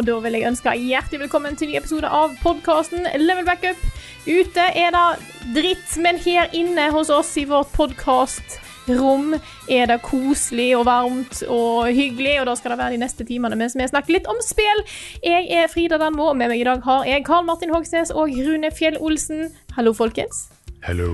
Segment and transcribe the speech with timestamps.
[0.00, 3.76] Og da vil jeg ønske hjertelig velkommen til en ny episode av podkasten Level Backup.
[4.24, 9.34] Ute er det dritt, men her inne hos oss i vårt podkastrom
[9.68, 13.60] er det koselig og varmt og hyggelig, og da skal det være de neste timene
[13.60, 14.82] mens vi snakker litt om spill.
[15.20, 18.32] Jeg er Frida Danmo, og med meg i dag har jeg Karl Martin Hogsnes og
[18.32, 19.50] Rune Fjell Olsen.
[19.76, 20.46] Hallo, folkens.
[20.88, 21.12] Hello.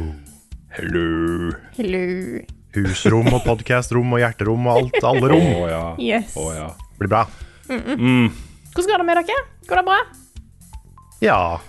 [0.79, 1.51] Hello.
[1.75, 2.07] Hello.
[2.79, 5.03] Husrom og podcastrom og hjerterom og alt.
[5.03, 5.55] Alle rom.
[5.65, 5.87] Å ja.
[5.99, 6.39] Yes.
[6.39, 6.71] Oh, ja.
[7.03, 7.27] Blir bra.
[8.77, 9.43] Hvordan går det med dere?
[9.71, 9.99] Går det bra?
[11.25, 11.61] Ja.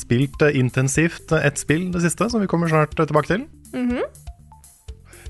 [0.00, 3.42] Spilt eh, intensivt eh, ett spill det siste, som vi kommer snart eh, tilbake til.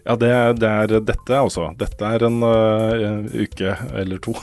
[0.04, 0.30] Ja, det,
[0.62, 1.72] det er dette, altså.
[1.80, 4.36] Dette er en en uke eller to.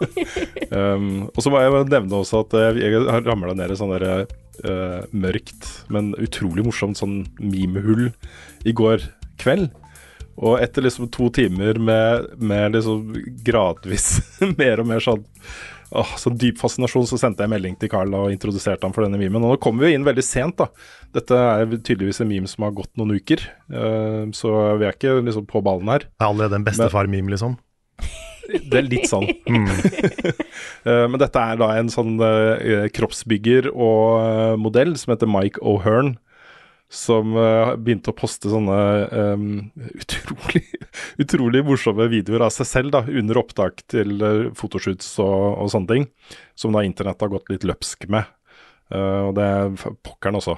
[0.70, 4.06] um, og så må jeg nevne også at jeg har ramla ned i sånn der
[4.22, 8.12] uh, mørkt, men utrolig morsomt sånn memehull
[8.64, 9.02] i går
[9.42, 9.68] kveld.
[10.38, 13.10] Og etter liksom to timer med, med liksom
[13.44, 14.20] gradvis
[14.60, 15.26] mer og mer sånn
[15.96, 19.16] Åh, sånn dyp fascinasjon, så sendte jeg melding til Carl og introduserte ham for denne
[19.20, 19.40] memen.
[19.40, 20.66] Og nå kommer vi inn veldig sent, da.
[21.16, 24.48] Dette er tydeligvis en meme som har gått noen uker, Uh, så
[24.80, 26.06] vi er ikke liksom på ballen her.
[26.08, 27.58] Det er allerede en bestefar-meme, liksom.
[28.48, 29.28] Det er litt sånn.
[30.88, 36.14] Eh, Men dette er da en sånn uh, kroppsbygger og modell som heter Mike O'Hearn.
[36.88, 38.78] Som uh, begynte å poste sånne
[39.12, 39.48] um,
[40.02, 40.62] utrolig,
[41.20, 45.92] utrolig morsomme videoer av seg selv da, under opptak til uh, fotoshoots og, og sånne
[45.92, 46.08] ting.
[46.56, 48.30] Som da internett har gått litt løpsk med.
[48.88, 50.56] Uh, og det er pokkeren også.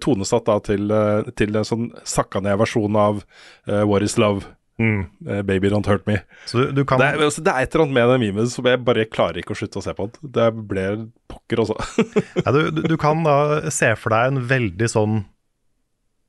[0.00, 0.96] Tonesatt da til,
[1.36, 3.20] til en sånn sakka ned versjon av
[3.66, 4.55] What is love?
[4.76, 5.06] Mm.
[5.24, 6.18] Eh, Baby don't hurt me.
[6.44, 8.48] Så du, du kan Det er, altså, det er et eller annet med den memen
[8.52, 10.08] som jeg bare klarer ikke å slutte å se på.
[10.12, 10.32] den.
[10.36, 10.84] Det ble
[11.32, 11.76] pokker også.
[12.44, 13.36] ja, du, du- du kan da
[13.72, 15.22] se for deg en veldig sånn,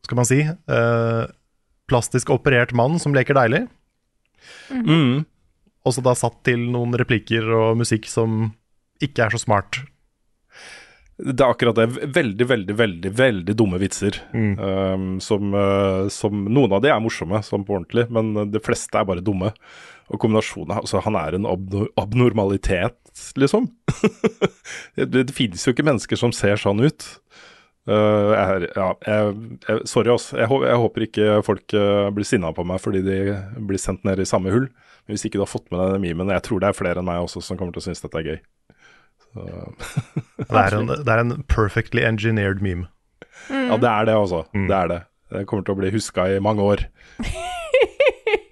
[0.07, 1.25] skal man si, eh,
[1.91, 3.65] plastisk operert mann som leker deilig,
[4.71, 5.25] mm.
[5.87, 8.53] og så da satt til noen replikker og musikk som
[9.03, 9.81] ikke er så smart.
[11.17, 11.87] Det er akkurat det.
[12.13, 14.19] Veldig, veldig, veldig veldig dumme vitser.
[14.33, 18.99] Um, som, uh, som Noen av de er morsomme, sånn på ordentlig, men de fleste
[18.99, 19.49] er bare dumme.
[20.07, 22.99] Og kombinasjonen altså, Han er en abnor abnormalitet,
[23.35, 23.71] liksom.
[24.95, 27.07] det, det finnes jo ikke mennesker som ser sånn ut.
[27.87, 29.33] Uh, jeg, ja, jeg,
[29.65, 30.29] jeg, sorry, ass.
[30.37, 33.17] Jeg, jeg håper ikke folk uh, blir sinna på meg fordi de
[33.57, 34.69] blir sendt ned i samme hull.
[35.07, 36.99] Men hvis ikke du har fått med deg den memen Jeg tror det er flere
[36.99, 38.39] enn meg også som kommer til å synes dette er gøy.
[40.47, 42.87] Det er en, det er en perfectly engineered meme.
[43.49, 44.43] Ja, det er det, altså.
[44.53, 44.99] Det er det.
[45.33, 46.85] Det kommer til å bli huska i mange år.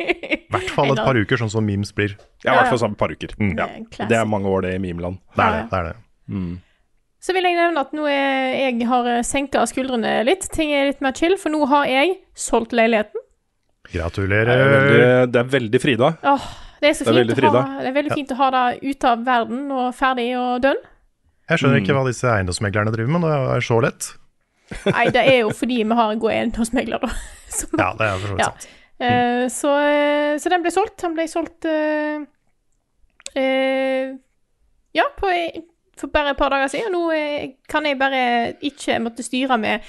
[0.05, 2.15] I hvert fall et par uker, sånn som memes blir.
[2.45, 3.35] Ja, I hvert fall et par uker.
[3.57, 3.67] Ja.
[3.97, 5.19] Det er mange år, det, i memeland.
[5.35, 5.63] Det er det.
[5.71, 5.95] det, er det.
[7.25, 10.45] Så vil jeg nevne at nå er, jeg har senka skuldrene litt.
[10.53, 13.23] Ting er litt mer chill, for nå har jeg solgt leiligheten.
[13.85, 14.61] Det er Gratulerer.
[14.75, 15.01] veldig,
[15.33, 16.11] det er veldig Frida.
[16.25, 16.45] Åh,
[16.81, 18.65] det er så Det er fint, å ha, det er veldig fint å ha det
[18.83, 20.81] ute av verden og ferdig og dønn.
[21.49, 24.07] Jeg skjønner ikke hva disse eiendomsmeglerne driver med, det er så lett.
[24.89, 27.11] Nei, det er jo fordi vi har en god eiendomsmegler, da.
[27.57, 28.49] Som, Ja, det er for så vidt Ja.
[28.51, 28.71] sant.
[28.95, 30.95] Uh, så, eh, så den ble solgt.
[31.01, 32.23] Den ble solgt uh,
[33.35, 34.15] uh,
[34.95, 35.31] Ja, på,
[35.99, 36.95] for bare et par dager siden.
[36.95, 38.21] Nå eh, kan jeg bare
[38.63, 39.83] ikke måtte styre med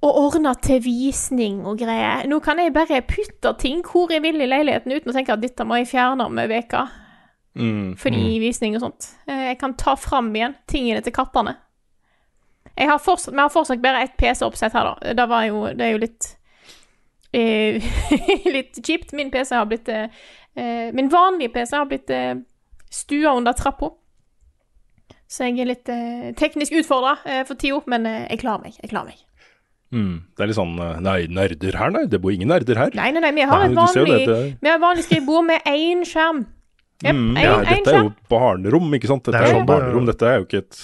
[0.00, 2.24] å ordne til visning og greier.
[2.28, 5.42] Nå kan jeg bare putte ting hvor jeg vil i leiligheten uten å tenke at
[5.42, 6.86] dette må jeg fjerne om ei uke
[7.56, 7.96] Mm.
[7.98, 9.08] fordi visning og sånt.
[9.26, 11.56] Eh, Jeg kan ta fram igjen tingene til kattene.
[12.78, 15.12] Jeg har fortsatt, vi har fortsatt bare ett PC-oppsett her, da.
[15.14, 16.36] Det, var jo, det er jo litt
[17.34, 19.12] uh, Litt kjipt.
[19.12, 20.08] Min PC har blitt eh,
[20.94, 22.38] Min vanlige PC har blitt uh,
[22.90, 23.90] stua under trappa.
[25.28, 25.90] Så jeg er litt
[26.38, 28.78] teknisk utfordra for tida, men jeg klarer meg.
[28.82, 29.20] Jeg klarer meg.
[29.92, 30.22] Mm.
[30.36, 32.04] Det er litt sånn eh, Nei, nerder her, nei.
[32.06, 32.90] Det bor ingen nerder her.
[32.94, 34.58] Nei, nei, nei, vi har Nei, et jo vanlig, dette.
[34.62, 36.44] vi har et vanlig skrivebord med én skjerm.
[37.00, 39.24] Yep, Mm, en- ja, en dette er jo barnerom, ikke sant.
[39.24, 40.06] Dette Det er er, sånn barnerom.
[40.06, 40.80] Dette er jo ikke et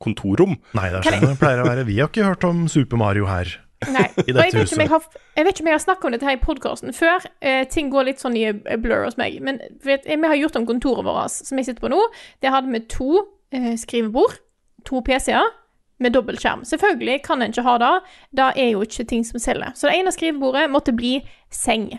[0.00, 0.56] kontorrom.
[0.74, 1.84] Nei, det er sånn det pleier å være.
[1.86, 3.50] Vi har ikke hørt om Super Mario her.
[3.90, 4.06] Nei.
[4.16, 5.04] I Og jeg dette vet om jeg har,
[5.36, 7.26] jeg vet ikke om jeg har snakket om dette her i podkasten før.
[7.40, 9.38] Eh, ting går litt sånn i eh, blur hos meg.
[9.44, 12.00] Men vet, vi har gjort om kontoret vårt, som jeg sitter på nå.
[12.40, 14.38] Det hadde vi to eh, skrivebord,
[14.88, 15.48] to PC-er,
[16.00, 16.64] med dobbeltskjerm.
[16.64, 17.94] Selvfølgelig kan en ikke ha det.
[18.36, 19.74] Det er jo ikke ting som selger.
[19.76, 21.18] Så det ene skrivebordet måtte bli
[21.52, 21.90] seng.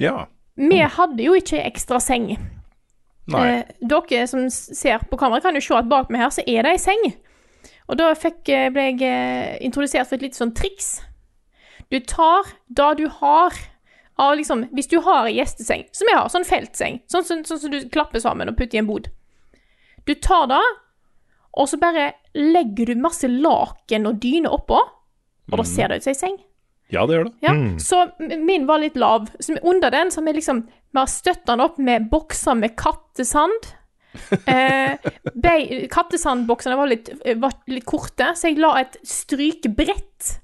[0.00, 0.24] Ja.
[0.58, 2.32] Vi hadde jo ikke ekstra seng.
[3.28, 6.64] Eh, dere som ser på kamera, kan jo se at bak meg her så er
[6.64, 7.10] det ei seng.
[7.88, 11.02] Og da fikk, eh, ble jeg eh, introdusert for et lite sånn triks.
[11.92, 13.52] Du tar det du har
[14.18, 17.60] av liksom Hvis du har ei gjesteseng, som jeg har, sånn feltseng, sånn som sånn,
[17.62, 19.06] som du klapper sammen og putter i en bod.
[20.06, 20.62] Du tar det,
[21.58, 24.78] og så bare legger du masse laken og dyne oppå,
[25.48, 26.36] og da ser det ut som ei seng.
[26.92, 27.34] Ja, det gjør det.
[27.44, 27.52] Ja,
[27.84, 27.98] Så
[28.46, 29.26] min var litt lav.
[29.44, 32.76] Så under den så har vi liksom Vi har støtta den opp med bokser med
[32.80, 33.74] kattesand.
[34.48, 34.96] Eh,
[35.92, 40.38] kattesandboksene var litt, var litt korte, så jeg la et strykebrett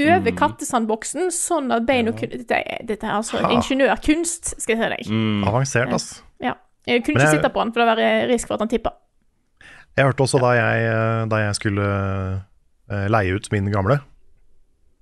[0.00, 5.10] over kattesandboksen, sånn at beina kunne Dette, dette er altså ingeniørkunst, skal jeg si deg.
[5.12, 5.42] Mm.
[5.50, 6.22] Avansert, altså.
[6.42, 6.54] Ja.
[6.88, 8.68] Jeg kunne Men ikke jeg- sitte på den, for det var risk for at han
[8.72, 8.94] tippa.
[9.96, 11.86] Jeg hørte også da jeg, eh, da jeg skulle
[12.90, 13.98] eh, leie ut min gamle,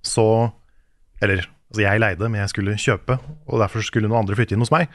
[0.03, 0.51] så
[1.21, 4.63] Eller altså jeg leide, men jeg skulle kjøpe, og derfor skulle noen andre flytte inn
[4.63, 4.89] hos meg.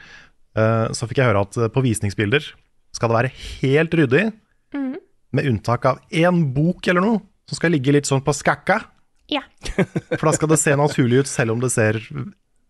[0.57, 2.43] Eh, Så fikk jeg høre at på visningsbilder
[2.93, 4.25] skal det være helt ryddig,
[5.35, 7.19] med unntak av én bok eller noe,
[7.49, 8.77] som skal ligge litt sånn på skakka.
[9.29, 9.41] Ja.
[10.17, 11.99] For da skal det se naturlig ut, selv om det ser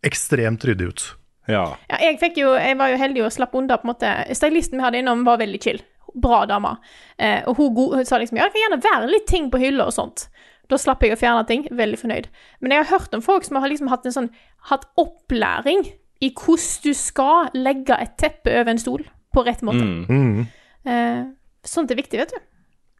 [0.05, 1.03] ekstremt ryddig ut.
[1.47, 1.77] Ja.
[1.87, 3.77] Ja, jeg, fikk jo, jeg var jo heldig å slappe unna.
[3.77, 4.09] på en måte.
[4.35, 5.79] Stylisten vi hadde innom, var veldig chill.
[6.15, 6.75] Bra dame.
[7.17, 9.59] Eh, og hun, go- hun sa liksom ja, det kan gjerne være litt ting på
[9.61, 10.27] hylla og sånt.
[10.69, 11.67] Da slapp jeg å fjerne ting.
[11.71, 12.25] Veldig fornøyd.
[12.61, 14.29] Men jeg har hørt om folk som har liksom hatt en sånn
[14.71, 15.85] hatt opplæring
[16.21, 19.83] i hvordan du skal legge et teppe over en stol på rett måte.
[20.09, 20.47] Mm,
[20.87, 21.23] Eh,
[21.67, 22.37] sånt er viktig, vet du.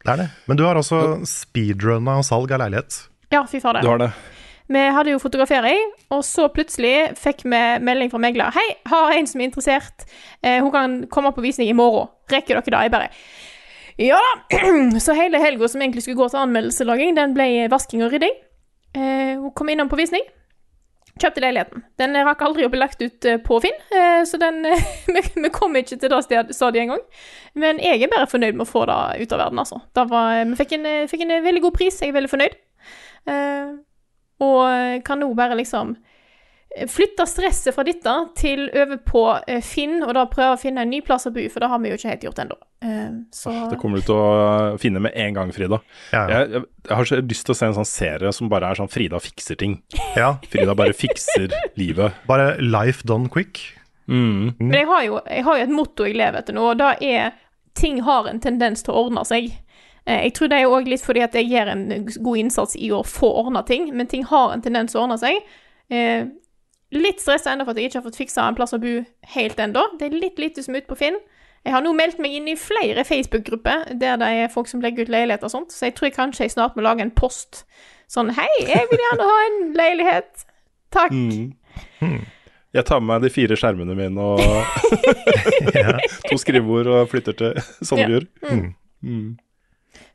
[0.03, 0.29] det er det.
[0.47, 2.97] Men du har altså speedrunna salg av leilighet.
[3.31, 3.81] Ja, fy fader.
[3.81, 4.09] Du har det.
[4.67, 8.51] Vi hadde jo fotografering, og så plutselig fikk vi melding fra megler.
[8.55, 10.07] Hei, har en som er interessert.
[10.43, 12.09] Eh, hun kan komme på visning i morgen.
[12.31, 12.81] Rekker dere det?
[12.87, 13.11] Jeg bare
[13.97, 14.59] Ja da.
[15.05, 18.35] Så hele helga som egentlig skulle gå til anmeldelselaging, den ble vasking og rydding.
[18.93, 20.27] Eh, hun kom innom på visning.
[21.17, 21.83] Kjøpte leiligheten.
[21.97, 25.49] Den rakk aldri å bli lagt ut eh, på Finn, eh, så den eh, vi,
[25.53, 27.01] kom ikke til det stadiet engang.
[27.57, 29.81] Men jeg er bare fornøyd med å få det ut av verden, altså.
[29.97, 32.57] Var, vi fikk en, eh, fikk en eh, veldig god pris, jeg er veldig fornøyd.
[33.33, 33.71] Eh,
[34.43, 35.95] og kan nå bare liksom
[36.85, 40.91] flytte stresset fra dette til over på eh, Finn, og da prøve å finne en
[40.91, 42.57] ny plass å bo, for det har vi jo ikke helt gjort ennå.
[42.85, 45.79] Eh, så Det kommer du til å finne med en gang, Frida.
[46.11, 46.43] Ja, ja.
[46.43, 48.79] Jeg, jeg, jeg har så lyst til å se en sånn serie som bare er
[48.81, 49.79] sånn Frida fikser ting.
[50.19, 50.35] ja.
[50.51, 52.21] Frida bare fikser livet.
[52.29, 53.63] Bare life done quick.
[54.07, 54.53] Mm.
[54.59, 56.93] Men jeg har, jo, jeg har jo et motto jeg lever etter nå, og det
[57.03, 57.33] er
[57.77, 59.49] ting har en tendens til å ordne seg.
[60.07, 61.85] Eh, Jeg tror det er òg litt fordi at jeg gjør en
[62.23, 65.19] god innsats i å få ordna ting, men ting har en tendens til å ordne
[65.21, 65.41] seg.
[65.91, 66.25] Eh,
[66.95, 68.91] Litt stressa ennå for at jeg ikke har fått fiksa en plass å bo
[69.33, 69.81] helt ennå.
[69.99, 71.17] Det er litt lite som er ute på Finn.
[71.65, 75.03] Jeg har nå meldt meg inn i flere Facebook-grupper der det er folk som legger
[75.03, 77.65] ut leiligheter og sånt, så jeg tror jeg kanskje jeg snart må lage en post
[78.07, 80.45] sånn Hei, jeg vil gjerne ha en leilighet.
[80.95, 81.11] Takk.
[81.11, 82.23] Mm.
[82.77, 84.39] Jeg tar med meg de fire skjermene mine og
[86.29, 88.29] to skrivebord og flytter til Sandefjord.
[89.03, 89.27] Mm.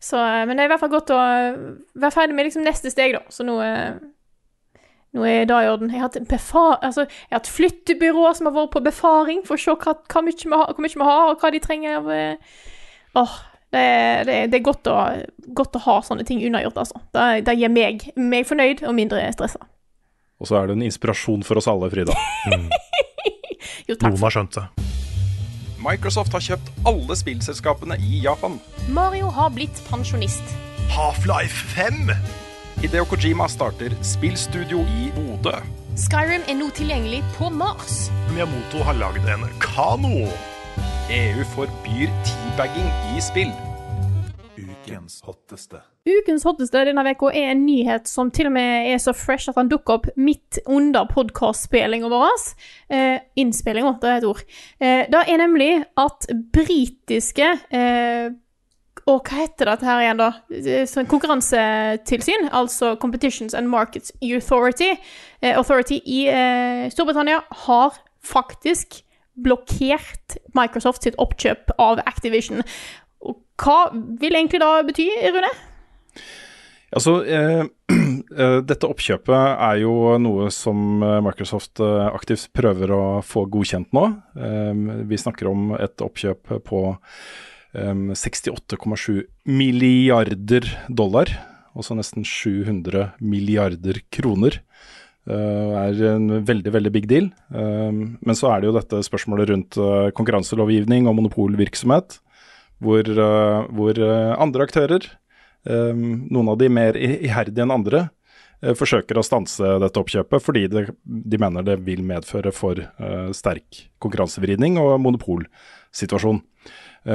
[0.03, 1.61] Så, eh, men det er i hvert fall godt å eh,
[2.03, 3.23] være ferdig med liksom neste steg, da.
[3.31, 4.01] Så nå, eh,
[5.15, 5.93] nå er det i orden.
[5.93, 9.55] Jeg har hatt, befar, altså, jeg har hatt flyttebyrå som har vært på befaring for
[9.55, 12.01] å se hva, hva mye vi har, hvor mye vi har, og hva de trenger
[12.01, 12.13] av
[13.13, 13.33] Åh,
[13.73, 13.83] det,
[14.25, 14.97] det, det er godt å,
[15.57, 17.03] godt å ha sånne ting unnagjort, altså.
[17.13, 19.61] Det, det gir meg, meg fornøyd og mindre stressa.
[20.43, 22.17] Og så er det en inspirasjon for oss alle, Frida.
[23.87, 24.13] Jo, takk.
[24.13, 25.02] Noen har skjønt det.
[25.83, 28.61] Microsoft har kjøpt alle spillselskapene i Japan.
[28.95, 30.55] Mario har blitt pensjonist.
[30.93, 32.13] Half-Life 5!
[32.83, 35.57] Hideo Kojima starter spillstudio i Bodø.
[35.99, 38.07] Skyrim er nå tilgjengelig på Mars.
[38.31, 40.29] Miyamoto har lagd en kano.
[41.13, 43.53] EU forbyr teabagging i spill.
[44.93, 45.81] Ukens hotteste.
[46.05, 49.57] Ukens hotteste denne veka er en nyhet som til og med er så fresh at
[49.57, 52.45] han dukker opp midt under podkastspillinga vår.
[52.93, 54.43] Eh, Innspillinga, det er et ord.
[54.81, 58.33] Eh, det er nemlig at britiske eh,
[59.09, 60.29] Og hva heter dette her igjen, da?
[60.53, 64.93] Eh, sånn Konkurransetilsyn, altså Competitions and Markets Authority,
[65.41, 69.01] eh, Authority i eh, Storbritannia, har faktisk
[69.43, 72.63] blokkert Microsoft sitt oppkjøp av Activision.
[73.63, 75.51] Hva vil egentlig da bety, Rune?
[76.93, 77.63] Altså, eh,
[78.43, 83.95] eh, dette oppkjøpet er jo noe som eh, Microsoft eh, aktivt prøver å få godkjent
[83.97, 84.05] nå.
[84.37, 91.33] Eh, vi snakker om et oppkjøp på eh, 68,7 milliarder dollar.
[91.73, 94.61] altså nesten 700 milliarder kroner.
[95.23, 97.29] Uh, er en veldig, veldig big deal.
[97.55, 99.77] Men så er det jo dette spørsmålet rundt
[100.19, 102.17] konkurranselovgivning og monopolvirksomhet,
[102.83, 105.07] hvor, uh, hvor andre aktører,
[105.69, 108.09] um, noen av de mer iherdige enn andre,
[108.63, 112.79] forsøker å stanse dette oppkjøpet fordi det, de mener det vil medføre for
[113.35, 116.39] sterk konkurransevridning og monopolsituasjon.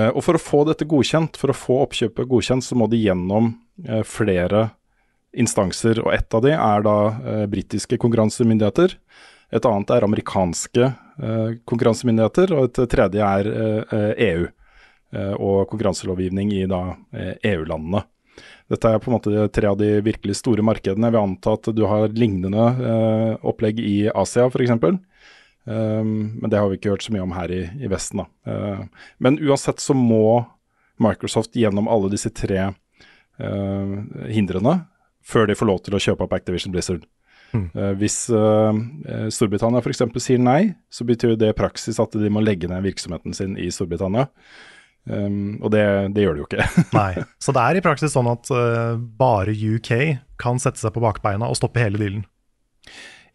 [0.10, 3.54] og For å få dette godkjent, for å få oppkjøpet godkjent, så må de gjennom
[4.04, 4.66] flere
[5.38, 6.00] instanser.
[6.06, 8.98] og Ett av de er da eh, britiske konkurransemyndigheter.
[9.54, 14.54] Et annet er amerikanske eh, konkurransemyndigheter, og et tredje er eh, EU eh,
[15.16, 16.82] og konkurranselovgivning i da
[17.48, 18.02] EU-landene.
[18.68, 21.08] Dette er på en måte tre av de virkelig store markedene.
[21.08, 24.74] Jeg vil anta at du har lignende eh, opplegg i Asia f.eks.
[24.76, 26.12] Ehm,
[26.42, 28.26] men det har vi ikke hørt så mye om her i, i Vesten.
[28.48, 28.84] Uh,
[29.24, 30.44] men uansett så må
[31.04, 32.72] Microsoft gjennom alle disse tre
[33.38, 34.72] hindrene
[35.22, 37.04] før de får lov til å kjøpe opp Activision Blizzard.
[37.54, 37.68] Mm.
[38.00, 38.16] Hvis
[39.36, 40.02] Storbritannia f.eks.
[40.26, 43.68] sier nei, så betyr det i praksis at de må legge ned virksomheten sin i
[43.70, 44.26] Storbritannia.
[45.08, 45.84] Um, og det,
[46.16, 46.70] det, gjør det jo ikke.
[46.98, 49.92] nei, Så det er i praksis sånn at uh, bare UK
[50.42, 52.26] kan sette seg på bakbeina og stoppe hele dealen?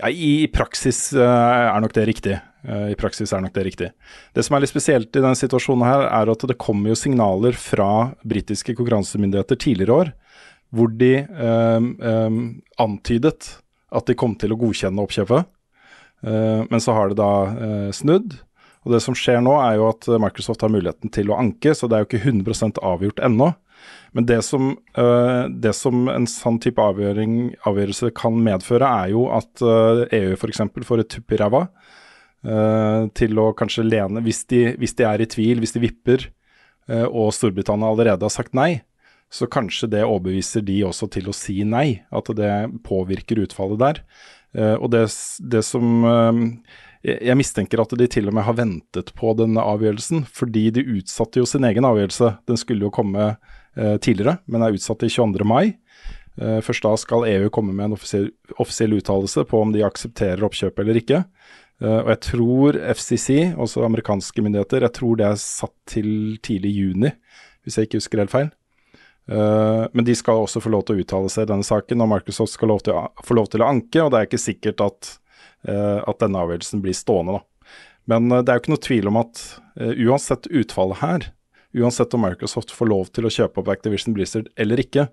[0.02, 2.34] Ja, i praksis er nok det riktig.
[2.62, 3.88] I praksis er nok Det riktig.
[4.34, 7.54] Det som er litt spesielt i denne situasjonen, her, er at det kommer jo signaler
[7.58, 10.10] fra britiske konkurransemyndigheter tidligere år
[10.72, 12.38] hvor de um, um,
[12.80, 13.56] antydet
[13.92, 15.50] at de kom til å godkjenne oppkjøpet.
[16.24, 18.38] Uh, men så har det da uh, snudd.
[18.82, 21.86] Og det som skjer nå, er jo at Microsoft har muligheten til å anke, så
[21.86, 23.52] det er jo ikke 100% avgjort ennå.
[24.14, 29.62] Men det som, uh, det som, en sånn type avgjørelse kan medføre, er jo at
[29.62, 30.64] EU f.eks.
[30.86, 31.66] får et tupp i ræva
[32.42, 36.24] til å kanskje lene hvis de, hvis de, er i tvil, hvis de vipper,
[36.90, 38.80] og Storbritannia allerede har sagt nei,
[39.30, 42.50] så kanskje det overbeviser de også til å si nei, at det
[42.82, 44.02] påvirker utfallet der.
[44.74, 45.04] Og det,
[45.54, 46.02] det som
[47.02, 51.40] Jeg mistenker at de til og med har ventet på denne avgjørelsen, fordi de utsatte
[51.40, 52.36] jo sin egen avgjørelse.
[52.46, 55.48] Den skulle jo komme eh, tidligere, men er utsatt til 22.
[55.48, 55.78] mai.
[56.32, 60.80] Først da skal EU komme med en offisiell, offisiell uttalelse på om de aksepterer oppkjøpet
[60.80, 61.18] eller ikke.
[61.84, 66.08] og jeg tror FCC, også amerikanske myndigheter, jeg tror det er satt til
[66.40, 67.12] tidlig juni,
[67.60, 68.48] hvis jeg ikke husker helt feil.
[69.30, 72.10] Uh, men de skal også få lov til å uttale seg i denne saken, og
[72.10, 74.02] Microsoft skal lov til få lov til å anke.
[74.02, 75.12] og Det er ikke sikkert at,
[75.62, 77.38] at denne avgjørelsen blir stående.
[77.38, 77.70] Da.
[78.10, 79.42] Men uh, det er jo ikke noe tvil om at
[79.78, 81.28] uansett utfallet her,
[81.78, 85.06] uansett om Microsoft får lov til å kjøpe opp Activision Blizzard eller ikke,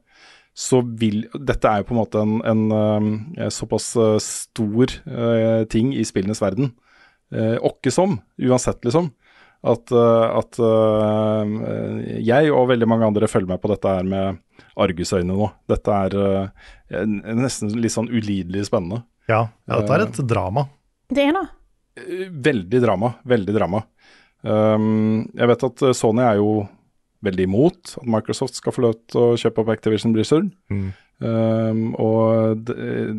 [0.57, 3.93] så vil Dette er jo på en måte en, en såpass
[4.25, 4.95] stor
[5.71, 6.73] ting i spillenes verden.
[7.69, 9.11] Åkke som, uansett, liksom
[9.67, 11.43] at, uh, at uh,
[12.23, 14.39] jeg og veldig mange andre følger med på dette her med
[14.79, 15.49] argusøyne nå.
[15.69, 16.69] Dette er uh,
[17.35, 19.03] nesten litt sånn ulidelig spennende.
[19.29, 20.65] Ja, ja dette er et drama.
[21.09, 21.45] Det er det.
[22.49, 23.13] Veldig drama.
[23.27, 23.83] Veldig drama.
[24.41, 26.63] Um, jeg vet at Sony er jo
[27.25, 30.49] veldig imot at Microsoft skal få lov til å kjøpe opp Activision Blizzard.
[30.71, 30.89] Mm.
[31.19, 32.75] Um, og det,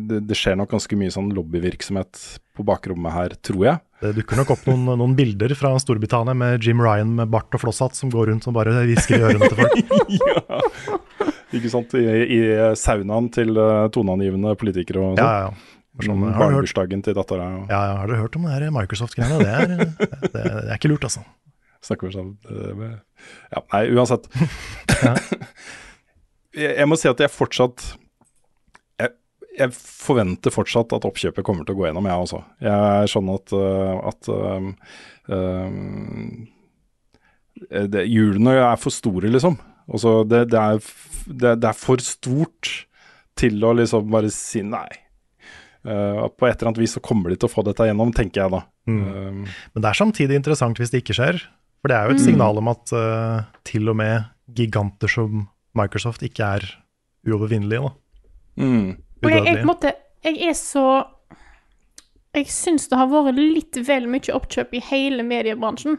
[0.09, 2.21] det, det, skjer nok ganske mye sånn lobbyvirksomhet
[2.57, 3.83] på bakrommet her, tror jeg.
[4.01, 7.61] Det dukker nok opp noen, noen, bilder fra Storbritannia med Jim Ryan med bart og
[7.61, 9.93] flosshatt som går rundt og bare hvisker i ørene til folk.
[10.17, 11.93] ja, ikke sant.
[11.93, 12.41] I, i
[12.79, 13.53] saunaen til
[13.93, 15.21] toneangivende politikere og sånn.
[15.21, 15.77] Ja, ja.
[16.07, 17.47] Sånn, Barnebursdagen til dattera.
[17.61, 17.71] Og...
[17.71, 19.39] Ja, ja, har dere hørt om det her Microsoft-greiene?
[19.41, 21.23] Det, det, det, er ikke lurt, altså.
[21.87, 24.29] Snakker vi sånn Ja, nei, uansett.
[26.61, 27.91] jeg, jeg må si at jeg fortsatt
[29.57, 32.39] jeg forventer fortsatt at oppkjøpet kommer til å gå gjennom, jeg også.
[32.63, 34.69] Jeg er sånn at, uh, at um,
[37.91, 39.59] det, Hjulene er for store, liksom.
[39.91, 40.79] Altså, det, det, er,
[41.27, 42.71] det, det, er, for stort
[43.39, 44.87] til å liksom bare si nei.
[45.81, 48.43] Uh, på et eller annet vis så kommer de til å få dette gjennom, tenker
[48.43, 48.61] jeg da.
[48.89, 49.01] Mm.
[49.01, 51.41] Uh, Men det er samtidig interessant hvis det ikke skjer.
[51.81, 52.27] For det er jo et mm.
[52.27, 55.47] signal om at uh, til og med giganter som
[55.77, 56.67] Microsoft ikke er
[57.25, 57.89] uovervinnelige.
[57.89, 58.61] da.
[58.61, 58.85] Mm.
[59.23, 59.93] Og jeg, jeg, måtte,
[60.25, 60.85] jeg er så
[62.35, 65.97] Jeg syns det har vært litt vel mye oppkjøp i hele mediebransjen.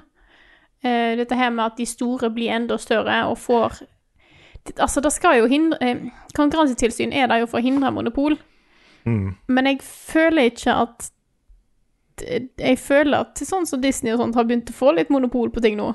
[0.82, 3.82] Uh, dette her med at de store blir enda større og får
[4.78, 5.88] Altså, det skal jo hindre
[6.38, 8.36] Konkurransetilsyn er der jo for å hindre monopol.
[9.08, 9.34] Mm.
[9.48, 11.10] Men jeg føler ikke at
[12.22, 15.62] Jeg føler at sånn som Disney og sånt har begynt å få litt monopol på
[15.64, 15.88] ting nå.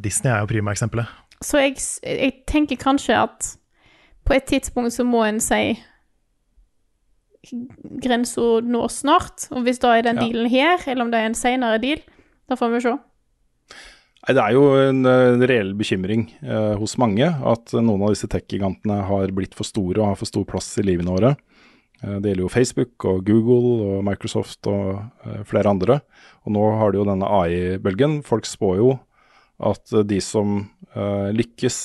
[0.00, 1.10] Disney er jo primaeksempelet.
[1.44, 1.76] Så jeg,
[2.06, 3.50] jeg tenker kanskje at
[4.24, 5.76] på et tidspunkt så må en si
[8.02, 9.48] grensa nå snart.
[9.54, 12.02] Og hvis da er den dealen her, eller om det er en seinere deal,
[12.48, 12.96] da får vi se.
[14.26, 18.28] Nei, Det er jo en en reell bekymring eh, hos mange at noen av disse
[18.28, 21.36] tech-gigantene har blitt for store og har for stor plass i livene våre.
[22.02, 26.00] Eh, det gjelder jo Facebook og Google og Microsoft og eh, flere andre.
[26.46, 28.20] Og nå har du jo denne AI-bølgen.
[28.26, 28.92] Folk spår jo
[29.58, 30.60] at eh, de som
[30.98, 31.76] lykkes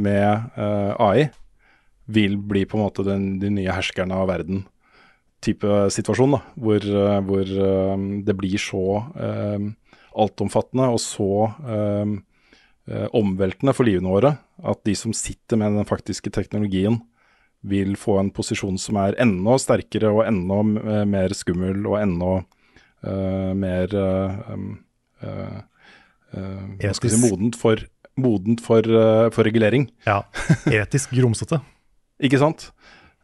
[0.00, 1.30] med AI,
[2.10, 4.64] vil bli på en måte den, de nye herskerne av verden.
[5.44, 6.84] Type situasjon, da, hvor,
[7.24, 7.52] hvor
[8.26, 8.82] det blir så
[9.14, 9.68] eh,
[10.20, 11.30] altomfattende og så
[11.70, 14.34] eh, omveltende for livene våre
[14.66, 16.98] at de som sitter med den faktiske teknologien,
[17.60, 22.30] vil få en posisjon som er enda sterkere og enda eh, mer skummel og enda
[22.40, 24.54] uh, mer uh,
[25.24, 25.58] uh,
[26.80, 27.82] si, modent for,
[28.20, 28.86] modent for,
[29.34, 29.88] for regulering.
[30.06, 30.22] Ja.
[30.80, 31.60] Etisk grumsete.
[32.20, 32.70] Ikke sant?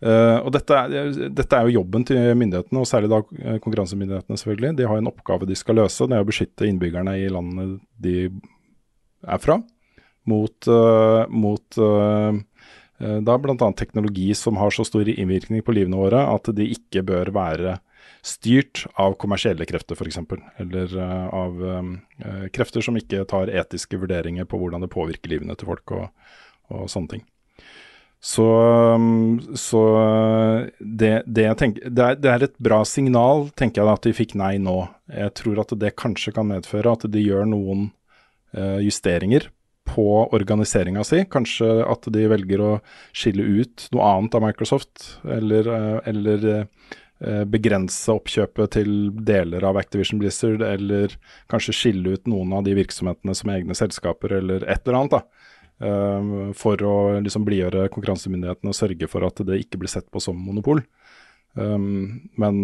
[0.06, 3.22] Og dette er, dette er jo jobben til myndighetene, og særlig da
[3.64, 4.74] konkurransemyndighetene selvfølgelig.
[4.76, 8.26] De har en oppgave de skal løse, det er å beskytte innbyggerne i landene de
[9.24, 9.56] er fra,
[10.28, 10.68] mot,
[11.32, 11.80] mot
[13.00, 13.68] eh, er da bl.a.
[13.76, 17.78] teknologi som har så stor innvirkning på livene våre at de ikke bør være
[18.26, 20.18] styrt av kommersielle krefter f.eks.,
[20.62, 25.56] eller eh, av eh, krefter som ikke tar etiske vurderinger på hvordan det påvirker livene
[25.58, 26.06] til folk og,
[26.72, 27.26] og sånne ting.
[28.26, 28.46] Så,
[29.60, 29.80] så
[30.80, 34.32] det, det, tenker, det, er, det er et bra signal, tenker jeg, at de fikk
[34.40, 34.78] nei nå.
[35.12, 37.90] Jeg tror at det kanskje kan medføre at de gjør noen
[38.82, 39.50] justeringer
[39.86, 41.22] på organiseringa si.
[41.30, 42.72] Kanskje at de velger å
[43.16, 48.92] skille ut noe annet av Microsoft, eller, eh, eller eh, begrense oppkjøpet til
[49.26, 51.16] deler av Activision Blizzard, eller
[51.52, 55.18] kanskje skille ut noen av de virksomhetene som egne selskaper, eller et eller annet.
[55.18, 55.52] da.
[55.76, 60.22] Um, for å liksom blidgjøre konkurransemyndighetene og sørge for at det ikke blir sett på
[60.24, 60.80] som monopol.
[61.52, 62.62] Men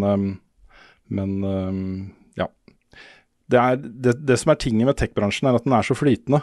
[1.12, 1.34] men
[2.40, 2.46] ja.
[3.52, 6.40] Det, er, det, det som er tinget med tech-bransjen, er at den er så flytende.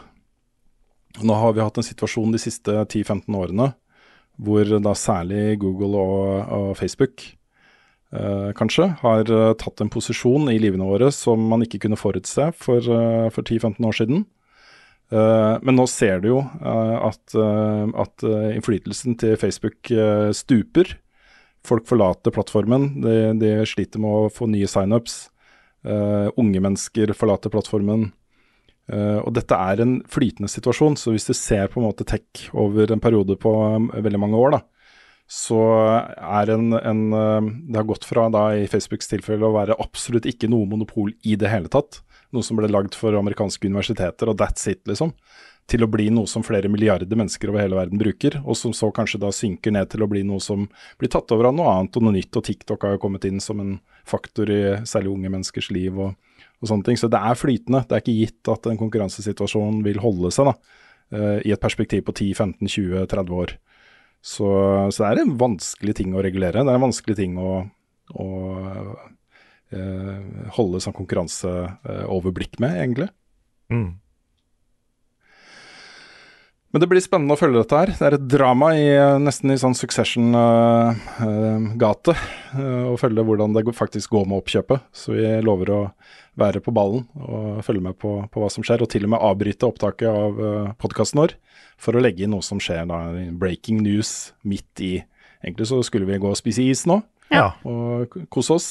[1.17, 3.71] Nå har vi hatt en situasjon de siste 10-15 årene
[4.39, 7.25] hvor da særlig Google og, og Facebook
[8.15, 12.45] eh, kanskje har eh, tatt en posisjon i livene våre som man ikke kunne forutse
[12.55, 14.23] for, eh, for 10-15 år siden.
[15.11, 17.35] Eh, men nå ser du jo eh, at,
[18.05, 19.91] at innflytelsen til Facebook
[20.37, 20.95] stuper.
[21.67, 22.93] Folk forlater plattformen.
[23.03, 25.25] De, de sliter med å få nye signups.
[25.79, 28.09] Uh, unge mennesker forlater plattformen.
[28.89, 32.49] Eh, og dette er en flytende situasjon, så hvis du ser på en måte tech
[32.57, 34.61] over en periode på um, veldig mange år, da,
[35.29, 35.61] så
[36.17, 40.25] er en, en uh, Det har gått fra da i Facebooks tilfelle å være absolutt
[40.29, 42.01] ikke noe monopol i det hele tatt,
[42.33, 45.13] noe som ble lagd for amerikanske universiteter, og that's it, liksom,
[45.69, 48.89] til å bli noe som flere milliarder mennesker over hele verden bruker, og som så
[48.95, 50.65] kanskje da synker ned til å bli noe som
[50.97, 53.37] blir tatt over av noe annet og noe nytt, og TikTok har jo kommet inn
[53.43, 53.75] som en
[54.09, 56.17] faktor i særlig unge menneskers liv og,
[56.59, 56.99] og sånne ting.
[56.99, 57.83] Så det er flytende.
[57.87, 60.55] Det er ikke gitt at en konkurransesituasjon vil holde seg da,
[61.15, 63.55] eh, i et perspektiv på 10-15-20-30 år.
[64.19, 64.49] Så,
[64.91, 66.65] så det er en vanskelig ting å regulere.
[66.65, 67.53] Det er en vanskelig ting å,
[68.19, 68.27] å
[69.71, 73.09] eh, holde sånn konkurranseoverblikk med, egentlig.
[73.71, 73.89] Mm.
[76.69, 77.89] Men det blir spennende å følge dette her.
[77.97, 82.13] Det er et drama i, eh, nesten i sånn Succession-gate.
[82.93, 84.79] å følge hvordan det faktisk går med oppkjøpet.
[84.93, 85.79] Så vi lover å
[86.37, 88.81] være på ballen og følge med på, på hva som skjer.
[88.85, 91.31] Og til og med avbryte opptaket av uh, podkasten vår
[91.81, 92.99] for å legge inn noe som skjer da.
[93.33, 94.93] Breaking news midt i
[95.39, 96.97] Egentlig så skulle vi gå og spise is nå
[97.31, 97.53] Ja.
[97.63, 98.67] og kose oss.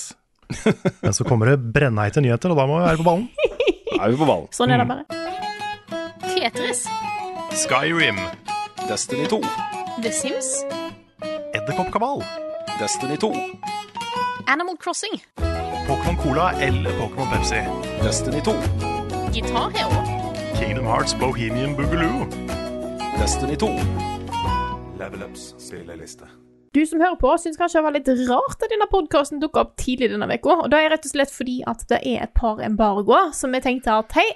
[1.02, 3.24] Men så kommer det brennheite nyheter, og da må vi være på ballen.
[3.88, 4.52] Da er vi på ballen.
[4.52, 5.04] Sånn er det bare.
[6.28, 6.84] Tetris.
[7.58, 8.16] Skyrim.
[8.88, 9.40] Destiny 2.
[10.02, 10.64] The Sims.
[11.54, 12.22] Edderkoppkabal.
[12.78, 13.32] Destiny 2.
[14.46, 15.22] Animal Crossing.
[15.88, 17.62] Pokémon Cola eller Pokémon Pepsi.
[18.02, 18.52] Destiny 2.
[19.32, 20.02] Gitar Hero.
[20.58, 22.26] Kingdom Hearts Bohemian Boogaloo.
[23.18, 23.66] Destiny 2.
[24.98, 26.30] Level Ups spilleliste.
[26.74, 29.74] Du som hører på, syns kanskje det var litt rart at denne podkasten dukka opp
[29.80, 30.60] tidlig denne uka.
[30.62, 33.66] Og det er rett og slett fordi at det er et par embargoer som vi
[33.66, 34.28] tenkte at hei,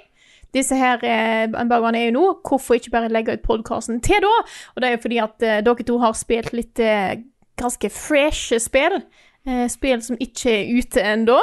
[0.53, 4.33] disse her eh, er jo nå, hvorfor ikke bare legge ut podkasten til da?
[4.75, 7.21] Og det er jo fordi at eh, dere to har spilt litt eh,
[7.59, 9.01] ganske fresh spill.
[9.47, 11.39] Eh, spill som ikke er ute ennå.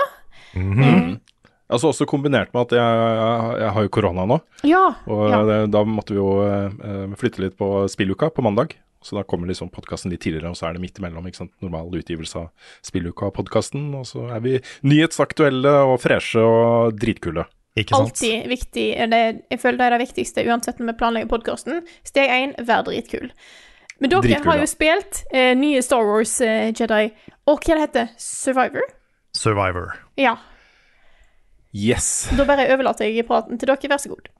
[1.70, 4.38] Altså også kombinert med at jeg, jeg, jeg har jo korona nå.
[4.66, 4.86] Ja.
[5.06, 5.42] Og ja.
[5.46, 8.74] det, da måtte vi jo eh, flytte litt på spilluka på mandag.
[9.00, 11.24] Så da kommer liksom podkasten litt tidligere, og så er det midt imellom.
[11.30, 11.54] ikke sant?
[11.64, 13.86] Normal utgivelse av spilluka og podkasten.
[13.96, 17.46] Og så er vi nyhetsaktuelle og freshe og dritkule.
[17.80, 18.22] Ikke sant?
[18.50, 18.86] Viktig.
[19.12, 21.82] Det, jeg føler det er det viktigste uansett når vi planlegger podkasten.
[22.06, 23.30] Steg én, vær dritkul.
[24.00, 27.10] Men dere Dritkul, har jo spilt eh, nye Star Wars eh, Jedi,
[27.50, 28.86] og hva det heter Survivor?
[29.36, 29.92] Survivor.
[30.16, 30.38] Ja.
[31.76, 32.30] Yes.
[32.34, 34.30] Da bare overlater jeg praten til dere, vær så god.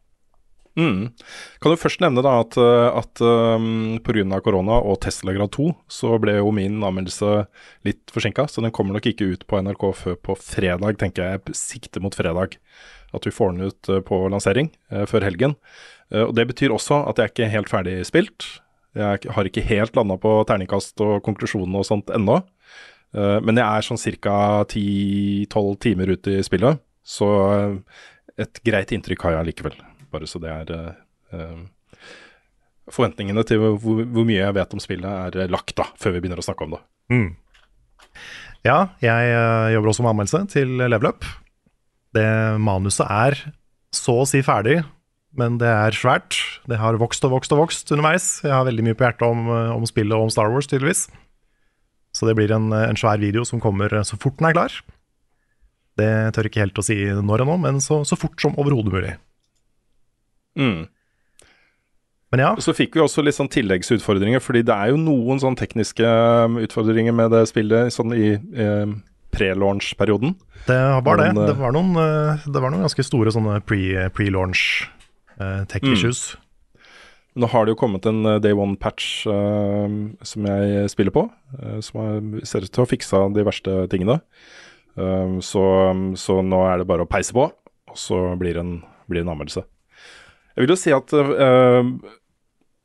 [0.79, 1.11] Mm.
[1.61, 4.41] Kan du først nevne da at, eh, at um, pga.
[4.41, 7.45] korona og Tesla grad 2, så ble jo min anmeldelse
[7.85, 8.47] litt forsinka.
[8.49, 11.57] Så den kommer nok ikke ut på NRK før på fredag, tenker jeg.
[11.59, 12.57] Sikter mot fredag.
[13.17, 15.57] At vi får den ut eh, på lansering eh, før helgen.
[16.13, 18.47] Eh, og Det betyr også at jeg ikke er helt ferdig spilt.
[18.99, 22.41] Jeg har ikke helt landa på terningkast og konklusjonen og sånt ennå.
[23.15, 24.35] Men jeg er sånn ca.
[24.71, 27.29] 10-12 timer ute i spillet, så
[28.39, 29.77] et greit inntrykk har jeg likevel.
[30.11, 30.91] Bare så det er
[32.91, 36.43] Forventningene til hvor, hvor mye jeg vet om spillet er lagt, da, før vi begynner
[36.43, 36.83] å snakke om det.
[37.15, 37.29] Mm.
[38.67, 39.35] Ja, jeg
[39.77, 41.27] jobber også med anmeldelse til Level Up.
[42.17, 42.29] Det
[42.63, 43.39] manuset er
[43.95, 44.81] så å si ferdig,
[45.39, 46.39] men det er svært.
[46.71, 48.29] Det har vokst og vokst og vokst underveis.
[48.43, 51.09] Jeg har veldig mye på hjertet om, eh, om spillet og om Star Wars, tydeligvis.
[52.15, 54.79] Så det blir en, en svær video som kommer så fort den er klar.
[56.01, 59.13] Det tør ikke helt å si når ennå, men så, så fort som overhodet mulig.
[60.59, 60.89] Mm.
[62.31, 62.51] Men ja.
[62.63, 66.11] Så fikk vi også litt sånn tilleggsutfordringer, fordi det er jo noen sånn tekniske
[66.67, 68.93] utfordringer med det spillet sånn i eh,
[69.33, 70.35] pre-launch-perioden.
[70.67, 71.33] Det var det.
[71.35, 74.89] Men, eh, Det var noen, eh, det var noen ganske store sånne pre- pre-launch
[75.41, 75.93] eh, tech Mm.
[75.95, 76.37] issues.
[77.37, 79.87] Nå har det jo kommet en day one-patch uh,
[80.27, 81.31] som jeg spiller på,
[81.63, 84.17] uh, som er, ser ut til å ha fiksa de verste tingene.
[84.99, 85.63] Uh, så,
[86.19, 89.31] så nå er det bare å peise på, og så blir det en, blir en
[89.31, 89.63] anmeldelse.
[90.57, 91.15] Jeg vil jo si at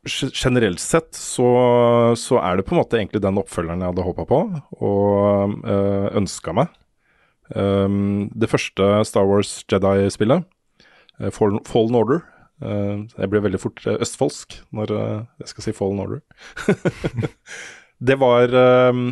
[0.06, 1.48] generelt sett så,
[2.18, 4.40] så er det på en måte egentlig den oppfølgeren jeg hadde håpa på
[4.86, 6.74] og øh, ønska meg.
[7.54, 10.48] Um, det første Star Wars Jedi-spillet,
[11.22, 12.24] uh, Fallen, Fallen Order
[12.66, 16.24] uh, Jeg blir veldig fort uh, østfoldsk når jeg skal si Fallen Order.
[18.10, 19.04] det var uh,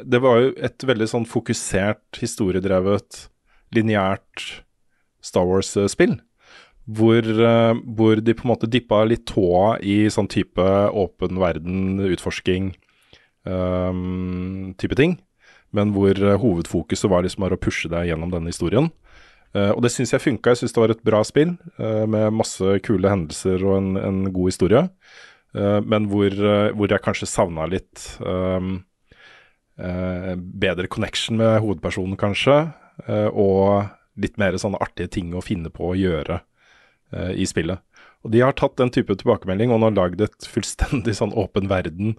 [0.00, 3.26] Det var jo et veldig sånn fokusert, historiedrevet,
[3.76, 4.62] lineært
[5.20, 6.16] Star Wars-spill.
[6.88, 10.64] Hvor, uh, hvor de på en måte dippa litt tåa i sånn type
[10.96, 12.70] åpen verden, utforsking,
[13.44, 15.18] um, type ting.
[15.76, 18.88] Men hvor uh, hovedfokuset var liksom bare å pushe deg gjennom denne historien.
[19.56, 20.52] Uh, og det syns jeg funka.
[20.52, 24.20] Jeg syns det var et bra spill uh, med masse kule hendelser og en, en
[24.28, 24.84] god historie.
[25.56, 26.34] Uh, men hvor,
[26.76, 28.82] hvor jeg kanskje savna litt um,
[29.78, 32.56] bedre connection med hovedpersonen, kanskje.
[33.30, 33.86] og
[34.18, 36.40] litt mer sånne artige ting å finne på å gjøre
[37.10, 37.80] i spillet.
[38.26, 42.16] Og de har tatt den type tilbakemelding og nå lagd et fullstendig sånn åpen verden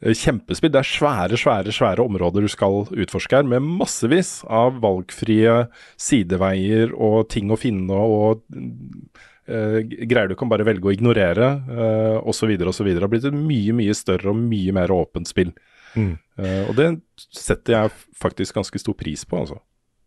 [0.00, 0.72] eh, kjempespill.
[0.72, 5.66] Det er svære, svære, svære områder du skal utforske her, med massevis av valgfrie
[6.00, 12.16] sideveier og ting å finne og uh, greier du kan bare velge å ignorere, uh,
[12.24, 12.90] osv., osv.
[12.90, 15.52] Det har blitt et mye, mye større og mye mer åpent spill.
[15.96, 16.16] Mm.
[16.40, 16.90] Uh, og det
[17.36, 19.60] setter jeg faktisk ganske stor pris på, altså.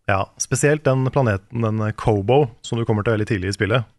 [0.09, 3.89] Ja, spesielt den planeten, den Kobo, som du kommer til veldig tidlig i spillet.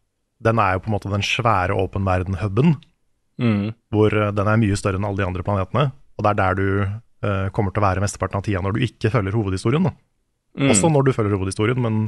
[0.41, 2.79] Den er jo på en måte den svære åpen verden-huben,
[3.41, 3.71] Mm.
[3.89, 5.87] hvor eh, den er mye større enn alle de andre planetene.
[6.19, 8.83] Og det er der du uh, kommer til å være mesteparten av tida når du
[8.85, 9.87] ikke følger hovedhistorien.
[9.89, 9.95] Da.
[10.61, 10.73] Mm.
[10.75, 12.03] Også når du følger hovedhistorien, men,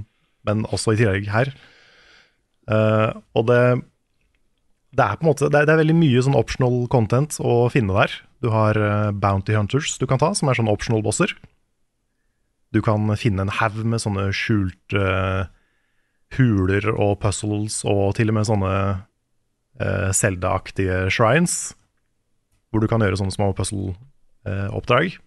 [0.44, 1.48] men også i tillegg her.
[2.68, 3.62] Uh, og det,
[4.92, 7.56] det er på en måte det er, det er veldig mye sånn optional content å
[7.72, 8.18] finne der.
[8.44, 11.32] Du har uh, Bounty Hunters du kan ta, som er sånne optional bosser.
[12.76, 15.08] Du kan finne en haug med sånne skjulte
[16.36, 18.72] huler og puzzles, og til og med sånne
[19.82, 21.74] eh, Zelda-aktige shrines,
[22.72, 25.18] hvor du kan gjøre sånne små puzzle-oppdrag.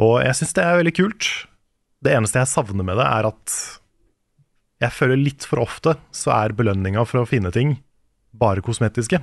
[0.00, 1.30] og jeg syns det er veldig kult.
[2.00, 3.58] Det eneste jeg savner med det, er at
[4.80, 7.76] jeg føler litt for ofte så er belønninga for å finne ting
[8.32, 9.20] bare kosmetiske.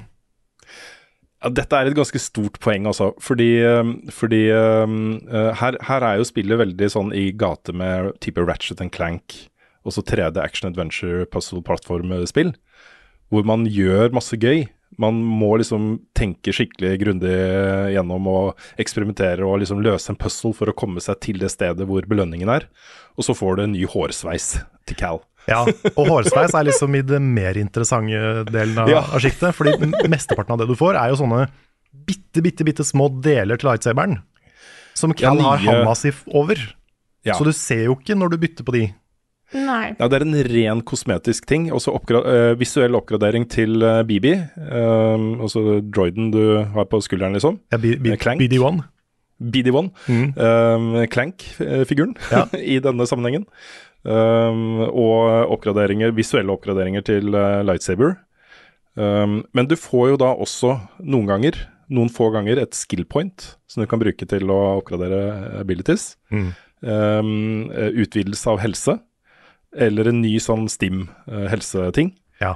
[1.38, 3.12] Ja, dette er et ganske stort poeng, altså.
[3.22, 8.42] Fordi, um, fordi uh, her, her er jo spillet veldig sånn i gate med type
[8.42, 9.38] Ratchet and Clank,
[9.88, 12.54] også 3D action adventure puzzle plattformspill,
[13.32, 14.68] hvor man gjør masse gøy.
[14.98, 17.34] Man må liksom tenke skikkelig grundig
[17.94, 21.86] gjennom og eksperimentere og liksom løse en puzzle for å komme seg til det stedet
[21.90, 22.70] hvor belønningen er.
[23.20, 24.48] Og så får du en ny hårsveis
[24.88, 25.20] til Cal.
[25.48, 29.04] Ja, og hårsveis er liksom i det mer interessante delen av, Ja.
[29.12, 29.54] av sjiktet.
[29.56, 29.76] Fordi
[30.12, 31.46] mesteparten av det du får, er jo sånne
[32.08, 34.22] bitte, bitte, bitte små deler til lightsaberen.
[34.98, 36.56] Som Ja, Cal har nye- handa si over.
[37.24, 37.36] Ja.
[37.36, 38.94] Så du ser jo ikke når du bytter på de.
[39.56, 39.94] Nei.
[40.00, 41.70] Ja, det er en ren kosmetisk ting.
[41.72, 46.42] Også oppgra eh, visuell oppgradering til eh, BB, eh, altså droiden du
[46.76, 47.60] har på skulderen, liksom.
[47.72, 48.42] Ja, B B Eh, Clank.
[48.44, 48.82] BD1.
[49.38, 51.08] BD1, Mm.
[51.14, 52.46] Clank-figuren Ja.
[52.58, 53.46] i denne sammenhengen.
[54.08, 58.16] Um, og oppgraderinger, visuelle oppgraderinger til uh, lightsaber.
[58.96, 61.58] Um, men du får jo da også noen ganger,
[61.94, 66.16] noen få ganger, et skill point som du kan bruke til å oppgradere abilities.
[66.34, 66.48] Mm.
[66.88, 68.98] Um, utvidelse av helse,
[69.76, 72.14] eller en ny sånn stim-helseting.
[72.42, 72.56] Ja.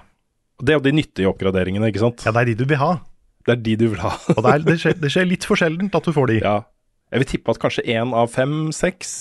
[0.61, 2.23] Det er jo de nyttige oppgraderingene, ikke sant?
[2.25, 2.93] Ja, det er de du vil ha.
[3.47, 4.13] Det er de du vil ha.
[4.35, 6.39] Og det, er, det, skjer, det skjer litt for sjeldent at du får de.
[6.43, 6.57] Ja.
[7.11, 9.15] Jeg vil tippe at kanskje én av fem-seks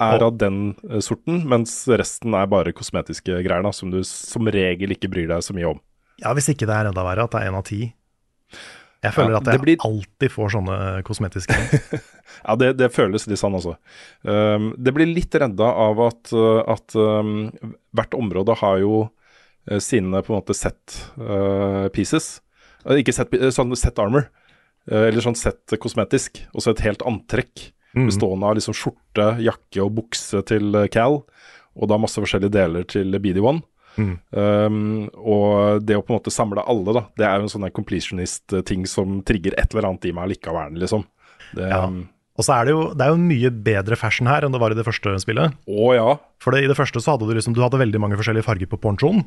[0.00, 4.48] er av den eh, sorten, mens resten er bare kosmetiske greier da, som du som
[4.48, 5.80] regel ikke bryr deg så mye om.
[6.22, 7.82] Ja, Hvis ikke det er enda verre, at det er én av ti.
[9.00, 11.56] Jeg føler Ja, at jeg blir- alltid får sånne kosmetiske.
[12.40, 13.74] Ja, det, det føles litt sånn, altså.
[14.24, 17.50] Um, det blir litt redda av at, uh, at um,
[17.96, 22.38] hvert område har jo uh, sine på en måte set uh, pieces.
[22.86, 24.28] Uh, ikke set, sånn set armor,
[24.88, 26.40] uh, eller sånn set kosmetisk.
[26.54, 27.70] Og så et helt antrekk
[28.06, 31.20] bestående av liksom skjorte, jakke og bukse til Cal.
[31.76, 33.58] Og da masse forskjellige deler til BD1.
[33.98, 37.66] Um, og det å på en måte samle alle, da, det er jo en sånn
[37.74, 41.04] completionist-ting som trigger et eller annet i meg likevel, liksom.
[41.54, 41.84] Det, Ja.
[41.86, 44.60] um, Og så er det jo det er jo mye bedre fashion her enn det
[44.62, 45.52] var i det første spillet.
[45.68, 46.16] Å ja.
[46.40, 48.66] For det, i det første så hadde du liksom Du hadde veldig mange forskjellige farger
[48.70, 49.24] på ponchoen,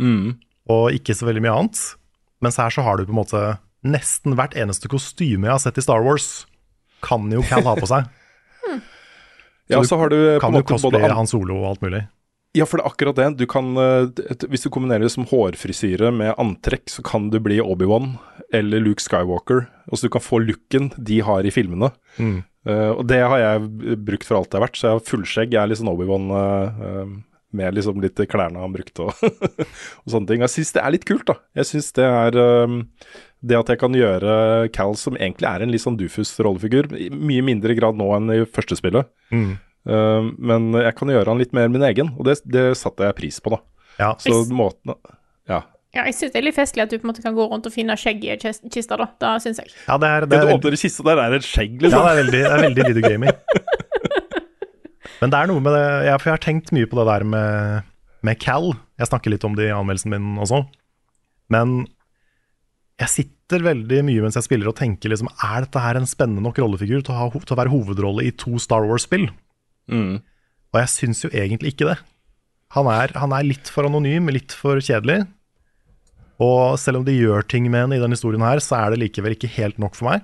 [0.00, 0.38] Mm.
[0.68, 1.78] og ikke så veldig mye annet.
[2.42, 5.78] Mens her så har du på en måte nesten hvert eneste kostyme jeg har sett
[5.78, 6.46] i Star Wars,
[7.02, 8.08] kan jo Cal ha på seg.
[9.70, 12.00] Ja, så har du Kan jo både cosplaye Han Solo og alt mulig.
[12.56, 13.28] Ja, for det er akkurat det.
[13.38, 14.10] Du kan, eh,
[14.50, 18.16] hvis du kombinerer det som hårfrisyre med antrekk, så kan du bli Obi-Wan
[18.52, 19.68] eller Luke Skywalker.
[19.86, 21.92] Altså du kan få looken de har i filmene.
[22.18, 22.42] Mm.
[22.68, 25.54] Uh, og det har jeg brukt for alt det er verdt, så jeg har fullskjegg.
[25.54, 27.14] Jeg er litt sånn Obi-Wan eh,
[27.56, 29.22] med liksom litt klærne han brukte og,
[30.04, 30.44] og sånne ting.
[30.44, 31.38] Jeg syns det er litt kult, da.
[31.56, 32.36] Jeg syns det er
[32.66, 32.82] um,
[33.40, 34.34] det at jeg kan gjøre
[34.74, 38.34] Cal, som egentlig er en litt sånn dufus rollefigur, i mye mindre grad nå enn
[38.34, 39.08] i første spillet.
[39.32, 39.54] Mm.
[39.88, 43.16] Uh, men jeg kan gjøre han litt mer min egen, og det, det satte jeg
[43.16, 43.60] pris på, da.
[44.00, 44.10] Ja.
[44.20, 44.94] Så måten
[45.48, 45.62] Ja.
[45.90, 47.64] Ja, jeg syns det er litt festlig at du på en måte kan gå rundt
[47.66, 49.08] og finne skjegg i kis- kista, da.
[49.18, 49.72] Da syns jeg.
[49.88, 51.72] Ja, det er, det Det er du veldig- åpner i kista, der er et skjegg,
[51.80, 52.04] Ja, liksom.
[52.04, 53.34] det er veldig, det er veldig video gaming.
[55.20, 57.24] Men det er noe med det ja, For jeg har tenkt mye på det der
[57.28, 57.88] med,
[58.24, 58.70] med Cal.
[59.00, 60.62] Jeg snakker litt om det i anmeldelsen min også.
[61.52, 61.82] Men
[63.00, 66.44] jeg sitter veldig mye mens jeg spiller og tenker liksom Er dette her en spennende
[66.44, 69.26] nok rollefigur til å, ha, til å være hovedrolle i to Star Wars-spill?
[69.90, 70.20] Mm.
[70.70, 71.98] Og jeg syns jo egentlig ikke det.
[72.76, 75.24] Han er, han er litt for anonym, litt for kjedelig.
[76.40, 79.02] Og selv om de gjør ting med han i denne historien her, så er det
[79.02, 80.22] likevel ikke helt nok for meg.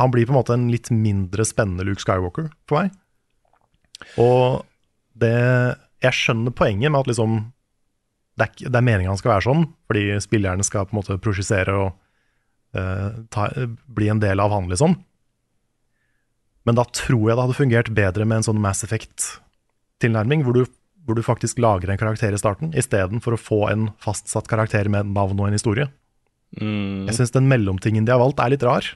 [0.00, 2.94] Han blir på en måte en litt mindre spennende Luke Skywalker for meg.
[4.20, 4.64] Og
[5.16, 5.32] det
[6.04, 7.38] Jeg skjønner poenget med at liksom
[8.36, 11.16] Det er, det er meningen han skal være sånn, fordi spillerne skal på en måte
[11.24, 11.94] prosjisere og
[12.76, 13.48] uh, ta,
[13.88, 14.98] bli en del av han, liksom.
[16.66, 20.64] Men da tror jeg det hadde fungert bedre med en sånn Mass Effect-tilnærming, hvor,
[21.06, 25.14] hvor du faktisk lager en karakter i starten, istedenfor å få en fastsatt karakter med
[25.14, 25.88] navn og en historie.
[26.58, 27.06] Mm.
[27.06, 28.90] Jeg syns den mellomtingen de har valgt, er litt rar.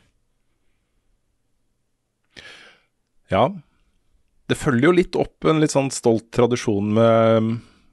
[3.30, 3.46] Ja.
[4.50, 7.52] Det følger jo litt opp en litt sånn stolt tradisjon med,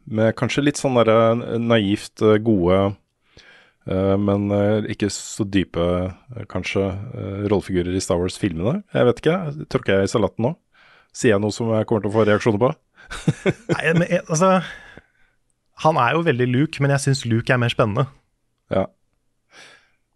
[0.09, 2.95] med kanskje litt sånn derre naivt eh, gode, eh,
[3.87, 5.83] men eh, ikke så dype,
[6.35, 8.81] eh, kanskje, eh, rollefigurer i Star Wars-filmene.
[8.93, 9.37] Jeg vet ikke.
[9.71, 10.53] Tråkker jeg i salaten nå?
[11.15, 12.73] Sier jeg noe som jeg kommer til å få reaksjoner på?
[13.73, 14.57] Nei, men altså
[15.85, 18.07] Han er jo veldig Luke, men jeg syns Luke er mer spennende.
[18.73, 18.87] Ja.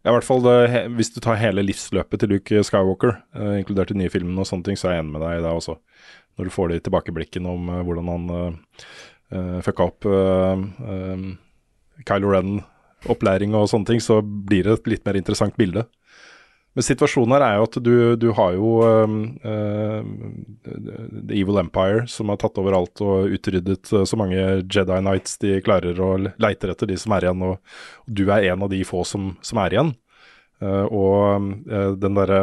[0.02, 3.94] Ja, i hvert fall det, Hvis du tar hele livsløpet til Luke Skywalker, eh, inkludert
[3.94, 5.78] de nye filmene og sånne ting, så er jeg enig med deg i det også.
[6.40, 11.26] Når du får de tilbakeblikkene om eh, hvordan han eh, fucka opp eh,
[12.10, 12.34] Kylo
[13.02, 15.86] Ren-opplæring og sånne ting, så blir det et litt mer interessant bilde.
[16.74, 20.00] Men situasjonen her er jo at du, du har jo um, uh,
[20.64, 25.36] The Evil Empire, som har tatt over alt og utryddet uh, så mange Jedi Knights
[25.42, 27.60] de klarer og leiter etter de som er igjen, og,
[28.08, 29.94] du er en av de få som, som er igjen.
[30.64, 32.42] Uh, og uh, den derre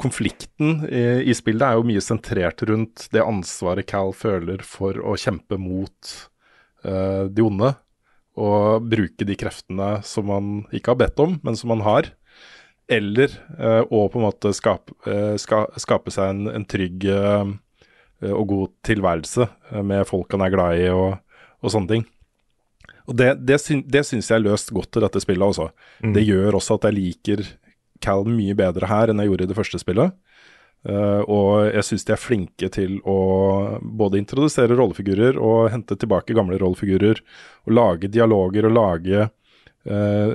[0.00, 5.14] konflikten i, i spillet er jo mye sentrert rundt det ansvaret Cal føler for å
[5.20, 6.14] kjempe mot
[6.82, 7.68] de onde,
[8.38, 12.08] og bruke de kreftene som man ikke har bedt om, men som man har.
[12.92, 17.52] Eller eh, å på en måte skape, eh, ska, skape seg en, en trygg eh,
[18.30, 21.20] og god tilværelse eh, med folk han er glad i og,
[21.62, 22.08] og sånne ting.
[23.10, 25.68] Og Det, det, syn, det syns jeg er løst godt i dette spillet også.
[26.04, 26.12] Mm.
[26.16, 27.44] Det gjør også at jeg liker
[28.02, 30.14] Cal mye bedre her enn jeg gjorde i det første spillet.
[30.82, 33.18] Eh, og jeg syns de er flinke til å
[33.82, 37.22] både introdusere rollefigurer og hente tilbake gamle rollefigurer.
[37.66, 39.28] Og lage dialoger og lage
[39.86, 40.32] uh,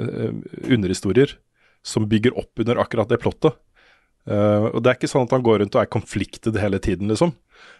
[0.67, 1.33] underhistorier
[1.85, 3.57] som bygger opp under akkurat det plottet.
[4.27, 7.11] Uh, og Det er ikke sånn at han går rundt og er konfliktet hele tiden,
[7.11, 7.35] liksom.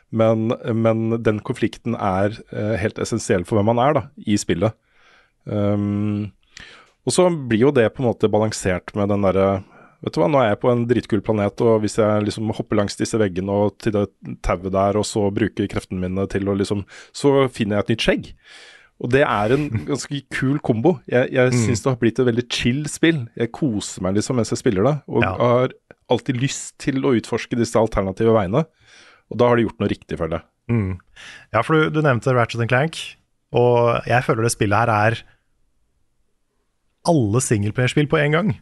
[0.07, 2.37] Men, men den konflikten er
[2.79, 4.75] helt essensiell for hvem han er da, i spillet.
[5.43, 6.29] Um,
[7.03, 9.49] og så blir jo det på en måte balansert med den derre
[10.03, 12.77] Vet du hva, nå er jeg på en dritkul planet, og hvis jeg liksom hopper
[12.77, 14.03] langs disse veggene og til det
[14.45, 16.83] tauet der, og så bruker kreftene mine til å liksom
[17.17, 18.29] Så finner jeg et nytt skjegg.
[19.01, 20.99] Og det er en ganske kul kombo.
[21.09, 21.57] Jeg, jeg Mm.
[21.65, 23.27] syns det har blitt et veldig chill spill.
[23.37, 25.33] Jeg koser meg liksom mens jeg spiller det, og Ja.
[25.37, 25.73] har
[26.09, 28.65] alltid lyst til å utforske disse alternative veiene.
[29.29, 30.45] Og da har de gjort noe riktig, føler jeg.
[30.69, 30.99] Mm.
[31.53, 32.97] Ja, for du, du nevnte Ratchet Clank,
[33.53, 35.17] og jeg føler det spillet her er
[37.07, 38.53] alle singleplayerspill på én gang.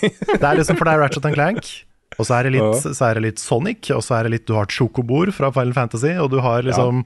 [0.00, 1.70] Det er liksom, for det er Ratchet Clank,
[2.18, 2.94] og så er, det litt, Ja.
[2.96, 5.72] så er det litt Sonic, og så er det litt Du har Chocobor fra Final
[5.76, 7.04] Fantasy, og du har liksom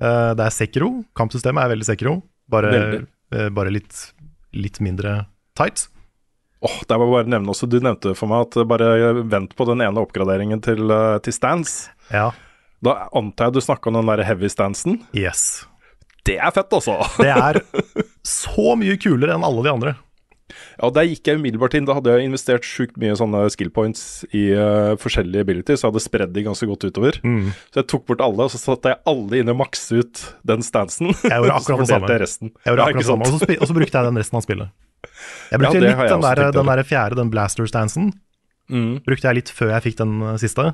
[0.00, 0.90] eh, Det er Sekiro.
[1.18, 2.16] Kampsystemet er veldig Sekiro,
[2.50, 2.72] bare,
[3.34, 3.94] eh, bare litt,
[4.56, 5.24] litt mindre
[5.58, 5.88] tight.
[6.64, 8.88] Åh, der må jeg bare nevne også, Du nevnte for meg at bare
[9.30, 11.90] vent på den ene oppgraderingen til, eh, til stance.
[12.10, 12.32] Ja.
[12.82, 15.00] Da antar jeg du snakka om den der heavy stansen.
[15.14, 15.64] Yes.
[16.26, 16.98] Det er fett, altså!
[17.18, 17.60] Det er
[18.26, 19.94] så mye kulere enn alle de andre.
[20.50, 21.86] Ja, Der gikk jeg umiddelbart inn.
[21.88, 25.94] Da hadde jeg investert sjukt mye sånne skill points i uh, forskjellige abilities, så jeg
[25.94, 27.18] hadde spredd de ganske godt utover.
[27.24, 27.50] Mm.
[27.72, 30.64] Så jeg tok bort alle, og så satte jeg alle inn og makse ut den
[30.66, 31.12] stansen.
[31.12, 32.12] Jeg gjorde akkurat det samme.
[32.12, 32.52] jeg resten.
[32.64, 34.74] Jeg gjorde akkurat samme, og så, og så brukte jeg den resten av spillet.
[35.48, 38.10] Jeg brukte Ja, litt jeg den der, den der fjerde, den blaster-stansen.
[38.68, 38.90] Mm.
[39.06, 40.70] Brukte jeg litt før jeg fikk den eh, siste.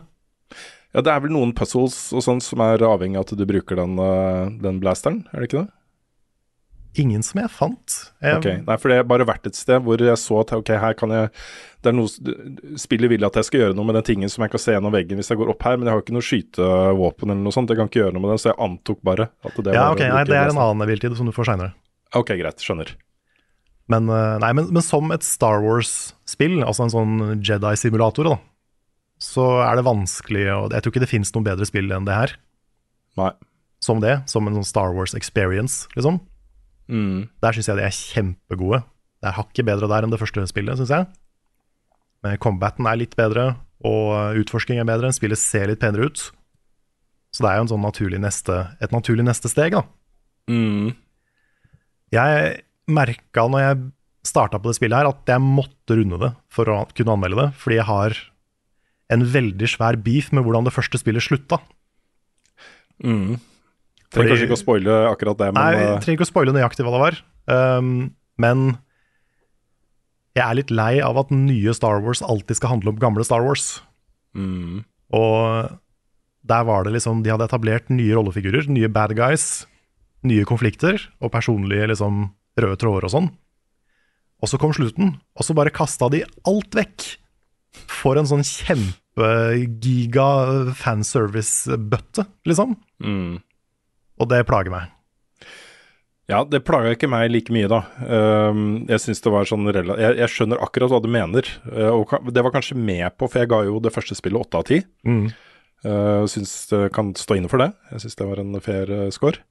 [0.94, 3.78] Ja, det er vel noen puzzles og sånn som er avhengig av at du bruker
[3.78, 5.70] den, eh, den blasteren, er det ikke det?
[7.00, 7.94] Ingen som jeg fant.
[8.22, 10.70] Jeg, Ok, Nei, for det har bare vært et sted hvor jeg så at ok,
[10.78, 11.30] her kan jeg
[11.82, 14.52] Det er noe Spillet vil at jeg skal gjøre noe med den tingen som jeg
[14.52, 17.34] kan se gjennom veggen hvis jeg går opp her, men jeg har ikke noe skytevåpen
[17.34, 17.72] eller noe sånt.
[17.72, 19.98] Jeg kan ikke gjøre noe med det, så jeg antok bare at det ja, var
[19.98, 21.74] ok, nei, Det er en annen hviltid som du får seinere.
[22.14, 22.62] Ok, greit.
[22.62, 22.94] Skjønner.
[23.90, 28.38] Men, eh, nei, men, men som et Star Wars-spill, altså en sånn Jedi-simulator, da,
[29.20, 32.16] så er det vanskelig og Jeg tror ikke det fins noe bedre spill enn det
[32.16, 32.36] her.
[33.20, 33.32] Nei.
[33.84, 34.22] Som det.
[34.30, 36.22] Som en sånn Star Wars experience, liksom.
[36.90, 37.28] Mm.
[37.42, 38.82] Der syns jeg de er kjempegode.
[39.22, 41.08] Det er hakket bedre der enn det første spillet, syns jeg.
[42.24, 45.12] Men combaten er litt bedre, og utforsking er bedre.
[45.16, 46.28] Spillet ser litt penere ut.
[47.34, 49.82] Så det er jo en sånn naturlig neste, et naturlig neste steg, da.
[50.50, 50.92] Mm.
[52.14, 52.60] Jeg
[52.94, 53.80] merka når jeg
[54.24, 57.48] starta på det spillet her, at jeg måtte runde det for å kunne anmelde det,
[57.60, 58.16] fordi jeg har
[59.12, 61.58] en veldig svær beef med hvordan det første spillet slutta.
[63.04, 63.36] Mm.
[64.14, 66.86] Trenger kanskje ikke å spoile akkurat det, men Nei, eh, trenger ikke å spoile nøyaktig
[66.86, 67.20] hva det var.
[67.50, 67.88] Um,
[68.40, 68.66] men
[70.34, 73.44] jeg er litt lei av at nye Star Wars alltid skal handle om gamle Star
[73.46, 73.80] Wars.
[74.38, 74.84] mm.
[75.14, 75.78] Og
[76.44, 79.66] der var det liksom De hadde etablert nye rollefigurer, nye bad guys,
[80.26, 82.26] nye konflikter og personlige liksom
[82.60, 83.28] røde tråder og sånn.
[84.42, 87.06] Og så kom slutten, og så bare kasta de alt vekk
[87.90, 90.28] for en sånn kjempegiga
[90.78, 92.76] fanservice-bøtte, liksom.
[93.02, 93.40] Mm.
[94.20, 94.92] Og det plager meg.
[96.30, 97.82] Ja, det plaga ikke meg like mye, da.
[98.00, 102.30] Um, jeg synes det var sånn jeg, jeg skjønner akkurat hva du mener, uh, og
[102.32, 104.80] det var kanskje med på, for jeg ga jo det første spillet åtte av ti.
[105.04, 105.26] Mm.
[105.84, 107.74] Uh, syns det kan stå inne for det.
[107.92, 109.44] Jeg syns det var en fair uh, score.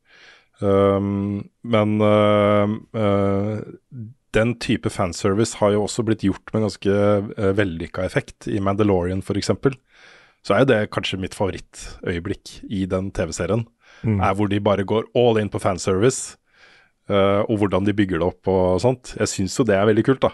[0.64, 3.62] Um, men uh, uh,
[4.34, 6.98] den type fanservice har jo også blitt gjort med ganske
[7.38, 8.50] uh, vellykka effekt.
[8.50, 9.54] I Mandalorian f.eks.
[10.44, 13.68] Så er jo det kanskje mitt favorittøyeblikk i den TV-serien.
[14.04, 14.20] Mm.
[14.22, 16.36] Er hvor de bare går all in på fanservice,
[17.10, 19.14] uh, og hvordan de bygger det opp og sånt.
[19.20, 20.34] Jeg syns jo det er veldig kult, da.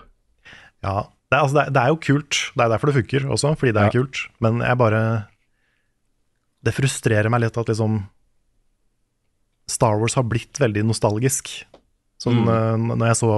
[0.86, 0.96] Ja,
[1.30, 2.38] det er, altså, det, er, det er jo kult.
[2.56, 3.96] Det er derfor det funker også, fordi det er Ja.
[4.00, 4.24] kult.
[4.42, 5.02] Men jeg bare
[6.66, 8.02] Det frustrerer meg litt at liksom
[9.70, 11.48] Star Wars har blitt veldig nostalgisk.
[12.20, 12.98] Sånn, mm.
[12.98, 13.30] Når jeg så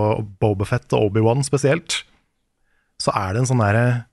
[0.41, 1.99] Bobafett og Obi-Wan spesielt,
[2.97, 4.05] så er det en sånn derre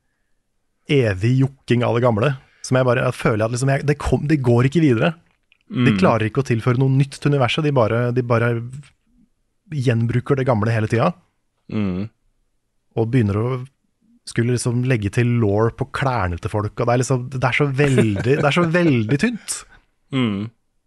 [0.89, 2.35] evig jokking av det gamle.
[2.67, 5.15] Som jeg bare jeg føler at liksom jeg, det, kom, det går ikke videre.
[5.69, 7.65] De klarer ikke å tilføre noe nytt til universet.
[7.67, 8.53] De bare, de bare
[9.75, 11.13] gjenbruker det gamle hele tida
[11.69, 12.09] Mm.
[12.97, 13.49] og begynner å
[14.29, 16.73] skulle liksom legge til law på klærne til folk.
[16.81, 19.59] Og det er liksom, det er så veldig, det er så veldig tynt.
[20.09, 20.47] Mm.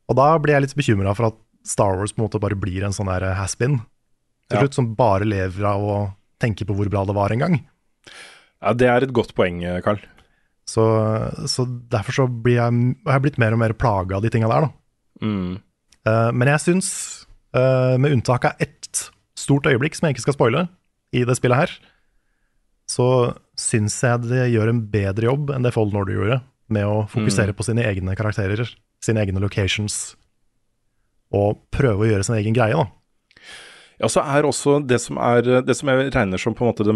[0.09, 2.81] Og da blir jeg litt bekymra for at Star Wars på en måte bare blir
[2.87, 3.75] en sånn der has-been
[4.49, 4.63] til Ja.
[4.63, 5.97] slutt, som bare lever av å
[6.41, 7.59] tenke på hvor bra det var en gang.
[8.63, 9.99] Ja, det er et godt poeng, Carl.
[10.71, 10.83] Så,
[11.51, 14.49] så derfor så blir jeg, har jeg blitt mer og mer plaga av de tinga
[14.51, 14.71] der, da.
[15.21, 15.57] Mm.
[16.07, 16.91] Uh, men jeg syns,
[17.57, 20.63] uh, med unntak av ett stort øyeblikk som jeg ikke skal spoile
[21.15, 21.73] i det spillet her,
[22.91, 23.07] så
[23.59, 26.39] syns jeg det gjør en bedre jobb enn det Fallen Order gjorde,
[26.71, 28.69] med å fokusere på sine egne karakterer,
[29.03, 30.15] sine egne locations,
[31.35, 32.87] og prøve å gjøre sin egen greie, da.
[34.01, 36.85] Ja, så er også det som er Det som jeg regner som på en måte
[36.87, 36.95] det,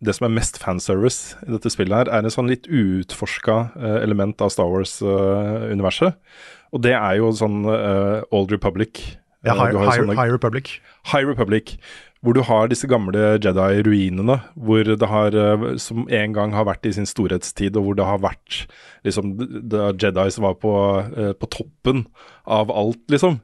[0.00, 3.98] det som er mest fanservice i dette spillet her, er en sånn litt uutforska eh,
[4.02, 6.16] element av Star Wars-universet.
[6.72, 9.00] og det er jo sånn uh, Old Republic.
[9.44, 10.80] Ja, Eh, High, jo High, sånne- High Republic.
[11.12, 11.76] High Republic,
[12.22, 16.84] hvor du har disse gamle Jedi-ruinene, hvor det har, eh, som en gang har vært
[16.86, 18.66] i sin storhetstid, og hvor det har vært
[19.06, 19.36] liksom
[19.96, 20.72] Jedi som var på,
[21.16, 22.06] eh, på toppen
[22.46, 23.40] av alt, liksom.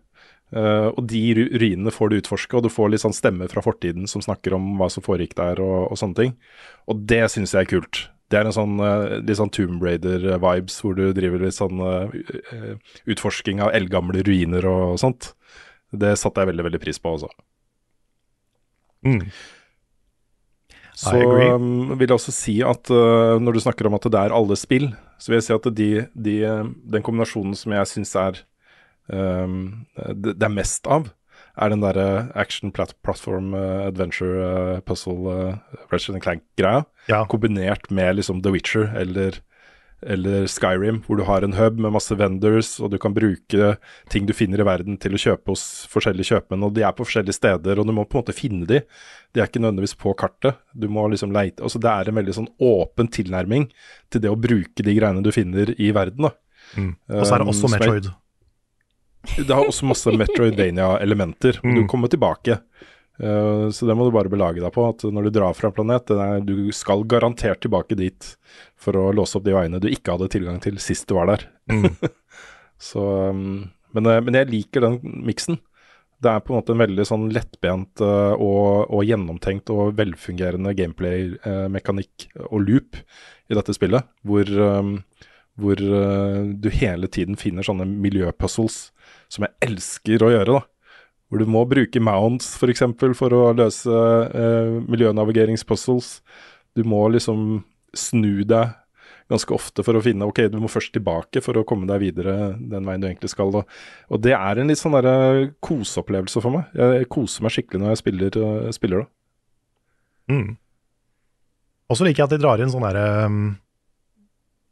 [0.55, 4.07] Eh, og de ruinene får du utforske, og du får litt sånn stemmer fra fortiden
[4.11, 6.37] som snakker om hva som foregikk der, og, og sånne ting.
[6.91, 8.05] Og det syns jeg er kult.
[8.31, 12.79] Det er en sånn eh, litt sånn Tomb Raider-vibes, hvor du driver litt sånn eh,
[13.11, 15.33] utforsking av eldgamle ruiner og sånt.
[15.95, 17.33] Det satte jeg veldig, veldig pris på også.
[19.05, 19.27] Mm.
[20.95, 24.35] Så um, vil jeg også si at uh, når du snakker om at det er
[24.35, 26.35] alle spill, så vil jeg si at de, de,
[26.95, 28.39] den kombinasjonen som jeg syns er
[29.09, 31.11] det, det er mest av,
[31.55, 37.25] er den derre action plat platform uh, adventure uh, puzzle uh, Ratchet Clank-greia, Ja.
[37.31, 39.39] kombinert med liksom The Witcher eller,
[40.03, 43.77] eller Skyrim, hvor du har en hub med masse vendors, og du kan bruke
[44.11, 47.07] ting du finner i verden til å kjøpe hos forskjellige kjøpmenn, og de er på
[47.07, 48.83] forskjellige steder, og du må på en måte finne de.
[49.35, 50.59] De er ikke nødvendigvis på kartet.
[50.73, 53.69] Du må liksom leite Altså det er en veldig sånn åpen tilnærming
[54.11, 56.35] til det å bruke de greiene du finner i verden, da.
[56.75, 56.93] Mm.
[57.21, 58.11] Og så er det Um, også som Metroid.
[59.37, 61.61] Det har også masse Metroidvania-elementer.
[61.64, 61.75] Mm.
[61.75, 61.89] Du Mm.
[61.89, 62.59] kommer tilbake.
[63.22, 64.89] Uh, så det må du bare belage deg på.
[64.91, 68.37] At når du drar fra en planet, er, du skal garantert tilbake dit
[68.77, 71.47] for å låse opp de veiene du ikke hadde tilgang til sist du var der.
[71.70, 71.95] Mm.
[72.91, 75.61] så, um, men, uh, men jeg liker den miksen.
[76.25, 80.72] Det er på en måte en veldig sånn lettbent uh, og, og gjennomtenkt og velfungerende
[80.79, 82.99] gameplay-mekanikk og loop
[83.51, 84.97] i dette spillet, hvor, um,
[85.61, 88.89] hvor du hele tiden finner sånne miljøpuzzles
[89.33, 90.61] som jeg elsker å gjøre.
[90.61, 90.97] da.
[91.29, 92.61] Hvor du må bruke mounts f.eks.
[92.61, 96.18] For, eksempel, for å løse uh, miljønavigeringspuzzles.
[96.75, 97.62] Du må liksom
[97.95, 98.75] snu deg
[99.31, 102.55] ganske ofte for å finne Ok, du må først tilbake for å komme deg videre
[102.59, 103.53] den veien du egentlig skal.
[103.55, 103.64] Da.
[104.12, 106.75] og det er en litt sånn derre koseopplevelse for meg.
[106.77, 109.09] Jeg koser meg skikkelig når jeg spiller, uh, spiller det.
[110.35, 110.51] Mm.
[111.89, 113.41] Og så liker jeg at de drar inn sånn derre um,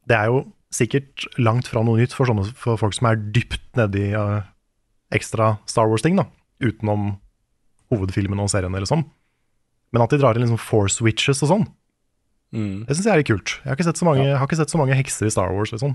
[0.08, 0.38] Det er jo
[0.72, 4.40] sikkert langt fra noe nytt for, sånne, for folk som er dypt nedi uh,
[5.12, 6.24] ekstra Star Wars-ting, da.
[6.64, 7.18] Utenom
[7.92, 9.04] hovedfilmen og serien eller sånn.
[9.92, 11.70] Men at de drar inn liksom force witches og sånn,
[12.52, 12.82] Mm.
[12.84, 13.52] det syns jeg er litt kult.
[13.62, 14.36] Jeg har ikke sett så mange, ja.
[14.36, 15.94] har ikke sett så mange hekser i Star Wars, liksom.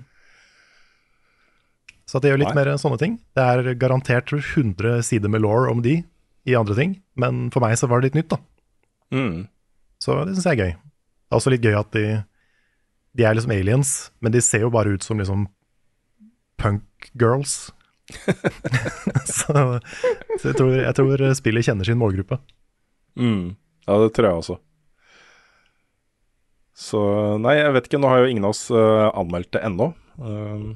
[2.09, 2.63] Så at de gjør litt Nei.
[2.63, 3.17] mer sånne ting.
[3.37, 5.99] Det er garantert 100 sider med law om de
[6.47, 8.39] i andre ting, men for meg så var det litt nytt, da.
[9.13, 9.47] Mm.
[10.01, 10.73] Så det syns jeg er gøy.
[10.73, 12.05] Det er også litt gøy at de,
[13.17, 13.91] de er liksom aliens,
[14.21, 15.47] men de ser jo bare ut som liksom
[16.61, 17.71] punk girls.
[19.25, 19.53] så
[20.37, 22.37] så jeg, tror, jeg tror spillet kjenner sin målgruppe.
[23.17, 23.55] Mm.
[23.87, 24.57] Ja, det tror jeg også.
[26.77, 26.99] Så
[27.41, 27.99] Nei, jeg vet ikke.
[28.01, 29.89] Nå har jo ingen av oss uh, anmeldt det ennå.
[30.21, 30.75] Um,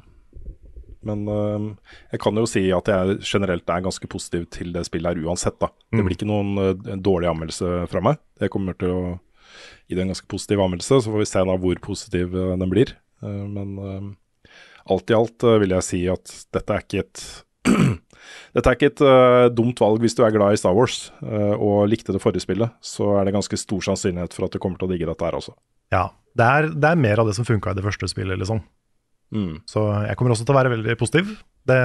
[1.06, 1.68] men um,
[2.14, 5.58] jeg kan jo si at jeg generelt er ganske positiv til det spillet her uansett,
[5.62, 5.70] da.
[5.90, 6.06] Det Mm.
[6.08, 8.20] blir ikke noen uh, dårlig anmeldelse fra meg.
[8.42, 9.04] Det kommer til å
[9.88, 12.72] gi det en ganske positiv anmeldelse, så får vi se da hvor positiv uh, den
[12.72, 12.94] blir.
[13.24, 14.12] Uh, men um,
[14.92, 17.26] alt i alt vil jeg si at dette er ikke et
[18.56, 21.54] Dette er ikke et uh, dumt valg hvis du er glad i Star Wars uh,
[21.56, 22.74] og likte det forrige spillet.
[22.84, 25.38] Så er det ganske stor sannsynlighet for at du kommer til å digge dette her
[25.38, 25.56] også.
[25.94, 28.62] Ja, det er, det er mer av det som funka i det første spillet, liksom.
[29.36, 29.62] Mm.
[29.70, 31.34] Så jeg kommer også til å være veldig positiv.
[31.68, 31.80] Det,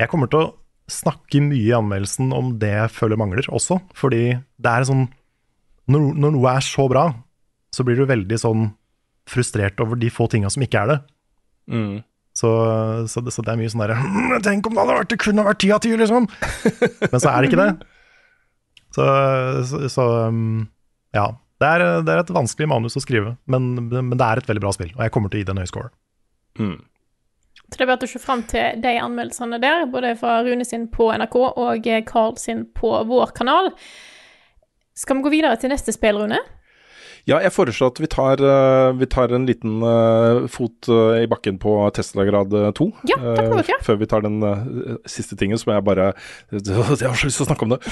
[0.00, 0.50] jeg kommer til å
[0.90, 4.24] snakke mye i anmeldelsen om det jeg føler mangler også, fordi
[4.60, 5.06] det er sånn
[5.90, 7.08] Når, når noe er så bra,
[7.74, 8.68] så blir du veldig sånn
[9.30, 10.98] frustrert over de få tinga som ikke er det.
[11.70, 12.00] Mm.
[12.36, 12.50] Så,
[13.10, 15.18] så, det, så det er mye sånn derre «Hm, Tenk om det hadde vært det
[15.20, 16.28] kunne vært ti av ti, liksom!
[17.10, 17.72] Men så er det ikke det.
[18.90, 19.04] Så,
[19.70, 20.64] så, så um,
[21.14, 21.28] ja.
[21.62, 24.62] Det er, det er et vanskelig manus å skrive, men, men det er et veldig
[24.64, 25.92] bra spill, og jeg kommer til å gi det en høy score.
[26.58, 26.72] Mm.
[27.70, 30.88] Så det er bare å se fram til de anmeldelsene der, både fra Rune sin
[30.90, 33.70] på NRK og Carl sin på vår kanal.
[35.00, 36.38] Skal vi gå videre til neste spillrunde?
[37.28, 41.28] Ja, jeg foreslår at vi tar, uh, vi tar en liten uh, fot uh, i
[41.28, 42.86] bakken på Tesla grad 2.
[43.08, 43.76] Ja, takk for dere.
[43.84, 44.40] Før vi tar den
[45.08, 46.12] siste tingen, som jeg bare
[46.52, 47.80] Jeg har så lyst til å snakke om det.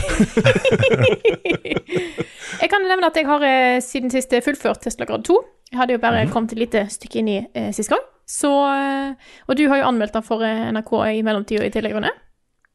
[2.59, 5.37] Jeg kan nevne at jeg har eh, siden sist fullført Tesla grad 2.
[5.73, 8.03] Jeg hadde jo bare kommet et lite stykke inn i eh, sist gang.
[8.29, 11.95] Så, eh, og du har jo anmeldt den for eh, NRK i mellomtida i tillegg,
[11.97, 12.11] Rune.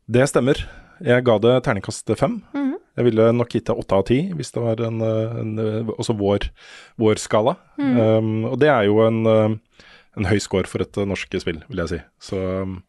[0.08, 0.62] Det stemmer.
[1.04, 2.40] Jeg ga det terningkast fem.
[2.54, 2.63] Mhm.
[2.98, 5.94] Jeg ville nok gitt det åtte av ti, hvis det var en, uh, en, uh,
[5.98, 6.50] også vår,
[7.02, 7.56] vår skala.
[7.82, 7.94] Mm.
[7.98, 9.86] Um, og det er jo en, uh,
[10.18, 12.02] en høy score for et norsk spill, vil jeg si.
[12.22, 12.82] Så um,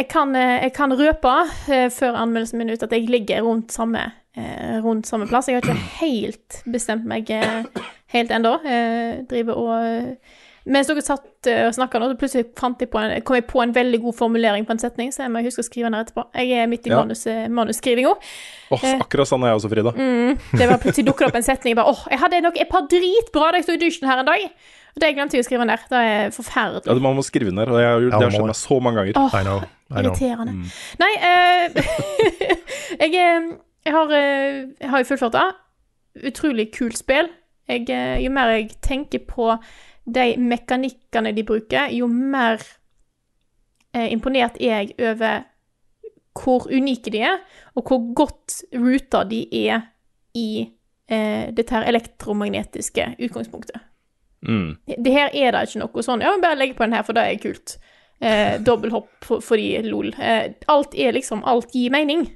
[0.00, 1.32] Jeg kan, eh, jeg kan røpe
[1.68, 4.00] eh, før anmeldelsen min ut at jeg ligger rundt samme,
[4.36, 5.48] eh, rundt samme plass.
[5.48, 7.66] Jeg har ikke helt bestemt meg eh,
[8.14, 8.54] helt ennå.
[8.64, 10.38] Eh, driver og eh,
[10.70, 13.46] Mens dere satt eh, og snakka nå, så plutselig fant jeg på en, kom jeg
[13.50, 15.96] på en veldig god formulering på en setning, så jeg må huske å skrive den
[15.98, 16.24] her etterpå.
[16.38, 17.00] Jeg er midt i Ja.
[17.02, 18.12] manus, eh, manusskrivinga.
[18.70, 18.98] åh, Eh.
[19.02, 19.92] akkurat sånn er jeg også, Frida.
[19.96, 21.74] Mm, det var plutselig dukket opp en setning.
[21.74, 24.18] Jeg bare, åh, jeg hadde nok et par dritbra da jeg sto i dusjen her
[24.20, 24.44] en dag.
[24.94, 25.78] Og det glemte jeg å skrive ned.
[25.90, 26.86] Det er forferdelig.
[26.86, 29.14] Ja, Man må skrive ned, og jeg, har det har skjedd meg så mange ganger.
[29.16, 29.58] Åh, I know.
[29.90, 30.12] I know.
[30.12, 30.54] Irriterende.
[30.54, 30.72] Mm.
[30.98, 31.68] Nei, eh,
[33.00, 35.48] jeg, er- jeg har eh, Jeg har jo fullført det.
[36.30, 37.28] Utrolig kult spill.
[37.70, 39.52] Jeg, eh, jo mer jeg tenker på
[40.14, 42.62] de mekanikkene de bruker, jo mer
[43.94, 45.46] eh, imponert er jeg over
[46.40, 47.40] hvor unike de er,
[47.74, 49.88] og hvor godt ruta de er
[50.38, 50.62] i
[51.10, 53.80] eh, dette her elektromagnetiske utgangspunktet.
[54.46, 54.76] Mm.
[54.86, 57.26] Det her er det ikke noe sånn Ja, bare legg på den her, for det
[57.26, 57.76] er kult.
[58.20, 60.14] Eh, Dobbelthopp for, fordi lol.
[60.16, 62.26] Eh, alt er liksom Alt gir mening.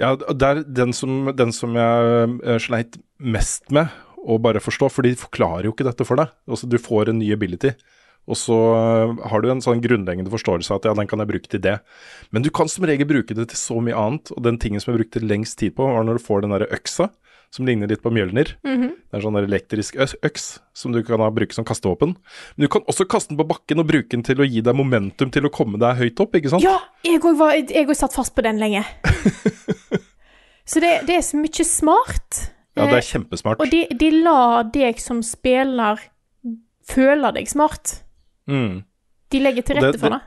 [0.00, 3.90] Ja, det er den som, den som jeg eh, sleit mest med
[4.20, 6.32] å bare forstå, for de forklarer jo ikke dette for deg.
[6.50, 7.72] Altså, du får en ny ability,
[8.30, 11.30] og så eh, har du en sånn grunnleggende forståelse av at ja, den kan jeg
[11.32, 11.78] bruke til det.
[12.30, 14.92] Men du kan som regel bruke det til så mye annet, og den tingen som
[14.92, 17.08] jeg brukte lengst tid på, var når du får den derre øksa,
[17.50, 18.52] som ligner litt på Mjølner.
[18.62, 18.92] Mhm.
[19.10, 20.44] Det er en sånn der elektrisk øks
[20.76, 22.14] som du kan bruke som kastevåpen.
[22.54, 24.76] Men du kan også kaste den på bakken og bruke den til å gi deg
[24.78, 26.62] momentum til å komme deg høyt opp, ikke sant?
[26.62, 28.84] Ja, Jeg òg satt fast på den lenge.
[30.70, 32.49] Så det, det er så mye smart.
[32.80, 33.60] Ja, det Eh, er kjempesmart.
[33.60, 36.00] Og de, de lar deg som spiller
[36.90, 38.00] føle deg smart.
[38.50, 38.82] Mm.
[39.30, 40.26] De legger til rette det- rette for det- det.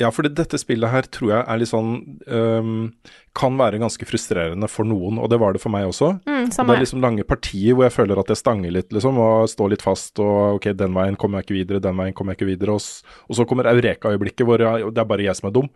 [0.00, 1.90] Ja, for dette spillet her tror jeg er litt sånn
[2.32, 2.94] um,
[3.36, 6.22] Kan være ganske frustrerende for noen, og det var det for meg også.
[6.24, 9.46] Mm, det er liksom lange partier hvor jeg føler at jeg stanger litt, liksom, og
[9.52, 12.38] står litt fast, og ok, den veien kommer jeg ikke videre, den veien kommer jeg
[12.40, 12.80] ikke videre, og,
[13.28, 15.68] og så kommer Eureka-øyeblikket hvor jeg, det er bare jeg som er dum.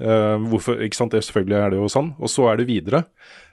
[0.00, 3.04] Eh, hvorfor, ikke sant, det, selvfølgelig er det jo sånn, og så er det videre.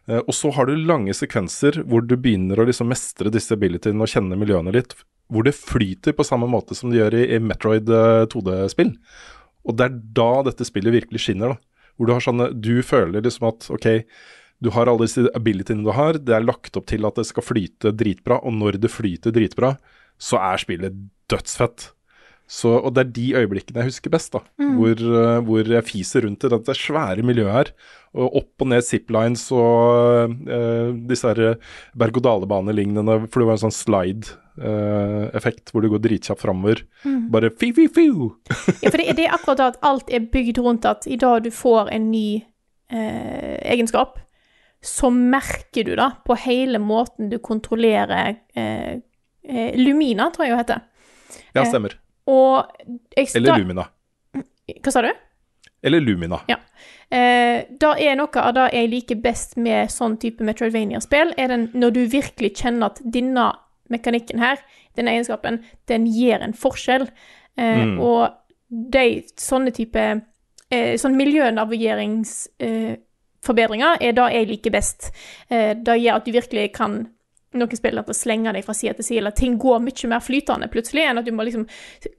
[0.07, 4.05] Eh, og så har du lange sekvenser hvor du begynner å liksom mestre disse abilityene
[4.05, 4.95] og kjenne miljøene litt,
[5.29, 8.95] hvor det flyter på samme måte som det gjør i, i Metroid eh, 2D-spill.
[9.67, 11.87] Og det er da dette spillet virkelig skinner, da.
[11.99, 13.87] Hvor du har sånne Du føler liksom at ok,
[14.63, 17.43] du har alle disse abilityene du har, det er lagt opp til at det skal
[17.43, 19.73] flyte dritbra, og når det flyter dritbra,
[20.19, 20.95] så er spillet
[21.31, 21.89] dødsfett.
[22.49, 24.41] Så, og det er de øyeblikkene jeg husker best, da.
[24.57, 24.71] Mm.
[24.79, 27.71] Hvor, eh, hvor jeg fiser rundt i dette svære miljøet her.
[28.17, 31.59] Og opp og ned ziplines og uh, disse her
[31.93, 36.81] berg-og-dale-bane-lignende, for det var en sånn slide-effekt hvor du går dritkjapt framover.
[37.03, 37.27] Mm.
[37.35, 38.31] Bare fi-fi-fiu!
[38.81, 41.51] Ja, for det, det er akkurat at alt er bygd rundt at i dag du
[41.53, 44.17] får en ny uh, egenskap,
[44.81, 49.01] så merker du da på hele måten du kontrollerer eh,
[49.43, 50.85] eh, Lumina, tror jeg jo heter.
[51.53, 51.97] Ja, Eh, stemmer.
[53.39, 53.85] Eller Lumina.
[54.83, 55.11] Hva sa du?
[55.83, 56.41] Eller Lumina.
[56.51, 56.57] Ja.
[57.09, 61.69] Eh, da er noe av det jeg liker best med sånn type Metroidvania-spill, er den
[61.73, 63.47] når du virkelig kjenner at denne
[63.89, 64.57] mekanikken her,
[64.99, 67.07] denne egenskapen, den gir en forskjell.
[67.57, 67.99] Eh, Mm.
[67.99, 68.29] Og
[68.69, 70.21] de sånne type
[70.71, 75.09] eh, sånn miljønavigeringsforbedringer eh, er det jeg liker best.
[75.49, 76.93] Eh, det gjør at du virkelig kan
[77.57, 80.21] noen spillere til å slenge deg fra side til side, eller ting går mye mer
[80.21, 81.65] flytende plutselig, enn at du må liksom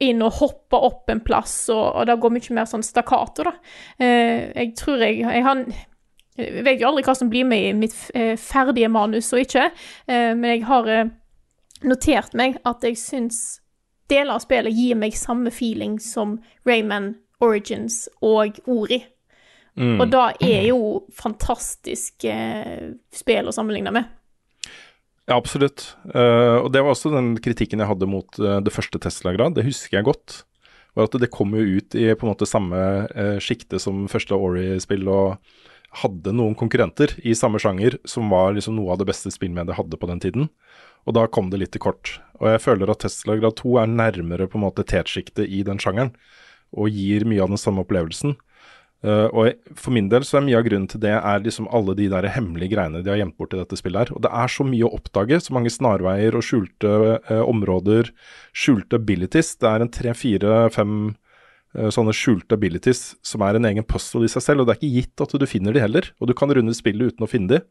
[0.03, 3.55] inn og hoppe opp en plass, og, og det går mye mer sånn stakkato, da.
[4.03, 5.65] Eh, jeg tror jeg Jeg har
[6.41, 9.67] jeg vet jo aldri hva som blir med i mitt eh, ferdige manus og ikke,
[10.09, 11.11] eh, men jeg har eh,
[11.85, 13.61] notert meg at jeg syns
[14.11, 17.15] deler av spillet gir meg samme feeling som Rayman
[17.45, 19.03] Origins og Ori.
[19.79, 20.01] Mm.
[20.01, 20.81] Og da er jo
[21.15, 24.09] fantastisk eh, spill å sammenligne med.
[25.29, 25.93] Ja, absolutt.
[26.15, 29.55] Uh, og det var også den kritikken jeg hadde mot uh, det første Tesla-grad.
[29.59, 30.43] Det husker jeg godt.
[30.99, 34.35] Var at det kom jo ut i på en måte samme uh, sjikte som første
[34.35, 35.39] Ori-spill, og
[36.03, 39.99] hadde noen konkurrenter i samme sjanger som var liksom noe av det beste spillmediet hadde
[39.99, 40.51] på den tiden.
[41.09, 42.19] Og da kom det litt til kort.
[42.39, 45.81] Og jeg føler at Tesla grad 2 er nærmere på en måte tetsjiktet i den
[45.83, 46.13] sjangeren,
[46.71, 48.37] og gir mye av den samme opplevelsen.
[49.01, 51.95] Eh, og for min del så er mye av grunnen til det er liksom alle
[51.97, 54.13] de der hemmelige greiene de har gjemt bort i dette spillet her.
[54.17, 56.93] Og det er så mye å oppdage, så mange snarveier og skjulte
[57.25, 58.13] uh, områder,
[58.53, 59.55] skjulte abilities.
[59.61, 60.95] Det er en tre, fire, fem
[61.79, 64.83] eh, sånne skjulte abilities som er en egen puzzle i seg selv, og det er
[64.83, 66.13] ikke gitt at du finner de heller.
[66.21, 67.63] Og du kan runde spillet uten å finne de.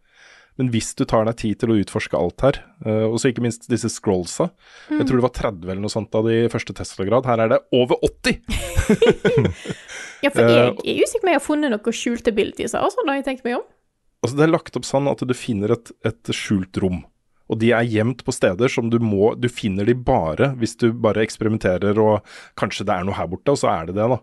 [0.59, 3.45] Men hvis du tar deg tid til å utforske alt her, uh, og så ikke
[3.45, 4.49] minst disse scrollsa
[4.89, 4.99] Mm.
[4.99, 7.27] Jeg tror det var 30 eller noe sånt av de første Tesla-grad.
[7.29, 8.39] Her er det over 80!
[10.19, 12.83] Ja, for jeg, jeg er usikker på om jeg har funnet noen skjulte abilities seg,
[12.83, 13.67] også når jeg tenker meg om.
[14.19, 16.97] Altså Det er lagt opp sånn at du finner et, et skjult rom.
[17.49, 20.91] Og de er gjemt på steder som du må Du finner de bare hvis du
[20.93, 22.25] bare eksperimenterer og
[22.59, 24.19] kanskje det er noe her borte, og så er det det, da.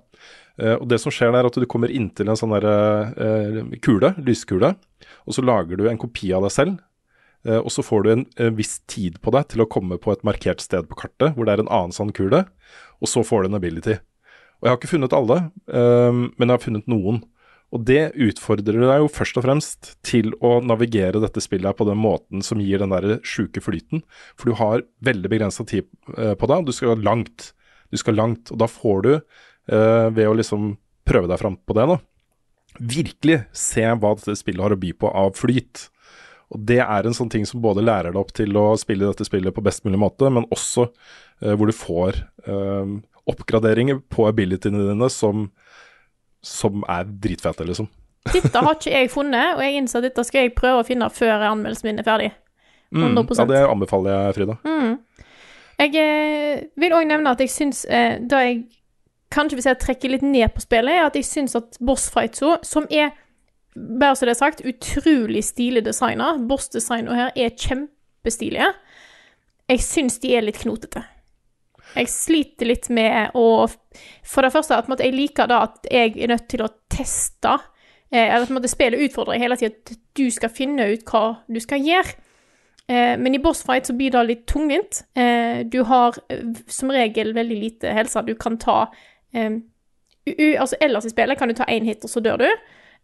[0.57, 2.77] Uh, og det som skjer der, er at du kommer inntil en sånn derre
[3.13, 4.73] uh, kule, lyskule,
[5.29, 6.79] og så lager du en kopi av deg selv.
[7.47, 10.15] Uh, og så får du en, en viss tid på deg til å komme på
[10.15, 12.47] et markert sted på kartet hvor det er en annen sånn kule,
[13.03, 13.99] og så får du en ability.
[14.57, 15.35] Og jeg har ikke funnet alle,
[15.69, 17.19] men jeg har funnet noen.
[17.75, 21.99] Og det utfordrer deg jo først og fremst til å navigere dette spillet på den
[21.99, 24.05] måten som gir den der sjuke flyten.
[24.39, 27.51] For du har veldig begrensa tid eh, på deg, og du skal langt.
[27.91, 31.77] Du skal langt, og da får du, eh, ved å liksom prøve deg fram på
[31.79, 31.99] det nå.
[32.77, 35.89] Virkelig se hva dette spillet har å by på av flyt.
[36.55, 39.27] Og det er en sånn ting som både lærer deg opp til å spille dette
[39.27, 40.87] spillet på best mulig måte, men også
[41.43, 42.23] eh, hvor du får
[43.27, 45.49] oppgraderinger på abilityene dine som,
[46.47, 47.89] som er dritfete, liksom.
[48.27, 51.09] Dette har ikke jeg funnet, og jeg innser at dette skal jeg prøve å finne
[51.15, 52.33] før anmeldelsen min er ferdig.
[52.95, 54.55] 100 Mm, ja, det anbefaler jeg, Frida.
[54.63, 54.93] Mm.
[55.77, 58.63] Jeg eh, vil òg nevne at jeg syns eh, Da jeg
[59.35, 62.55] kanskje hvis jeg trekker litt ned på spillet, er at jeg syns at Boss Fightso,
[62.65, 63.11] som er
[63.77, 68.71] bare så det er sagt, utrolig stilig designa, bossdesignene her er kjempestilige,
[69.67, 71.03] jeg syns de er litt knotete.
[71.97, 73.67] Jeg sliter litt med å
[74.27, 77.57] For det første at jeg liker da at jeg er nødt til å teste
[78.13, 81.59] eh, Eller at måte, spillet utfordrer hele tida at du skal finne ut hva du
[81.61, 82.15] skal gjøre.
[82.89, 85.03] Eh, men i bossfight så blir det litt tungvint.
[85.13, 86.17] Eh, du har
[86.73, 88.23] som regel veldig lite helse.
[88.25, 88.87] Du kan ta
[89.37, 92.47] Altså ellers i spillet kan du ta én hit, og så dør du.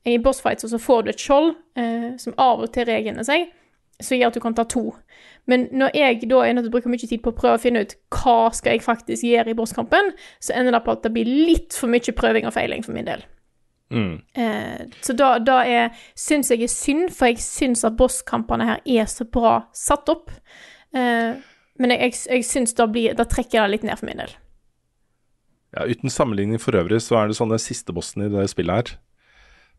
[0.08, 1.52] I bossfight så får du et skjold,
[2.18, 3.50] som av og til regener seg,
[4.00, 4.86] som gjør at du kan ta to.
[5.50, 7.62] Men når jeg da er nødt til å bruke mye tid på å prøve å
[7.62, 11.12] finne ut hva skal jeg faktisk gjøre i bosskampen, så ender det på at det
[11.16, 13.24] blir litt for mye prøving og feiling for min del.
[13.92, 14.22] Mm.
[14.38, 15.58] Eh, så da, da
[16.16, 20.30] syns jeg er synd, for jeg syns at bosskampene her er så bra satt opp.
[20.94, 21.34] Eh,
[21.82, 24.32] men jeg, jeg, jeg syns da, blir, da trekker det litt ned for min del.
[25.72, 28.76] Ja, Uten sammenligning for øvrig, så er det sånn den siste bossen i det spillet
[28.76, 28.98] her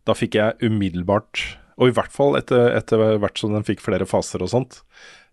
[0.10, 1.44] Da fikk jeg umiddelbart,
[1.78, 4.82] og i hvert fall etter, etter hvert som den fikk flere faser og sånt,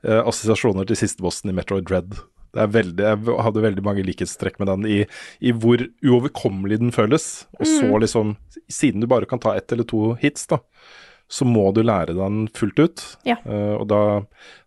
[0.05, 2.17] eh, assosiasjoner til siste bossen i Metroid Dread.
[2.51, 4.97] Det er veldig, jeg hadde veldig mange likhetstrekk med den i,
[5.39, 7.47] i hvor uoverkommelig den føles.
[7.61, 8.01] Og så Mm.
[8.03, 8.33] liksom,
[8.69, 10.59] siden du bare kan ta ett eller to hits, da,
[11.31, 13.05] så må du lære den fullt ut.
[13.25, 13.37] Ja.
[13.47, 14.01] Uh, og da,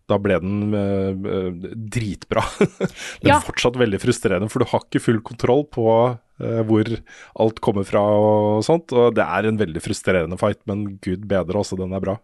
[0.08, 1.50] da ble den uh,
[1.92, 2.40] dritbra.
[3.20, 3.40] Men Ja.
[3.44, 6.88] fortsatt veldig frustrerende, for du har ikke full kontroll på uh, hvor
[7.36, 8.96] alt kommer fra og sånt.
[8.96, 12.16] Og det er en veldig frustrerende fight, men gud bedre også, den er bra.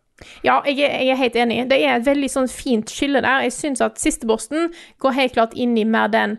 [0.44, 1.68] Ja, jeg er, jeg er helt enig.
[1.70, 3.42] Det er et veldig sånn fint skille der.
[3.46, 6.38] Jeg syns at siste bossen går helt klart inn i mer den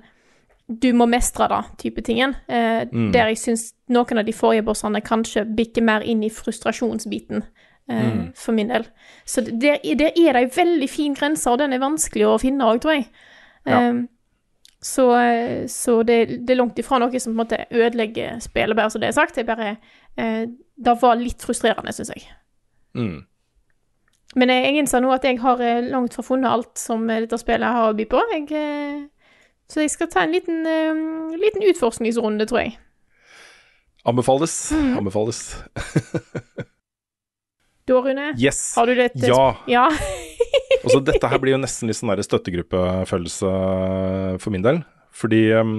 [0.72, 2.36] du må mestre det-type tingen.
[2.48, 3.12] Eh, Mm.
[3.12, 7.44] Der jeg syns noen av de forrige bossene kanskje bikker mer inn i frustrasjonsbiten.
[7.90, 8.32] eh, Mm.
[8.36, 8.86] For min del.
[9.26, 12.64] Så der, der er det ei veldig fin grense, og den er vanskelig å finne
[12.64, 13.08] òg, tror jeg.
[13.66, 13.80] Ja.
[13.90, 14.04] Eh,
[14.82, 18.76] så eh, så det, det er langt ifra noe som på en måte ødelegger spillet,
[18.76, 19.36] bare så det er sagt.
[19.36, 19.78] Det er bare
[20.18, 20.46] eh,
[20.78, 22.24] Det var litt frustrerende, syns jeg.
[22.96, 23.26] Mm.
[24.40, 27.24] Men jeg, jeg innser nå at jeg har eh, langt fra funnet alt som eh,
[27.26, 28.22] dette spillet har å by på.
[28.32, 29.02] Jeg, eh,
[29.72, 32.78] så jeg skal ta en liten, eh, liten utforskningsrunde, tror jeg.
[34.08, 34.56] Anbefales.
[34.76, 34.94] Mm.
[35.02, 35.42] Anbefales.
[37.90, 38.76] Da, Rune, Yes.
[38.78, 39.56] har du det et Ja.
[39.68, 39.88] ja.
[40.86, 43.50] Også, dette her blir jo nesten litt sånn støttegruppefølelse
[44.40, 44.84] for min del.
[45.12, 45.74] Fordi um,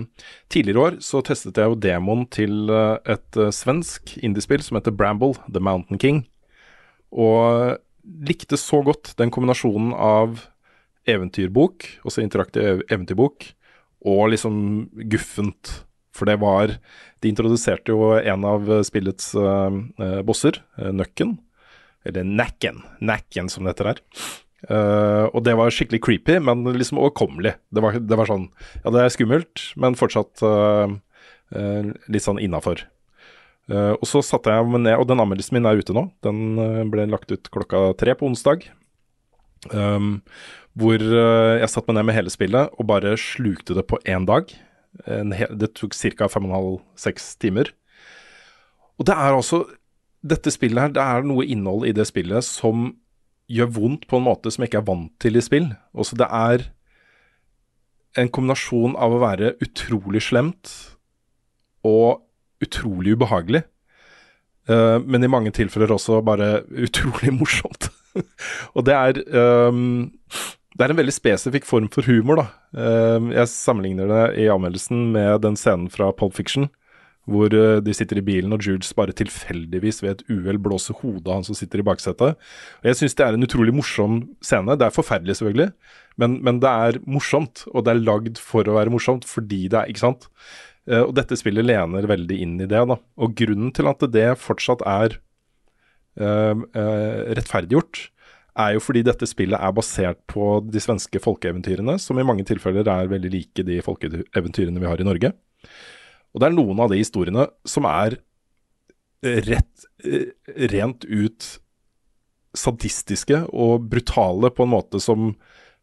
[0.53, 5.38] tidligere år så testet jeg jo demoen til et uh, svensk indiespill som heter Bramble,
[5.46, 6.20] The Mountain King.
[7.14, 10.44] Og likte så godt den kombinasjonen av
[11.09, 13.48] eventyrbok, også interaktiv ev- eventyrbok,
[14.07, 14.57] og liksom
[15.11, 15.82] guffent.
[16.12, 16.74] For det var
[17.22, 19.70] De introduserte jo en av spillets uh,
[20.26, 21.36] bosser, uh, Nøkken.
[22.05, 22.82] Eller Nacken.
[23.00, 24.00] Nacken, som det heter her.
[24.70, 27.55] Uh, og det var skikkelig creepy, men liksom overkommelig.
[27.74, 28.48] Det var, det var sånn
[28.82, 30.90] Ja, det er skummelt, men fortsatt uh,
[31.55, 32.84] eh, litt sånn innafor.
[33.70, 36.08] Eh, og så satte jeg meg ned, og den anmeldelsen min er ute nå.
[36.24, 38.66] Den uh, ble lagt ut klokka tre på onsdag.
[39.70, 40.16] Um,
[40.74, 44.26] hvor uh, jeg satte meg ned med hele spillet og bare slukte det på én
[44.28, 44.50] dag.
[45.06, 46.26] Hel, det tok ca.
[46.28, 47.70] fem og en halv, seks timer.
[49.00, 49.64] Og det er altså
[50.22, 52.92] Dette spillet her, det er noe innhold i det spillet som
[53.50, 55.66] gjør vondt på en måte som jeg ikke er vant til i spill.
[55.98, 56.68] Også det er
[58.20, 60.70] en kombinasjon av å være utrolig slemt
[61.82, 62.22] og
[62.62, 63.64] utrolig ubehagelig.
[64.70, 67.90] Uh, men i mange tilfeller også bare utrolig morsomt.
[68.76, 69.22] og det er
[69.68, 70.12] um,
[70.72, 72.46] Det er en veldig spesifikk form for humor, da.
[72.76, 76.70] Uh, jeg sammenligner det i anmeldelsen med den scenen fra Pulp Fiction.
[77.28, 81.28] Hvor uh, de sitter i bilen, og Jules bare tilfeldigvis ved et uhell blåser hodet
[81.28, 82.38] av han som sitter i baksetet.
[82.80, 84.78] Og Jeg syns det er en utrolig morsom scene.
[84.78, 85.70] Det er forferdelig, selvfølgelig,
[86.18, 87.66] men, men det er morsomt.
[87.74, 90.30] Og det er lagd for å være morsomt fordi det er Ikke sant?
[90.88, 92.80] Eh, og dette spillet lener veldig inn i det.
[92.90, 92.96] da.
[92.98, 95.18] Og grunnen til at det fortsatt er
[96.20, 98.08] uh, uh, rettferdiggjort,
[98.62, 102.84] er jo fordi dette spillet er basert på de svenske folkeeventyrene, som i mange tilfeller
[102.84, 105.32] er veldig like de folkeeventyrene vi har i Norge.
[106.32, 108.18] Og det er noen av de historiene som er
[109.22, 109.86] rett,
[110.68, 111.48] rent ut
[112.52, 115.32] sadistiske og brutale på en måte som,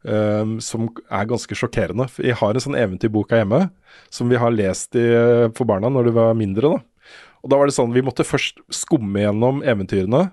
[0.06, 2.08] eh, som er ganske sjokkerende.
[2.22, 3.70] Jeg har en sånn eventyrbok her hjemme
[4.14, 5.06] som vi har lest i,
[5.58, 6.76] for barna når de var mindre.
[6.78, 7.16] da.
[7.44, 10.30] Og da var det sånn, vi måtte først skumme gjennom eventyrene,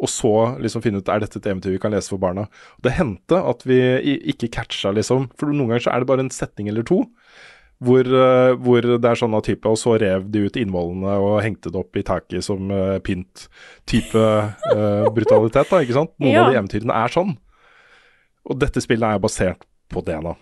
[0.00, 2.46] og så liksom finne ut er dette et eventyr vi kan lese for barna.
[2.78, 3.76] Og det hendte at vi
[4.32, 5.26] ikke catcha, liksom.
[5.36, 7.02] For noen ganger så er det bare en setning eller to.
[7.84, 11.38] Hvor, eh, hvor det er sånn av type, og så rev de ut innvollene og
[11.44, 13.46] hengte det opp i taket som uh, pynt.
[13.88, 16.12] Type uh, brutalitet, da, ikke sant.
[16.20, 16.42] Noen Ja.
[16.44, 17.36] av de eventyrene er sånn.
[18.48, 20.36] Og dette spillet er basert på det, da.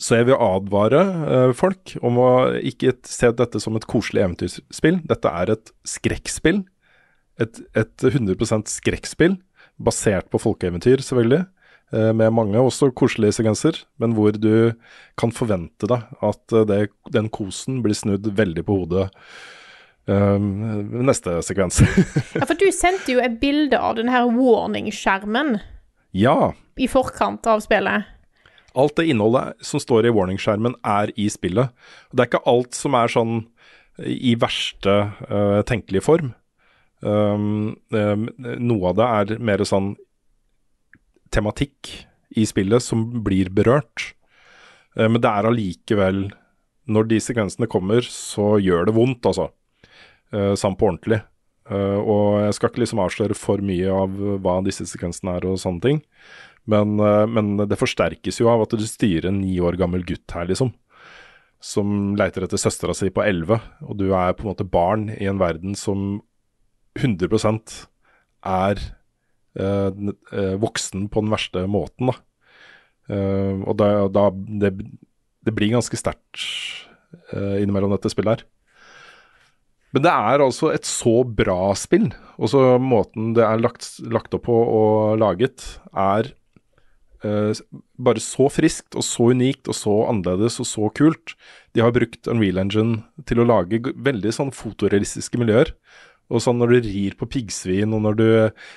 [0.00, 2.28] Så jeg vil advare eh, folk om å
[2.64, 5.02] ikke se dette som et koselig eventyrspill.
[5.06, 6.62] Dette er et skrekkspill.
[7.42, 9.36] Et, et 100% skrekkspill,
[9.82, 11.44] basert på folkeeventyr, selvfølgelig.
[11.92, 14.72] eh, Med mange også koselige sekvenser, men hvor du
[15.20, 16.80] kan forvente deg at eh, det,
[17.14, 19.10] den kosen blir snudd veldig på hodet
[20.10, 21.76] Um, neste sekvens.
[22.34, 25.60] Ja, for du sendte jo et bilde av den her warning-skjermen
[26.12, 26.52] ja.
[26.76, 28.08] i forkant av spillet.
[28.78, 31.72] Alt det innholdet som står i warning-skjermen, er i spillet.
[32.12, 33.42] Det er ikke alt som er sånn
[34.00, 34.94] i verste
[35.28, 36.32] uh, tenkelige form.
[37.02, 39.92] Um, um, noe av det er mer sånn
[41.34, 41.90] tematikk
[42.38, 44.12] i spillet som blir berørt.
[44.96, 46.26] Eh, men det er allikevel
[46.92, 49.52] Når de sekvensene kommer, så gjør det vondt, altså.
[50.34, 51.20] Uh, Sånn på ordentlig.
[51.70, 55.60] Eh, og jeg skal ikke liksom avsløre for mye av hva disse sekvensene er og
[55.62, 56.00] sånne ting.
[56.70, 60.34] Men, eh, men det forsterkes jo av at du styrer en ni år gammel gutt
[60.34, 60.72] her, liksom.
[61.62, 65.28] Som leiter etter søstera si på elleve, og du er på en måte barn i
[65.30, 66.22] en verden som
[66.98, 67.86] 100
[68.42, 68.80] er
[69.56, 69.90] eh,
[70.32, 72.18] eh, voksen på den verste måten, da.
[73.10, 74.74] Eh, og da, da det,
[75.42, 76.42] det blir ganske sterkt
[77.32, 78.46] eh, innimellom dette spillet her.
[79.92, 82.08] Men det er altså et så bra spill.
[82.40, 86.30] Og så måten det er lagt, lagt opp på og laget, er
[87.24, 87.52] eh,
[88.00, 91.36] bare så friskt og så unikt og så annerledes og så kult.
[91.76, 95.74] De har brukt Unreal Engine til å lage veldig sånn fotorealistiske miljøer.
[96.32, 98.26] Og sånn når du rir på piggsvin, og når du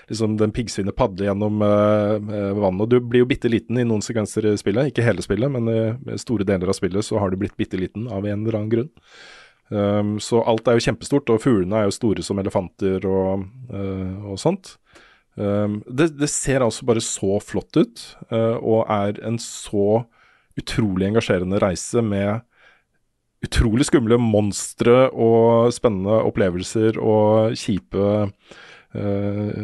[0.09, 3.87] liksom den piggsvinet padler gjennom eh, eh, vannet Og du blir jo bitte liten i
[3.87, 7.31] noen sekvenser i spillet, ikke hele spillet, men i store deler av spillet så har
[7.31, 8.91] du blitt bitte liten av en eller annen grunn.
[9.73, 14.27] Um, så alt er jo kjempestort, og fuglene er jo store som elefanter og, uh,
[14.31, 14.75] og sånt.
[15.35, 20.03] Um, det, det ser altså bare så flott ut, uh, og er en så
[20.55, 22.45] utrolig engasjerende reise med
[23.45, 28.05] utrolig skumle monstre og spennende opplevelser og kjipe
[28.95, 29.59] uh,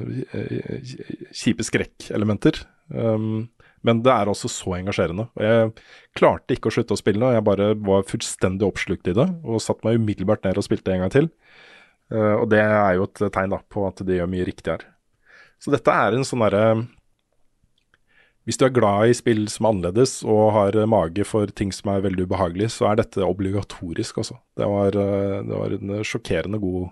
[1.31, 2.63] kjipe skrekkelementer.
[2.91, 3.47] Um,
[3.87, 5.27] men det er altså så engasjerende.
[5.37, 5.71] Og jeg
[6.17, 9.27] klarte ikke å slutte å spille, og jeg bare var fullstendig oppslukt i det.
[9.41, 11.29] Og satte meg umiddelbart ned og spilte en gang til.
[12.13, 14.85] Eh, og det er jo et tegn da, på at de gjør mye riktig her.
[15.61, 16.65] Så dette er en sånn derre
[18.49, 21.91] Hvis du er glad i spill som er annerledes og har mage for ting som
[21.93, 24.39] er veldig ubehagelig, så er dette obligatorisk, altså.
[24.57, 26.89] Det eh, det var en sjokkerende god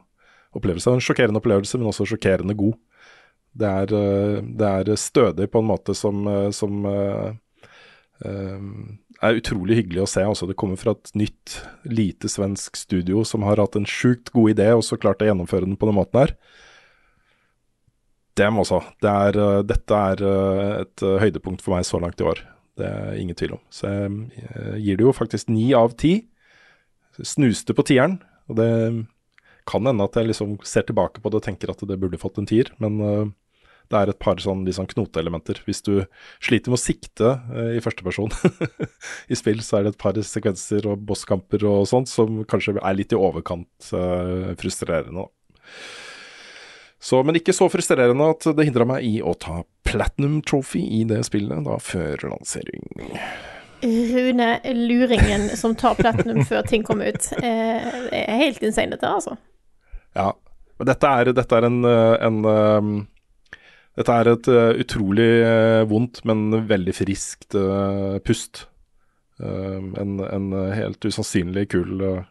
[0.57, 0.93] opplevelse.
[0.93, 2.77] En sjokkerende opplevelse, men også sjokkerende god.
[3.57, 7.33] Det er, eh, det er stødig på en måte som, eh, som eh,
[9.21, 10.23] er utrolig hyggelig å se.
[10.23, 14.55] Altså, det kommer fra et nytt, lite svensk studio som har hatt en sjukt god
[14.55, 16.35] idé, og så klart å gjennomføre den på den måten her.
[18.39, 18.83] Dem også.
[19.03, 20.21] Det er, dette er
[20.85, 22.43] et høydepunkt for meg så langt i år.
[22.79, 23.63] Det er ingen tvil om.
[23.73, 26.13] Så jeg gir det jo faktisk ni av ti.
[27.19, 28.69] Snuste på tieren, og det
[29.67, 32.39] kan hende at jeg liksom ser tilbake på det og tenker at det burde fått
[32.39, 33.35] en tier, men
[33.89, 35.61] det er et par sånn, sånn knoteelementer.
[35.65, 35.93] Hvis du
[36.37, 38.29] sliter med å sikte eh, i første person
[39.31, 42.97] i spill, så er det et par sekvenser og bosskamper og sånt som kanskje er
[42.97, 45.25] litt i overkant eh, frustrerende.
[46.99, 51.05] Så, men ikke så frustrerende at det hindra meg i å ta platinum trophy i
[51.07, 52.83] det spillet da før lansering.
[53.81, 57.29] Rune Luringen som tar platinum før ting kommer ut.
[57.39, 59.37] Eh, Det er helt insane, dette, altså.
[60.17, 60.33] Ja.
[60.79, 62.91] Men dette er, dette er en, eh, en um,
[63.97, 68.67] Dette er et uh, utrolig uh, vondt, men veldig friskt uh, pust.
[69.39, 72.25] En, en helt usannsynlig kul og,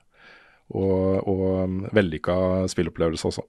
[0.76, 2.34] og um, vellykka
[2.68, 3.44] spillopplevelse også.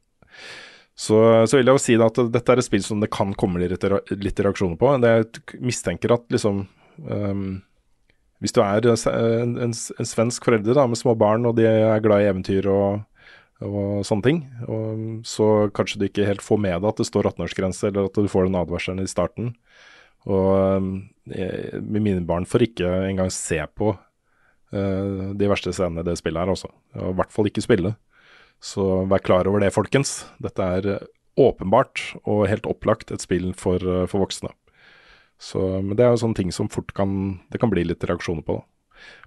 [0.95, 3.60] Så, så vil jeg jo si at dette er et spill som det kan komme
[3.60, 3.84] litt,
[4.16, 4.93] litt reaksjoner på.
[5.03, 6.62] Jeg mistenker at liksom
[7.03, 7.43] um,
[8.39, 11.99] Hvis du er en, en, en svensk forelder da, med små barn, og de er
[12.03, 13.03] glad i eventyr og,
[13.60, 14.38] og sånne ting,
[14.72, 18.16] og så kanskje du ikke helt får med deg at det står 18-årsgrense, eller at
[18.16, 19.53] du får den advarselen i starten.
[20.30, 20.86] Og
[21.32, 26.43] jeg, mine barn får ikke engang se på uh, de verste scenene i det spillet
[26.43, 26.72] her, altså.
[26.95, 27.95] Og i hvert fall ikke spille.
[28.64, 30.26] Så vær klar over det, folkens.
[30.43, 31.05] Dette er eh,
[31.39, 34.51] åpenbart og helt opplagt et spill for, eh, for voksne.
[35.39, 38.43] Så, men det er jo sånne ting som fort kan Det kan bli litt reaksjoner
[38.43, 38.57] på.
[38.60, 38.78] Da.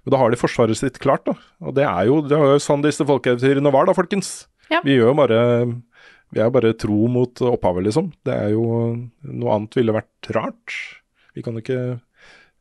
[0.03, 1.33] Men da har de forsvaret sitt klart, da.
[1.63, 4.47] Og det er jo, det er jo sånn disse folkeeventyrene var, da, folkens.
[4.71, 4.79] Ja.
[4.85, 5.41] Vi gjør jo bare
[6.33, 8.07] Vi er jo bare tro mot opphavet, liksom.
[8.25, 8.63] Det er jo
[9.21, 10.73] Noe annet ville vært rart.
[11.35, 11.99] Vi kan jo ikke,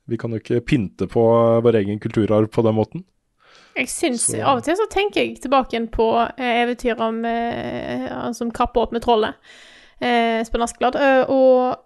[0.08, 1.22] vi kan jo ikke pynte på
[1.64, 3.04] vår egen kulturarv på den måten.
[3.76, 6.06] Jeg syns Så- Av og til så tenker jeg tilbake på
[6.36, 9.34] eh, eventyr om eh, han som kapper opp med trollet.
[10.02, 10.96] Eh, Espen Askeladd.
[11.00, 11.78] Eh, og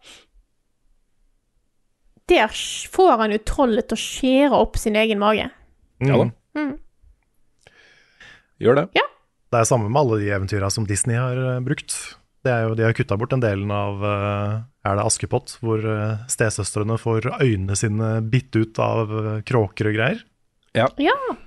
[2.31, 2.53] der
[2.93, 5.49] får han jo trollet til å skjære opp sin egen mage.
[6.03, 6.31] Ja da.
[6.57, 6.75] Mm.
[8.63, 8.87] Gjør det.
[8.97, 9.05] Ja.
[9.53, 11.95] Det er samme med alle de eventyra som Disney har eh, brukt.
[12.47, 14.55] Det er jo, de har kutta bort den delen av eh,
[14.87, 19.99] Er det Askepott, hvor uh, stesøstrene får øynene sine bitt ut av eh, kråker og
[19.99, 20.23] greier.
[20.77, 20.87] Ja.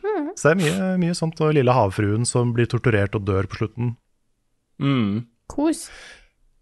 [0.03, 0.31] Mm.
[0.35, 1.39] Så det er mye, mye sånt.
[1.45, 3.93] Og lille havfruen som blir torturert og dør på slutten.
[4.81, 5.27] Mm.
[5.49, 5.87] Kos.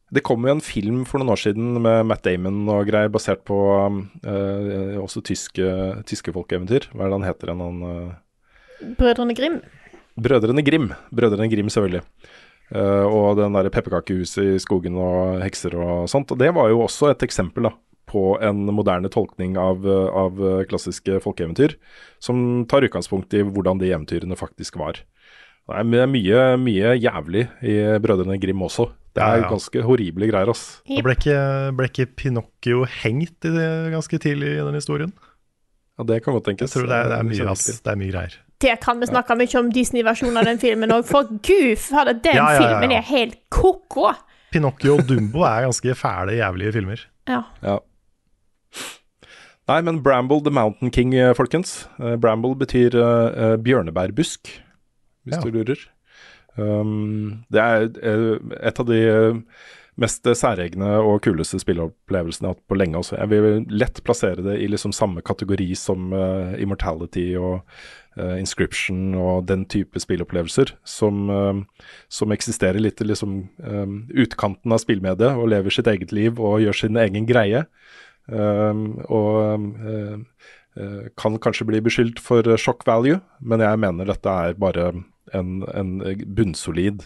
[0.08, 3.42] Det kom jo en film for noen år siden med Matt Damon og greier, basert
[3.48, 5.68] på uh, også tyske,
[6.08, 6.88] tyske folkeeventyr.
[6.94, 9.58] Hva er det han heter igjen, han eh, Brødrene Grim.
[10.16, 10.94] Brødrene Grim.
[11.12, 12.06] Brødrene Grim, selvfølgelig.
[12.72, 16.32] Uh, og den derre pepperkakehuset i skogen og hekser og sånt.
[16.32, 17.74] Og det var jo også et eksempel da,
[18.08, 20.40] på en moderne tolkning av, av
[20.72, 21.76] klassiske folkeeventyr,
[22.24, 25.04] som tar utgangspunkt i hvordan de eventyrene faktisk var.
[25.68, 28.86] Det er mye, mye jævlig i Brødrene Grim også.
[29.18, 29.50] Det er Ja, ja.
[29.50, 30.82] ganske horrible greier, ass.
[30.88, 31.04] Yep.
[31.04, 31.38] ble ikke,
[31.76, 35.12] ble ikke Pinocchio hengt i det ganske tidlig i den historien?
[35.98, 36.72] Ja, det kan godt Jeg tenkes.
[36.76, 37.82] tror det er, det er, mye, kjenner ass.
[37.82, 38.36] det er mye greier.
[38.62, 42.36] Der kan vi snakke mye om Disney-versjonen av den filmen òg, for gud fader, den
[42.38, 42.68] Ja, ja, ja, ja.
[42.80, 44.14] filmen er helt ko-ko.
[44.54, 47.04] Pinocchio og Dumbo er ganske fæle, jævlige filmer.
[47.28, 47.42] Ja.
[47.62, 47.80] Ja.
[49.68, 51.88] Nei, men Bramble the Mountain King, eh, folkens.
[52.00, 54.48] Eh, Bramble betyr eh, bjørnebærbusk,
[55.28, 55.44] hvis Ja.
[55.44, 55.86] du lurer.
[56.58, 59.38] Um, det er eh, et av de eh,
[60.02, 63.18] mest særegne og kuleste spilleopplevelsene jeg har hatt på lenge også.
[63.18, 67.64] Jeg vil lett plassere det i liksom samme kategori som uh, Immortality og
[68.20, 73.40] uh, Inscription og den type spilleopplevelser som, uh, som eksisterer litt i liksom,
[74.14, 77.66] utkanten av spillmediet og lever sitt eget liv og gjør sin egen greie.
[78.30, 79.66] Um, og
[81.18, 84.92] kan kanskje bli beskyldt for shock value, men jeg mener dette er bare
[85.36, 85.92] en, en
[86.38, 87.06] bunnsolid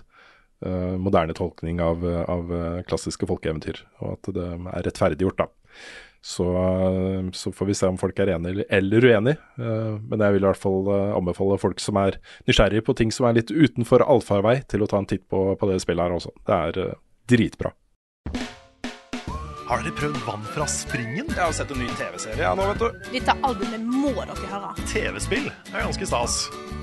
[0.65, 5.77] uh, moderne tolkning av, av eh, klassiske folkeeventyr, og at det er rettferdiggjort, da.
[6.21, 10.43] Så, eh, så får vi se om folk er enig eller, uenig, men jeg vil
[10.43, 14.59] i hvert fall anbefale folk som er nysgjerrige på ting som er litt utenfor allfarvei,
[14.69, 16.35] til å ta en titt på, på det spillet her også.
[16.45, 16.99] Det er
[17.31, 17.73] dritbra.
[19.71, 21.29] Har dere prøvd Vann fra springen?
[21.31, 23.05] Jeg har sett en ny TV-serie ja, nå, vet du.
[23.13, 24.71] Dette albumet må dere høre.
[24.83, 26.33] TV-spill er ganske stas.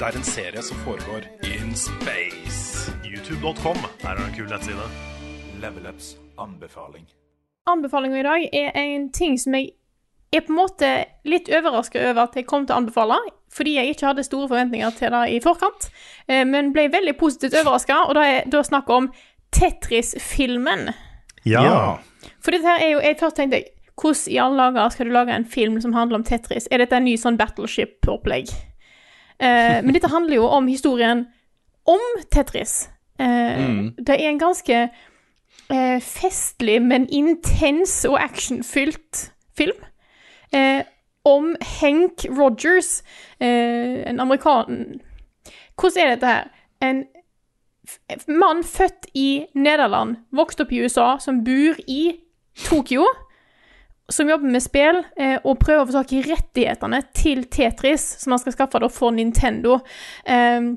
[0.00, 2.94] Det er en serie som foregår in space.
[3.04, 3.76] YouTube.com
[4.08, 4.86] er en kul nettside.
[5.60, 7.04] Level Ups anbefaling.
[7.68, 9.74] Anbefalinga i dag er en ting som jeg
[10.32, 10.92] er på en måte
[11.28, 13.18] litt overraska over at jeg kom til å anbefale,
[13.52, 15.90] fordi jeg ikke hadde store forventninger til det i forkant,
[16.24, 19.10] eh, men ble veldig positivt overraska, og da er da snakk om
[19.52, 20.88] Tetris-filmen.
[21.48, 21.98] Ja.
[22.44, 23.68] For dette her er jo jeg Først tenkte jeg
[23.98, 26.68] hvordan i alle dager skal du lage en film som handler om Tetris?
[26.70, 28.52] Er dette en ny sånn Battleship-opplegg?
[29.42, 31.24] Eh, men dette handler jo om historien
[31.86, 32.88] om Tetris.
[33.18, 34.78] Eh, Det er en ganske
[35.70, 39.82] eh, festlig, men intens og actionfylt film.
[40.54, 40.84] Eh,
[41.26, 43.02] om Hank Rogers,
[43.40, 45.00] eh, en amerikaner
[45.78, 46.48] Hvordan er dette her?
[46.82, 47.04] En
[48.26, 52.02] mann født i Nederland, vokst opp i USA, som bor i
[52.68, 53.06] Tokyo,
[54.08, 58.32] som jobber med spill eh, og prøver å få tak i rettighetene til Tetris, som
[58.32, 59.80] han skal skaffe da for Nintendo.
[60.24, 60.72] Eh,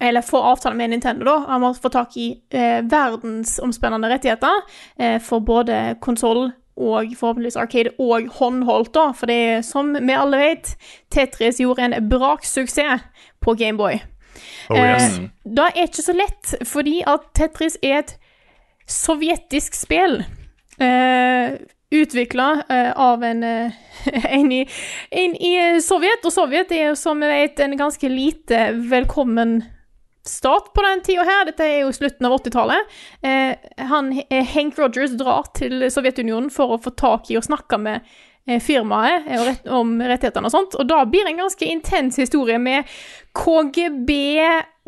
[0.00, 1.36] eller få avtale med Nintendo, da.
[1.48, 4.60] Han må få tak i eh, verdensomspennende rettigheter
[4.98, 9.08] eh, for både konsoll og forhåpentligvis Arcade og håndholdt, da.
[9.18, 10.76] For det er, som vi alle vet,
[11.10, 13.02] Tetris gjorde en braksuksess
[13.42, 13.98] på Gameboy.
[14.70, 15.18] Oh, yes.
[15.18, 18.14] Eh, det er ikke så lett, fordi at Tetris er et
[18.88, 20.22] sovjetisk spill.
[20.80, 21.58] Eh,
[21.88, 23.72] Utvikla eh, av en, eh,
[24.38, 24.60] en, i,
[25.10, 29.62] en i Sovjet, og Sovjet er jo som vi vet en ganske lite velkommen
[30.28, 31.46] stat på den tida her.
[31.48, 32.96] Dette er jo slutten av 80-tallet.
[33.24, 38.02] Eh, eh, Hank Rogers drar til Sovjetunionen for å få tak i og snakke med
[38.02, 38.26] eh,
[38.62, 40.76] firmaet eh, rett, om rettighetene og sånt.
[40.80, 42.88] Og da blir det en ganske intens historie med
[43.36, 44.12] KGB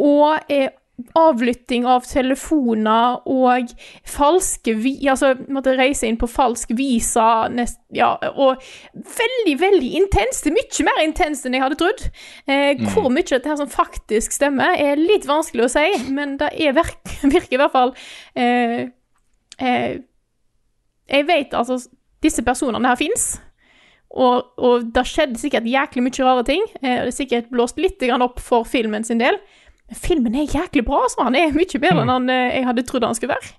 [0.00, 0.70] og eh,
[1.18, 3.72] avlytting av telefoner og
[4.08, 4.94] falske vi...
[5.10, 8.60] Altså måtte reise inn på falsk visa nest, Ja, og
[8.94, 10.48] veldig, veldig intenst.
[10.52, 12.06] Mye mer intenst enn jeg hadde trodd.
[12.46, 16.52] Eh, Hvor mye dette her som faktisk stemmer, er litt vanskelig å si, men det
[16.58, 17.00] er virk,
[17.36, 17.94] virker i hvert fall
[18.38, 18.88] eh,
[19.58, 19.92] eh,
[21.10, 21.80] Jeg vet altså
[22.20, 23.38] Disse personene her fins.
[24.10, 26.64] Og, og det skjedde sikkert jæklig mye rare ting.
[26.82, 29.38] Eh, det er sikkert blåst litt grann opp for filmen sin del.
[29.90, 31.22] Men filmen er jæklig bra, altså.
[31.28, 33.52] Han er mye bedre enn han, eh, jeg hadde trodd han skulle være.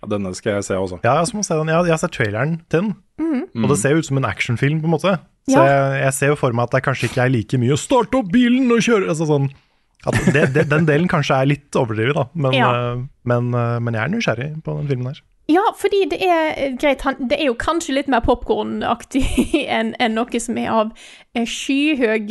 [0.00, 1.00] Ja, denne skal jeg se også.
[1.04, 1.68] Ja, jeg, må se den.
[1.74, 3.64] jeg, jeg sett traileren til den, Mm.
[3.64, 5.10] og det ser jo ut som en actionfilm, på en måte.
[5.50, 5.64] Så Ja.
[5.66, 8.16] jeg, jeg ser jo for meg at det kanskje ikke er like mye å starte
[8.16, 9.50] opp bilen og kjøre' altså sånn.
[10.06, 12.24] At det, det, den delen kanskje er litt overdrevet, da.
[12.34, 12.70] Men, Ja.
[12.94, 15.20] eh, men, eh, men jeg er nysgjerrig på den filmen her.
[15.50, 19.24] Ja, fordi det er eh, greit, han, det er jo kanskje litt mer popkornaktig
[19.78, 20.92] enn enn noe som er av
[21.34, 22.30] eh, skyhøy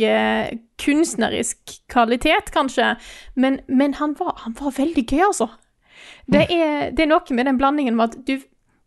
[0.80, 2.94] kunstnerisk kvalitet, kanskje.
[3.36, 5.50] Men, men han, var, han var veldig gøy, altså.
[6.30, 8.38] Det er, det er noe med den blandingen med at du,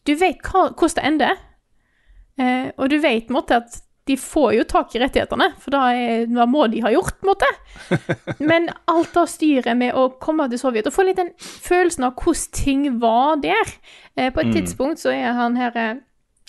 [0.08, 1.42] du vet hvordan det ender.
[2.42, 5.82] Eh, og du vet en måte at de får jo tak i rettighetene, for da,
[5.96, 7.50] er, da må de ha gjort, på en måte.
[8.52, 12.18] Men alt det styret med å komme til Sovjet og få litt den følelsen av
[12.20, 13.72] hvordan ting var der.
[14.18, 14.56] Eh, på et Mm.
[14.58, 15.96] tidspunkt så er han her eh,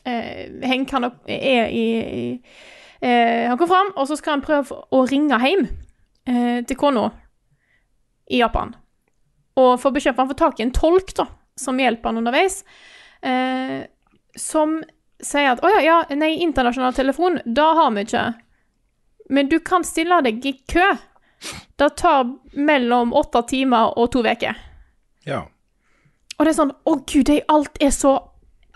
[0.04, 2.24] eh, Henk han er i, i
[3.00, 5.68] eh, Han går fram, og så skal han prøve å ringe hjem
[6.26, 7.10] eh, til kona
[8.30, 8.74] i Japan.
[9.56, 12.64] Og få om han får tak i en tolk da, som hjelper han underveis.
[13.22, 13.84] Eh,
[14.36, 14.80] som
[15.24, 18.34] sier at 'Å ja, ja, nei, internasjonal telefon, da har vi ikke'.
[19.28, 20.92] Men du kan stille deg i kø.
[21.76, 24.56] Det tar mellom åtte timer og to uker.
[25.24, 25.44] Ja.
[26.38, 28.14] Og det er sånn Å, gud, det, alt er så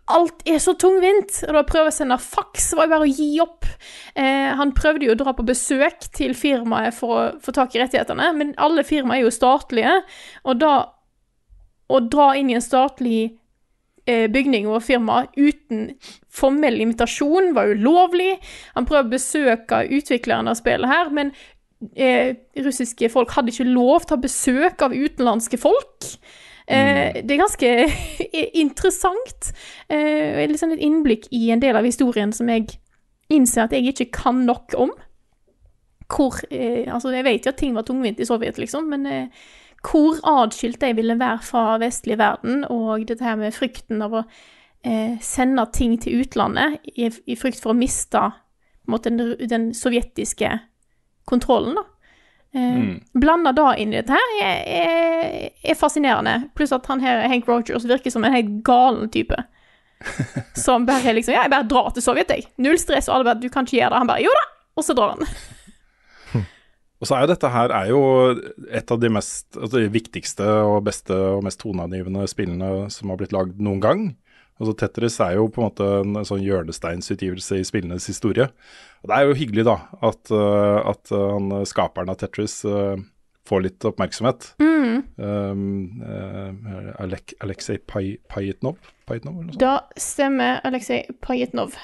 [0.09, 1.43] Alt er så tungvint.
[1.45, 3.67] Og da prøve å sende faks var jo bare å gi opp.
[4.17, 7.83] Eh, han prøvde jo å dra på besøk til firmaet for å få tak i
[7.83, 9.99] rettighetene, men alle firmaer er jo statlige,
[10.49, 10.77] og da
[11.89, 13.39] Å dra inn i en statlig
[14.09, 15.91] bygning og firma uten
[16.33, 18.39] formell invitasjon var ulovlig.
[18.77, 21.33] Han prøvde å besøke utvikleren av spillet her, men
[21.95, 22.35] eh,
[22.65, 26.13] russiske folk hadde ikke lov til å ha besøk av utenlandske folk.
[26.69, 27.73] Eh, det er ganske
[28.65, 29.53] interessant.
[29.89, 32.69] Eh, sånn et innblikk i en del av historien som jeg
[33.33, 34.93] innser at jeg ikke kan nok om.
[36.09, 39.49] Hvor eh, Altså, jeg vet jo at ting var tungvint i Sovjet, liksom, men eh,
[39.85, 44.23] hvor adskilt de ville være fra vestlig verden, og dette her med frykten av å
[44.85, 48.25] eh, sende ting til utlandet i, i frykt for å miste
[48.89, 50.57] måte, den, den sovjetiske
[51.29, 51.85] kontrollen, da.
[51.85, 51.95] Eh,
[52.59, 52.95] Mm.
[53.13, 56.49] Blanda da inn i dette her er, er, er fascinerende.
[56.57, 59.37] Pluss at han her, Hank Rogers, virker som en helt galen type.
[60.55, 62.47] Som bare liksom Ja, jeg bare drar til Sovjet, jeg.
[62.63, 63.99] Null stress, og alle bare Du kan ikke gjøre det.
[63.99, 64.45] Han bare Jo da!
[64.79, 65.27] Og så drar han.
[66.99, 68.01] Og så er jo dette her er jo
[68.75, 73.21] et av de mest, altså de viktigste og beste og mest toneangivende spillene som har
[73.21, 74.09] blitt lagd noen gang.
[74.59, 78.49] Altså Tetris er jo på en måte en sånn hjørnesteinsutgivelse i spillenes historie.
[79.05, 82.65] Og Det er jo hyggelig da at, uh, at uh, han, skaperen av Tetris
[83.49, 84.51] får litt oppmerksomhet.
[84.61, 84.97] Mm.
[85.17, 88.77] Um, uh, Alek Aleksej Pajitnov?
[89.09, 89.63] Pajitnov eller noe sånt?
[89.63, 91.79] Da stemmer Aleksej Pajitnov.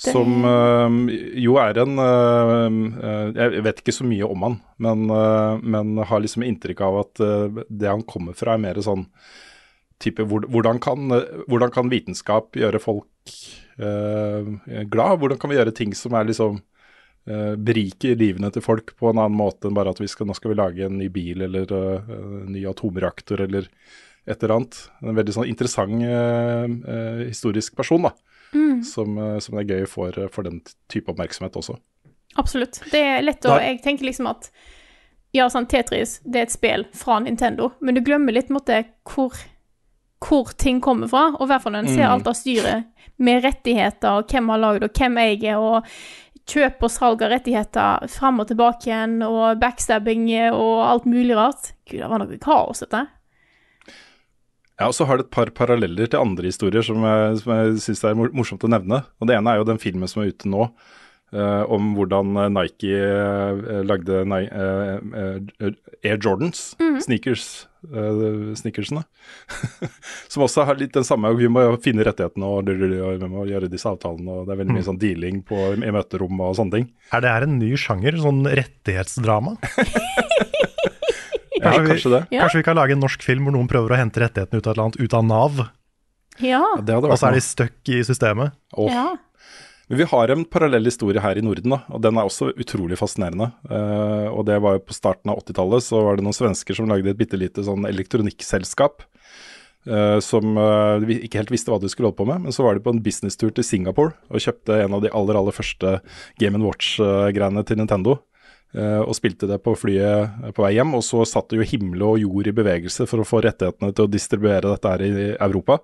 [0.00, 0.88] Det- Som uh,
[1.36, 5.98] jo er en uh, uh, Jeg vet ikke så mye om han, men, uh, men
[6.08, 9.04] har liksom inntrykk av at uh, det han kommer fra, er mer sånn
[10.00, 11.12] type hvordan, kan,
[11.52, 13.34] hvordan kan vitenskap gjøre folk
[13.76, 15.18] glad?
[15.20, 16.62] Hvordan kan vi gjøre ting som er liksom
[17.60, 20.54] beriker livene til folk på en annen måte enn bare at vi skal, nå skal
[20.54, 23.68] vi lage en ny bil eller en ny atomreaktor eller
[24.24, 24.80] et eller annet.
[25.04, 26.00] En veldig sånn interessant
[27.28, 28.16] historisk person, da
[28.54, 28.82] Mm.
[28.82, 31.76] som, eh, som det er gøy for, for den type oppmerksomhet også.
[32.36, 32.80] Absolutt.
[32.90, 34.50] Det er lett å Jeg tenker liksom at
[35.32, 39.32] Ja, sånn Tetris, det er et spill fra Nintendo, men du glemmer litt måte hvor
[40.20, 42.10] hvor ting kommer fra, og i hvert fall når en ser Mm.
[42.12, 42.84] alt av styret
[43.18, 45.84] med rettigheter, og hvem har lagd, og hvem eier, og
[46.46, 51.72] kjøp og salg av rettigheter fram og tilbake igjen, og backstabbing og alt mulig rart.
[51.88, 53.06] Gud, det var noe kaos, dette.
[54.80, 57.80] Ja, og så har det et par paralleller til andre historier som jeg, som jeg
[57.84, 59.02] syns er morsomt å nevne.
[59.20, 60.70] Og Det ene er jo den filmen som er ute nå,
[61.36, 66.96] eh, om hvordan eh, Nike eh, lagde Ni eh, eh, Air Jordans, Mhm.
[67.04, 67.44] sneakers,
[67.92, 69.04] eh, sneakersene.
[70.32, 73.44] som også har litt den samme Vi må jo finne rettighetene og, og vi må
[73.48, 74.88] gjøre disse avtalene, og det er veldig mye Mhm.
[74.88, 76.88] sånn dealing på, i møterom og sånne ting.
[77.12, 79.58] Er det her en ny sjanger, sånn rettighetsdrama?
[81.60, 82.22] Ja, vi, kanskje det.
[82.32, 82.44] Ja.
[82.44, 84.72] kanskje vi kan lage en norsk film hvor noen prøver å hente rettighetene ut av
[84.72, 85.64] et eller annet, ut av Nav,
[86.40, 86.62] Ja.
[86.80, 88.56] Det hadde og så er de stuck i systemet.
[88.72, 88.88] Oh.
[88.88, 89.10] ja.
[89.90, 92.94] Men vi har en parallell historie her i Norden, da, og den er også utrolig
[93.00, 93.48] fascinerende.
[93.66, 96.86] Uh, og det var jo på starten av 80-tallet, så var det noen svensker som
[96.86, 99.02] lagde et bitte lite sånn elektronikkselskap.
[99.88, 102.62] Uh, som uh, vi ikke helt visste hva de skulle holde på med, men så
[102.62, 105.96] var de på en businesstur til Singapore og kjøpte en av de aller, aller første
[106.38, 108.20] Game Watch-greiene til Nintendo.
[108.76, 112.04] Eh, og spilte det på flyet på vei hjem, og så satt det jo himmel
[112.06, 115.80] og jord i bevegelse for å få rettighetene til å distribuere dette her i Europa.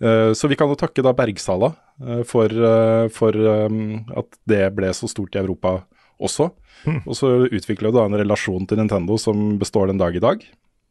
[0.00, 2.54] Eh, så vi kan jo takke da Bergsala eh, for,
[3.14, 3.42] for
[4.22, 5.80] at det ble så stort i Europa
[6.20, 6.50] også.
[6.88, 7.02] Mm.
[7.04, 10.42] Og så utvikler jo da en relasjon til Nintendo som består den dag i dag.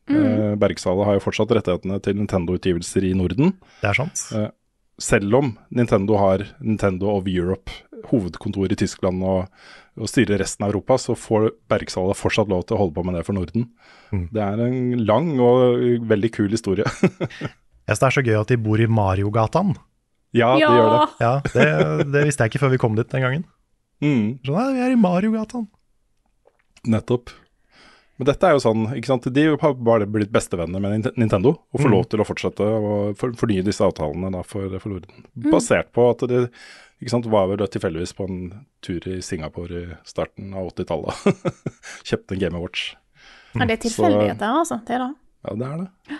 [0.09, 0.55] Mm.
[0.57, 3.51] Bergsala har jo fortsatt rettighetene til Nintendo-utgivelser i Norden.
[3.81, 4.23] Det er sant.
[4.99, 7.71] Selv om Nintendo har Nintendo of Europe,
[8.07, 9.47] hovedkontor i Tyskland og,
[9.99, 13.15] og styrer resten av Europa, så får Bergsala fortsatt lov til å holde på med
[13.19, 13.67] det for Norden.
[14.13, 14.25] Mm.
[14.31, 16.85] Det er en lang og veldig kul historie.
[17.89, 19.75] Jeg synes det er så gøy at de bor i Mariogatan.
[20.37, 21.05] ja, det gjør det.
[21.25, 23.45] Ja, det, det visste jeg ikke før vi kom dit den gangen.
[23.99, 25.65] Mm, Så nei, vi er i Mariogatan.
[26.87, 27.31] nettopp.
[28.19, 29.27] Men dette er jo sånn, ikke sant?
[29.33, 31.93] de har bare blitt bestevenner med Nintendo, og får Mm.
[31.95, 35.23] lov til å fortsette å fornye disse avtalene da for, for Norden.
[35.49, 36.41] Basert på at de
[37.01, 38.39] ikke sant, var vel tilfeldigvis på en
[38.85, 41.43] tur i Singapore i starten av 80-tallet.
[42.09, 42.89] Kjøpte en Game Watch.
[43.55, 44.79] Ja, det er Så- tilfeldigheter, altså.
[44.87, 45.09] Det da.
[45.47, 46.19] Ja, det er det.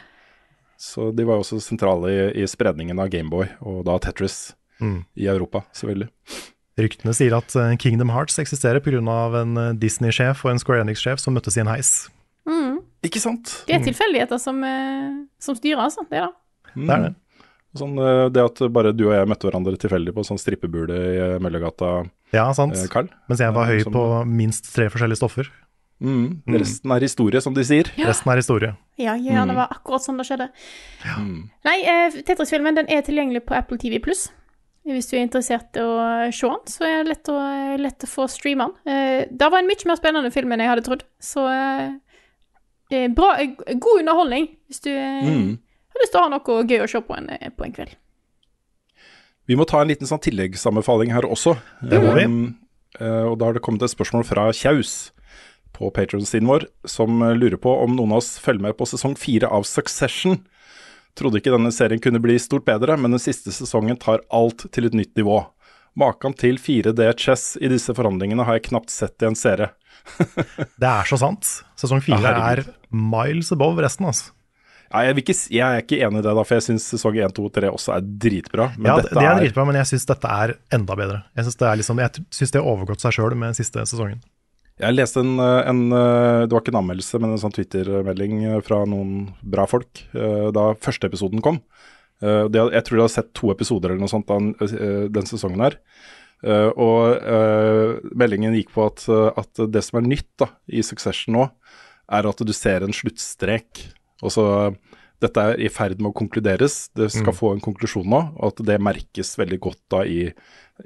[0.79, 5.01] Så de var jo også sentrale i, i spredningen av Gameboy, og da Tetris, Mm.
[5.19, 6.07] i Europa, selvfølgelig.
[6.79, 9.01] Ryktene sier at eh, Kingdom Hearts eksisterer pga.
[9.41, 12.07] en eh, Disney-sjef og en Square Enix-sjef som møttes i en heis.
[13.03, 13.51] Ikke sant?
[13.67, 16.05] Det er tilfeldigheter som, eh, som styrer, altså.
[16.09, 16.29] Det da.
[16.75, 16.85] Mm.
[16.87, 17.11] Det er det.
[17.77, 21.17] Sånn, eh, det at bare du og jeg møtte hverandre tilfeldig på sånn strippebule i
[21.21, 22.73] eh, Møllergata, Ja, sant.
[22.75, 25.49] eh, Karl, Mens jeg var høy Som- på minst tre forskjellige stoffer.
[26.01, 26.41] Mm.
[26.47, 27.83] Resten er historie, som de sier.
[27.97, 28.75] Resten er historie.
[28.97, 30.49] Ja, ja, det var akkurat sånn det skjedde.
[31.65, 34.29] Nei, eh, Tetris-filmen den er tilgjengelig på Apple TV Pluss.
[34.87, 37.37] Hvis du er interessert i å se den, så er det lett å,
[37.77, 38.73] lett å få streame den.
[38.87, 41.03] Eh, det var en mye mer spennende film enn jeg hadde trodd.
[41.21, 41.91] Så eh,
[42.95, 45.59] er bra, eh, god underholdning hvis du eh, Mm.
[45.99, 47.95] Har lyst til å ha noe gøy å se på en, eh, på en kveld.
[49.49, 51.55] Vi må ta en liten sånn tilleggsanbefaling her også.
[51.81, 52.25] Det må vi.
[52.29, 52.59] Um,
[52.99, 55.11] eh, og da har det kommet et spørsmål fra Kjaus
[55.73, 59.17] på Patron-siden vår, som eh, lurer på om noen av oss følger med på sesong
[59.17, 60.37] fire av Succession.
[61.17, 64.85] Trodde ikke denne serien kunne bli stort bedre, men den siste sesongen tar alt til
[64.85, 65.41] et nytt nivå.
[65.97, 69.73] Maken til 4D chess i disse forhandlingene har jeg knapt sett i en serie.
[70.79, 71.47] Det er så sant.
[71.79, 74.29] Sesong fire Ja, er miles above resten, altså.
[74.89, 77.35] Ja, jeg, ikke, jeg er ikke enig i det, da, for jeg syns sesong 1,
[77.37, 78.71] 2 og 3 også er dritbra.
[78.77, 81.21] Men Ja, det er er dritbra, men jeg syns dette er enda bedre.
[81.37, 84.23] Jeg syns det, liksom, det har overgått seg sjøl med siste sesongen.
[84.79, 88.85] Jeg leste en, en Det var ikke en anmeldelse, men en sånn Twitter-melding eh, fra
[88.87, 91.59] noen bra folk eh, da første episoden kom.
[92.23, 94.53] Eh, jeg tror de hadde sett to episoder eller noe sånt den,
[95.11, 95.77] den sesongen her.
[96.79, 97.19] Og
[98.15, 101.49] meldingen gikk på at, at det som er nytt da, i Succession nå,
[102.07, 103.81] er at du ser en sluttstrek.
[104.25, 104.45] Og så
[105.19, 108.61] dette er i ferd med å konkluderes, det skal få en konklusjon nå, og at
[108.69, 110.29] det merkes veldig godt da i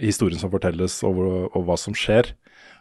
[0.02, 1.22] historien som fortelles og,
[1.54, 2.32] og hva som skjer.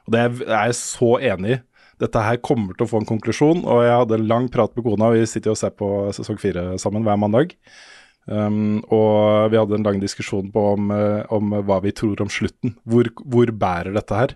[0.07, 1.61] Og det er er jeg så enig i.
[2.03, 5.13] Dette her kommer til å få en konklusjon, og jeg hadde lang prat med kona.
[5.15, 7.53] Vi sitter og ser på sesong fire sammen hver mandag.
[8.27, 12.31] Um, og vi hadde en lang diskusjon på om, eh, om hva vi tror om
[12.31, 12.77] slutten.
[12.89, 14.35] Hvor, hvor bærer dette her?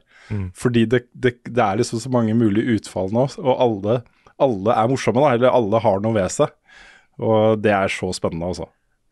[0.59, 4.01] Fordi det, det, det er liksom så mange mulige utfall nå, og alle,
[4.43, 6.53] alle er morsomme, da, eller alle har noe ved seg.
[7.23, 8.67] Og det er så spennende, altså.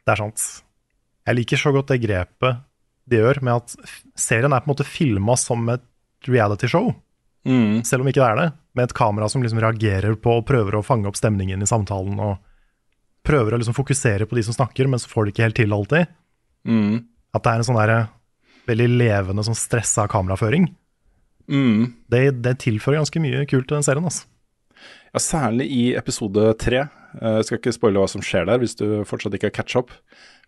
[0.05, 0.43] Det er sant.
[1.25, 2.59] Jeg liker så godt det grepet
[3.09, 3.75] de gjør med at
[4.17, 5.83] serien er på en måte filma som et
[6.29, 6.95] realityshow,
[7.45, 7.83] Mm.
[7.85, 8.53] selv om ikke det er det.
[8.75, 12.17] Med et kamera som liksom reagerer på og prøver å fange opp stemningen i samtalen.
[12.19, 12.39] og
[13.23, 15.73] Prøver å liksom fokusere på de som snakker, men så får de ikke helt til
[15.77, 16.07] alltid.
[16.67, 17.05] Mm.
[17.37, 18.09] At det er en sånn der,
[18.67, 20.71] veldig levende, sånn stressa kameraføring.
[21.53, 21.93] Mm.
[22.09, 24.05] Det, det tilfører ganske mye kult til den serien.
[24.09, 24.25] altså.
[25.15, 26.89] Ja, særlig i episode tre.
[27.21, 29.77] Eh, Jeg skal ikke spoile hva som skjer der, hvis du fortsatt ikke har catch
[29.79, 29.95] up.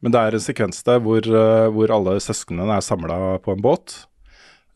[0.02, 3.62] Men det er en sekvens der hvor, eh, hvor alle søsknene er samla på en
[3.62, 4.06] båt.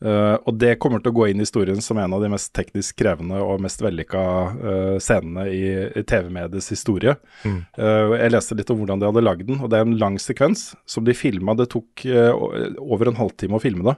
[0.01, 2.49] Eh, og det kommer til å gå inn i historien som en av de mest
[2.57, 4.23] teknisk krevende og mest vellykka
[4.97, 7.13] scenene i, TV-mediets historie.
[7.45, 10.17] Eh, jeg leste litt om hvordan de hadde lagd den, og det er en lang
[10.17, 11.53] sekvens som de filma.
[11.53, 12.07] Det tok
[12.81, 13.97] over en halvtime å filme det.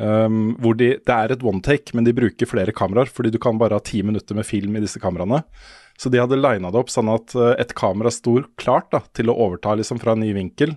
[0.00, 3.38] Um, hvor de, Det er et one take, men de bruker flere kameraer, fordi du
[3.42, 5.42] kan bare ha ti minutter med film i disse kameraene.
[6.00, 9.28] Så de hadde lina det opp sånn at eh, et kamera sto klart da, til
[9.28, 10.72] å overta liksom fra en ny vinkel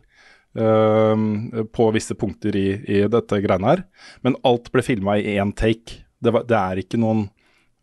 [0.60, 3.86] um, på visse punkter i, i dette greiene her.
[4.28, 6.02] Men alt ble filma i én take.
[6.20, 7.30] Det, var, det er ikke noen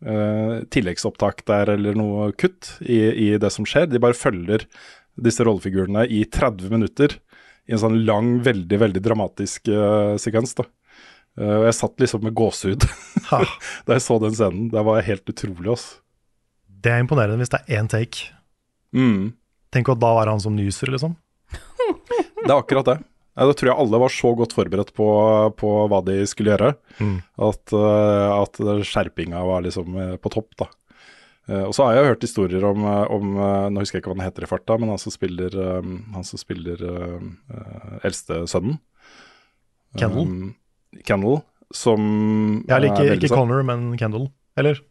[0.05, 3.89] uh, tilleggsopptak der eller noe kutt i, i det som skjer.
[3.89, 4.67] De bare følger
[5.17, 7.17] disse rollefigurene i 30 minutter
[7.65, 10.53] i en sånn lang, veldig, veldig dramatisk uh, sekvens.
[10.61, 10.69] da.
[11.39, 12.83] Eh, og jeg satt liksom med gåsehud
[13.87, 14.65] da jeg så den scenen.
[14.73, 15.85] Det var helt utrolig, ass.
[16.81, 18.31] det er imponerende hvis det er én take.
[18.95, 19.31] Mm.
[19.71, 21.13] Tenk at da var han som nyser, liksom.
[22.41, 22.97] Det er akkurat det.
[23.37, 25.05] Da tror jeg alle var så godt forberedt på,
[25.55, 27.15] på hva de skulle gjøre, Mm.
[27.47, 28.59] at, eh, at
[28.89, 30.67] skjerpinga var liksom eh, på topp, da.
[31.51, 33.31] Og så har jeg hørt historier om, om
[33.73, 36.39] Nå husker jeg ikke hva han heter i farta, men han som spiller, han som
[36.39, 36.79] spiller
[38.07, 38.77] eldste sønnen.
[39.99, 40.27] Kendall?
[40.29, 40.53] Um,
[41.07, 41.41] Kendall,
[41.73, 44.29] som Ja, eller ikke, ikke sånn- Connor, men Kendall.
[44.59, 44.81] Eller?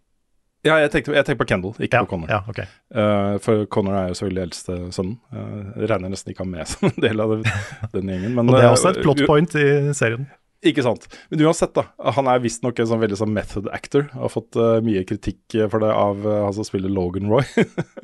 [0.65, 2.29] Ja, jeg tenkte, jeg tenkte på Kendall, ikke Ja, på Connor.
[2.29, 2.59] ja, ok.
[2.95, 5.17] uh, for Connor er jo selvfølgelig eldste sønnen.
[5.33, 7.55] Uh, regner nesten ikke han med som en del av det,
[7.95, 8.35] den gjengen.
[8.35, 9.67] Men, Og det er eh, også et plot point i
[9.97, 10.27] serien.
[10.61, 11.07] Ikke sant.
[11.31, 11.87] Men uansett, da.
[12.13, 14.11] Han er visstnok en sånn veldig sånn method actor.
[14.13, 17.47] Har fått uh, mye kritikk eh, for det av uh, han som spiller Logan Roy.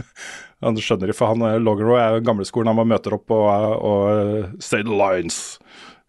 [0.65, 2.73] han skjønner det, for han, eh, Logan Roy er jo gamleskolen.
[2.73, 3.45] Han bare møter opp og,
[3.77, 5.59] og uh, say the lines.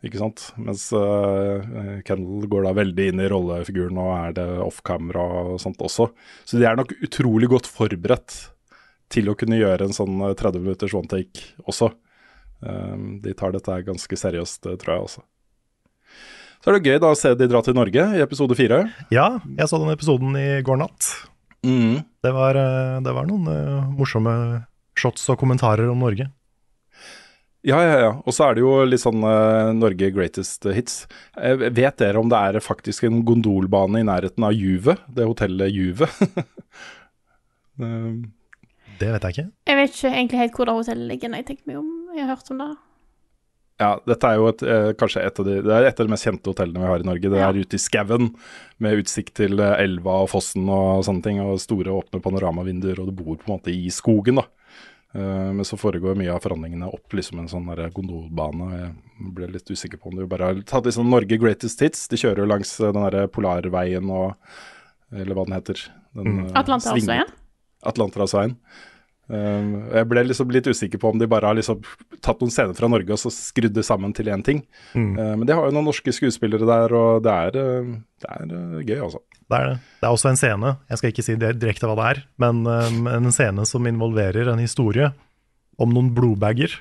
[0.06, 0.44] Ikke sant.
[0.61, 1.64] Mens uh,
[2.06, 6.11] Kendall går da veldig inn i rollefiguren og er det off-camera og sånt også.
[6.45, 8.38] Så de er nok utrolig godt forberedt
[9.14, 11.91] til å kunne gjøre en sånn eh, 30 minutters one take også.
[12.60, 15.26] Um, de tar dette ganske seriøst, eh, tror jeg også.
[16.57, 18.82] Så er det gøy da å se de dra til Norge i episode fire.
[19.14, 21.11] Ja, jeg så den episoden i går natt.
[21.65, 22.02] Mm.
[22.26, 24.34] Det, var, eh, det var noen uh, morsomme
[24.98, 26.30] shots og kommentarer om Norge.
[27.68, 28.11] Ja, ja, ja.
[28.23, 31.02] Og så er det jo litt sånn uh, Norge greatest hits.
[31.35, 34.95] Uh, vet dere om det er faktisk en gondolbane i nærheten av Juve?
[35.11, 36.07] Det hotellet Juve?
[37.84, 38.23] um,
[38.99, 39.48] Det vet jeg ikke.
[39.69, 41.30] Jeg vet ikke egentlig helt hvor det hotellet ligger.
[41.34, 41.89] når jeg tenker meg om.
[42.15, 42.69] Jeg har hørt om det.
[43.77, 46.10] ja, dette er jo et, eh, kanskje et av, de, det er et av de
[46.15, 47.30] mest kjente hotellene vi har i Norge.
[47.30, 47.49] Det Ja.
[47.52, 48.31] er ute i skauen
[48.81, 51.38] med utsikt til eh, elva og fossen og sånne ting.
[51.44, 54.48] Og store åpne panoramavinduer, og du bor på en måte i skogen, da.
[55.16, 58.68] Eh, men så foregår mye av forhandlingene opp liksom en sånn der gondolbane.
[58.76, 62.08] Jeg ble litt usikker på om du bare har tatt liksom Norge Greatest Hits.
[62.12, 64.36] De kjører jo langs eh, den derre Polarveien og
[65.08, 65.80] Eller hva den heter.
[66.18, 67.30] Den, eh, Atlanterhavsveien?
[67.88, 68.58] Atlanterhavsveien.
[69.28, 71.82] Um, jeg ble liksom litt usikker på om de bare har liksom
[72.24, 74.62] tatt noen scener fra Norge og så skrudd det sammen til én ting.
[74.96, 75.10] Mm.
[75.16, 77.58] Uh, men de har jo noen norske skuespillere der, og det er,
[78.24, 79.24] det er gøy, altså.
[79.48, 79.76] Det er det.
[80.02, 83.07] Det er også en scene, jeg skal ikke si direkte hva det er, men um,
[83.07, 85.07] en scene som involverer en historie
[85.80, 86.74] om noen blodbager.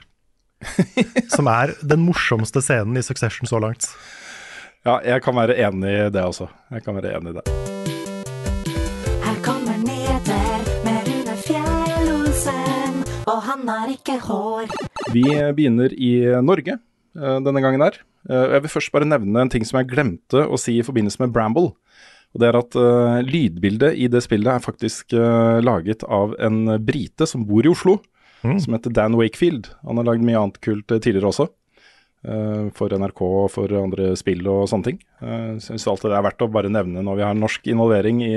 [1.36, 3.86] som er den morsomste scenen i Succession så langt.
[4.86, 6.48] Ja, jeg kan være enig i det også.
[6.72, 7.44] Jeg kan være enig i det.
[9.26, 14.74] Her kommer nyheter med Rune Fjell-Olsen, og han har ikke hår.
[15.14, 16.12] Vi begynner i
[16.42, 18.00] Norge eh, denne gangen her.
[18.26, 21.22] Eh, jeg vil først bare nevne en ting som jeg glemte å si i forbindelse
[21.22, 21.76] med Bramble.
[22.36, 26.76] Og det er at uh, lydbildet i det spillet er faktisk uh, laget av en
[26.84, 27.98] brite som bor i Oslo,
[28.46, 29.72] som heter Dan Wakefield.
[29.88, 31.48] Han har lagd mye annet kult eh, tidligere også.
[32.28, 35.00] uh, for NRK og for andre spill og sånne ting.
[35.18, 38.36] Uh, Syns alltid det er verdt å bare nevne når vi har norsk involvering i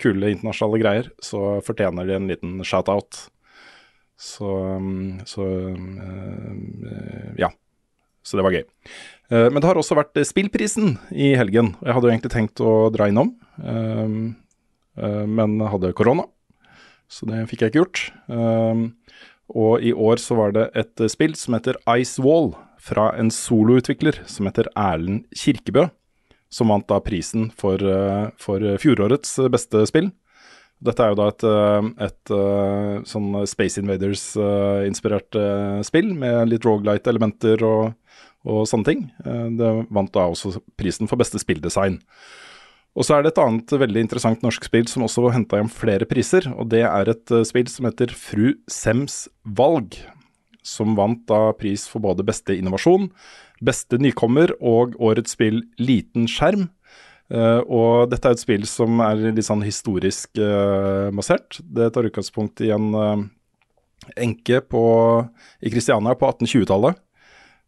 [0.00, 3.26] kule internasjonale greier, så fortjener de en liten shout-out.
[4.20, 7.48] Så, um, så eh, ja.
[8.26, 8.64] Så det var gøy.
[9.30, 11.74] Eh, men det har også vært eh, spillprisen i helgen.
[11.84, 13.32] Jeg hadde jo egentlig tenkt å dra innom,
[13.62, 14.16] um,
[14.98, 16.26] eh, men hadde korona,
[17.10, 18.02] så det fikk jeg ikke gjort.
[18.26, 18.90] Um,
[19.50, 24.22] og i år så var det et spill som heter Ice Wall, fra en soloutvikler
[24.30, 25.90] som heter Erlend Kirkebø,
[26.48, 27.82] som vant da prisen for,
[28.40, 30.08] for fjorårets beste spill.
[30.80, 31.44] Dette er jo da et,
[32.06, 35.36] et, et sånn Space Invaders-inspirert
[35.84, 37.99] spill, med litt rogelight-elementer og,
[38.48, 39.02] og sånne ting.
[39.24, 42.00] Eh, Det vant da også prisen for beste spilldesign.
[42.98, 46.08] Og så er det et annet veldig interessant norsk spill som også henta hjem flere
[46.10, 49.94] priser, og det er et eh, spill som heter Fru Sems valg,
[50.66, 53.10] som vant da pris for både beste innovasjon,
[53.62, 56.68] beste nykommer og årets spill Liten skjerm.
[57.30, 61.60] Uh, og dette er et spill som er litt sånn historisk uh, basert.
[61.62, 63.22] Det tar utgangspunkt i en uh,
[64.18, 64.82] enke på,
[65.62, 66.98] i Kristiania på 1820-tallet.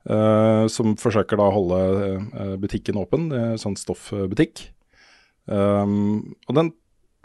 [0.08, 1.80] Eh, som forsøker da å holde
[2.18, 3.30] eh, butikken åpen.
[3.32, 4.68] En sånn stoffbutikk.
[5.46, 6.72] Um, og den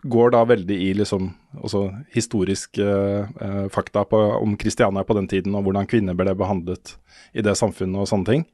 [0.08, 5.56] går da veldig i liksom også historiske eh, fakta på, om Kristiania på den tiden,
[5.58, 6.96] og hvordan kvinner ble behandlet
[7.34, 8.46] i det samfunnet og sånne ting.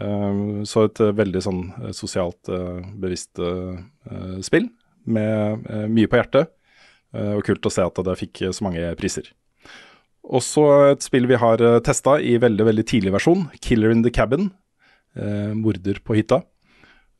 [0.00, 3.76] Um, så et eh, veldig sånn eh, sosialt eh, bevisst eh,
[4.08, 4.70] eh, spill
[5.04, 6.54] med eh, mye på hjertet.
[7.12, 9.28] eh, og kult å se at det fikk så mange priser.
[10.22, 14.10] Også et spill vi har uh, testa i veldig veldig tidlig versjon, 'Killer in the
[14.10, 14.50] Cabin'.
[15.16, 16.42] eh, morder på hytta.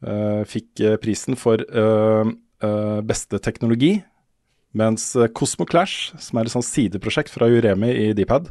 [0.03, 4.03] Eh, fikk eh, prisen for eh, eh, beste teknologi.
[4.75, 8.49] Mens eh, Cosmo Clash, som er et sånt sideprosjekt fra Juremi i Dpad,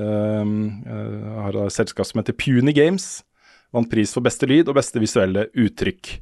[0.00, 3.22] eh, eh, har et selskap som heter Puny Games,
[3.72, 6.18] vant pris for beste lyd og beste visuelle uttrykk.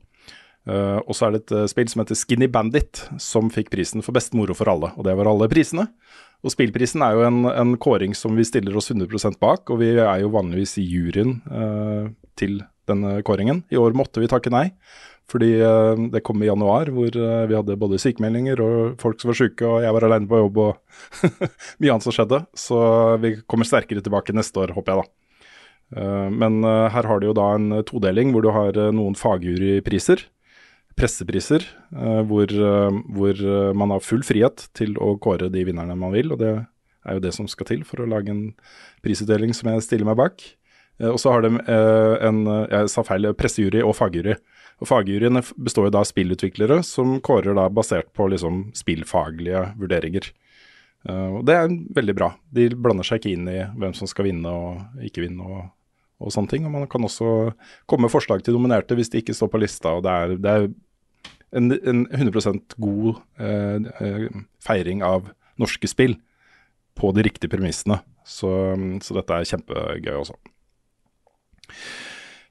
[0.68, 4.02] Uh, og så er det et uh, spill som heter Skinny Bandit, som fikk prisen
[4.04, 4.90] for best moro for alle.
[5.00, 5.86] Og det var alle prisene.
[6.46, 9.90] Og spillprisen er jo en, en kåring som vi stiller oss 100% bak, og vi
[9.96, 13.64] er jo vanligvis i juryen eh, til denne kåringen.
[13.74, 14.70] I år måtte vi takke nei,
[15.28, 19.32] Fordi eh, det kom i januar, hvor eh, vi hadde både sykemeldinger og folk som
[19.32, 21.26] var syke, og jeg var alene på jobb og
[21.82, 22.44] mye annet som skjedde.
[22.56, 22.78] Så
[23.20, 25.18] vi kommer sterkere tilbake neste år, håper jeg da.
[25.96, 29.16] Eh, men eh, her har du jo da en todeling hvor du har eh, noen
[29.18, 30.26] fagjurypriser,
[30.98, 31.64] pressepriser,
[31.94, 36.14] eh, hvor, eh, hvor eh, man har full frihet til å kåre de vinnerne man
[36.14, 36.32] vil.
[36.34, 38.48] Og det er jo det som skal til for å lage en
[39.04, 40.42] prisutdeling som jeg stiller meg bak.
[40.98, 41.52] Og så har de
[42.26, 44.34] en Jeg sa feil, pressejury og fagjury.
[44.82, 50.26] Og Fagjuryene består jo da av spillutviklere som kårer da basert på liksom spillfaglige vurderinger.
[51.06, 52.32] Og det er veldig bra.
[52.50, 55.70] De blander seg ikke inn i hvem som skal vinne og ikke vinne og,
[56.18, 56.66] og sånne ting.
[56.66, 57.52] Og man kan også
[57.86, 59.94] komme med forslag til dominerte hvis de ikke står på lista.
[59.94, 60.68] Og det er, det er
[61.56, 64.28] en, en 100% god eh, eh,
[64.64, 65.30] feiring av
[65.60, 66.18] norske spill
[66.98, 68.00] på de riktige premissene.
[68.28, 68.50] Så,
[69.04, 70.36] så dette er kjempegøy også.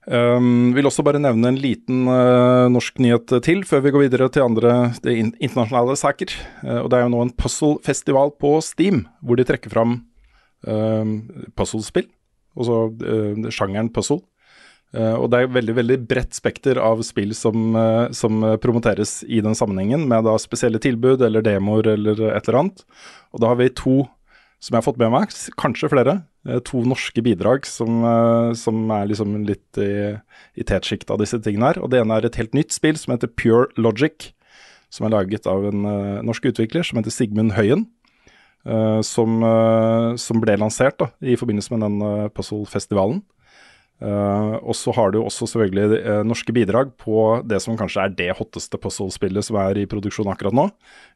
[0.07, 4.29] Um, vil også bare nevne en liten uh, norsk nyhet til før vi går videre
[4.31, 6.31] til andre in internasjonale saker.
[6.63, 9.99] Uh, og Det er jo nå en puzzle-festival på Steam, hvor de trekker fram
[10.63, 11.11] um,
[11.59, 12.07] puzzlespill.
[12.55, 14.23] Altså uh, sjangeren puzzle.
[14.95, 19.41] Eh, og det er veldig veldig bredt spekter av spill som, uh, som promoteres i
[19.43, 22.85] den sammenhengen, med da spesielle tilbud eller demoer eller et eller annet.
[23.35, 23.97] Og da har vi to
[24.63, 26.15] som jeg har fått med meg, kanskje flere.
[26.47, 27.99] uh, To norske bidrag som,
[28.57, 30.15] som er liksom litt i,
[30.55, 31.83] i tetsjiktet av disse tingene her.
[31.83, 34.31] Og det ene er et helt nytt spill som heter Pure Logic,
[34.89, 35.83] som er laget av en
[36.25, 37.89] norsk utvikler som heter Sigmund Høyen.
[39.03, 39.43] som,
[40.19, 43.21] som ble lansert da, i forbindelse med den uh, puzzle-festivalen.
[43.97, 48.11] Eh, og så har du også selvfølgelig uh, norske bidrag på det som kanskje er
[48.13, 50.67] det hotteste puzzle-spillet som er i produksjon akkurat nå,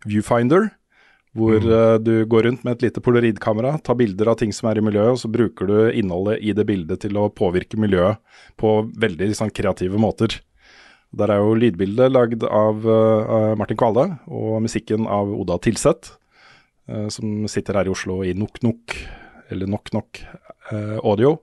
[0.07, 0.71] Viewfinder.
[1.37, 4.81] Hvor eh, du går rundt med et lite polaroidkamera, tar bilder av ting som er
[4.81, 8.19] i miljøet, og så bruker du innholdet i det bildet til å påvirke miljøet
[8.59, 10.35] på veldig liksom, kreative måter.
[11.15, 12.83] Der er jo lydbildet lagd av
[13.59, 16.17] Martin Kvale, og musikken av Oda Tilseth,
[17.15, 18.97] som sitter her i Oslo i Nok Nok,
[19.55, 20.21] eller Nok Nok
[20.99, 21.37] Audio,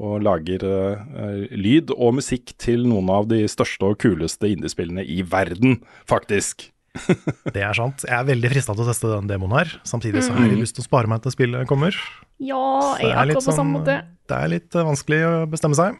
[0.00, 5.20] og lager uh, lyd og musikk til noen av de største og kuleste indiespillene i
[5.22, 6.68] verden, faktisk.
[7.54, 8.02] Det er sant.
[8.08, 9.70] Jeg er veldig frista til å teste den demoen her.
[9.88, 10.62] Samtidig så har jeg Mm.
[10.64, 11.96] lyst til å spare meg til spillet kommer.
[12.40, 12.62] Ja,
[13.00, 13.98] jeg er akkurat på samme sånn- måte.
[14.28, 15.96] Det er litt eh, vanskelig å bestemme seg.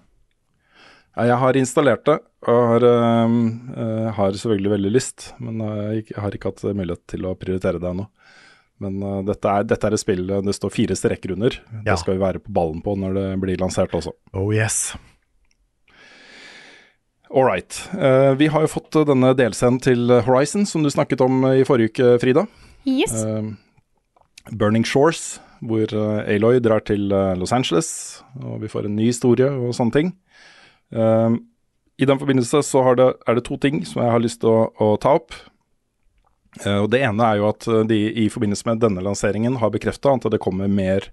[1.16, 6.48] Jeg har installert det, og har, øh, har selvfølgelig veldig lyst, men jeg har ikke
[6.48, 8.06] hatt mulighet til å prioritere det ennå.
[8.82, 11.56] Men uh, dette, er, dette er et spill øh, det står fire strekker under.
[11.78, 11.82] Ja.
[11.92, 14.14] Det skal vi være på ballen på når det blir lansert også.
[14.36, 14.96] Oh yes.
[17.32, 17.78] All right.
[17.94, 21.94] Uh, vi har jo fått denne delscenen til Horizon, som du snakket om i forrige
[21.94, 22.44] uke, Frida.
[22.84, 23.14] Yes.
[23.22, 23.54] Uh,
[24.50, 29.06] Burning Shores, hvor eh, Aloy drar til eh, Los Angeles, og vi får en ny
[29.10, 30.12] historie og sånne ting.
[30.90, 31.38] Eh,
[32.02, 34.50] I den forbindelse så har det, er det to ting som jeg har lyst til
[34.50, 35.36] å, å ta opp.
[36.60, 39.72] Eh, og Det ene er jo at eh, de i forbindelse med denne lanseringen har
[39.72, 41.08] bekrefta at det kommer mer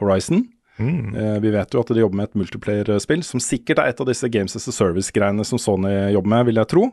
[0.00, 0.46] Horizon.
[0.78, 4.08] Eh, vi vet jo at de jobber med et multiplayer-spill, som sikkert er et av
[4.08, 6.88] disse Games as a Service-greiene som Sony jobber med, vil jeg tro.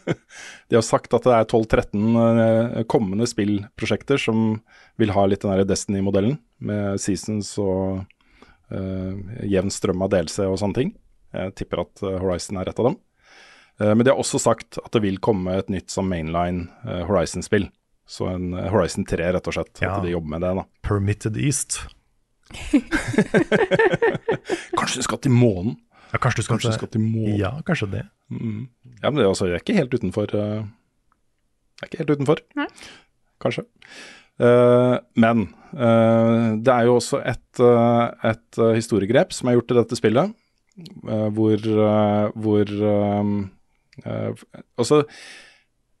[0.68, 4.58] de har sagt at det er 12-13 eh, kommende spillprosjekter som
[4.98, 8.02] vil ha litt den der Destiny-modellen, med seasons og
[8.72, 9.12] uh,
[9.44, 10.94] jevn strøm av DLC og sånne ting.
[11.36, 12.96] Jeg tipper at Horizon er et av dem.
[13.80, 17.02] Eh, men de har også sagt at det vil komme et nytt som mainline eh,
[17.08, 17.68] Horizon-spill.
[18.06, 19.74] Så en eh, Horizon 3, rett og slett.
[19.82, 19.96] Ja.
[19.96, 20.66] At de jobber med det, da.
[20.86, 21.80] Permitted East.
[24.78, 25.80] Kanskje du skal til månen?
[26.12, 27.34] Ja, kanskje du skal, Kanskje de skal til månen?
[27.34, 28.04] Ja, kanskje det.
[28.30, 28.68] Mm.
[29.02, 30.60] Ja, men det er, altså, jeg er ikke helt utenfor Jeg
[31.82, 32.42] er ikke helt utenfor.
[32.56, 32.68] Nei.
[33.42, 33.66] Kanskje.
[34.36, 39.78] Uh, men uh, det er jo også et, uh, et historiegrep som er gjort i
[39.80, 40.34] dette spillet,
[41.08, 41.62] eh, hvor,
[42.36, 43.30] hvor eh,
[44.04, 45.04] Altså,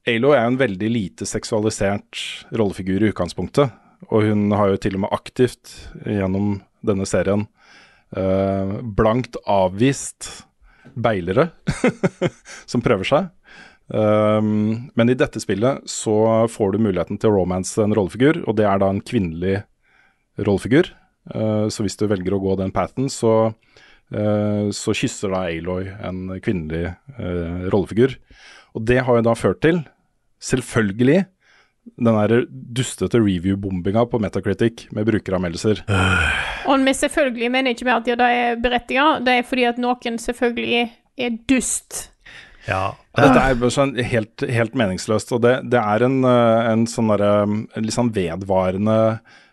[0.06, 2.20] Alo er en veldig lite seksualisert
[2.54, 3.72] rollefigur i utgangspunktet.
[4.12, 5.72] Og hun har jo til og med aktivt
[6.04, 7.46] gjennom denne serien
[8.14, 10.28] eh, blankt avvist
[10.94, 11.48] beilere
[12.70, 13.32] som prøver seg.
[13.86, 18.56] Um, men i dette spillet så får du muligheten til å romance en rollefigur, og
[18.58, 19.60] det er da en kvinnelig
[20.42, 20.90] rollefigur.
[21.30, 23.52] Uh, så hvis du velger å gå den pathen, så,
[24.06, 28.12] så kysser da Aloy en kvinnelig uh, rollefigur.
[28.76, 29.80] Og det har jo da ført til,
[30.38, 31.24] selvfølgelig,
[31.94, 35.84] den der dustete review-bombinga på Metacritic med brukeranmeldelser.
[36.70, 40.18] Og vi selvfølgelig mener ikke med at det er berettiga, det er fordi at noen
[40.18, 42.10] selvfølgelig er dust.
[42.66, 42.96] Ja.
[43.14, 47.46] Dette er sånn helt, helt meningsløst, og det, det er en, eh, en sånn derre
[47.78, 48.98] litt sånn vedvarende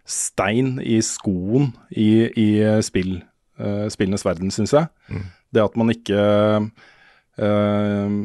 [0.10, 2.48] stein i skoen i, i
[2.84, 3.20] spill,
[3.60, 5.22] eh, spillenes verden, syns jeg.
[5.54, 6.20] Det at man ikke
[7.38, 8.20] eh,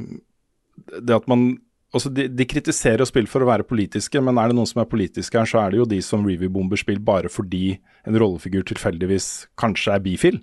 [0.98, 1.50] det at man
[1.88, 4.90] Altså, de, de kritiserer spill for å være politiske, men er det noen som er
[4.90, 9.28] politiske her, så er det jo de som review-bomber spill bare fordi en rollefigur tilfeldigvis
[9.56, 10.36] kanskje er bifil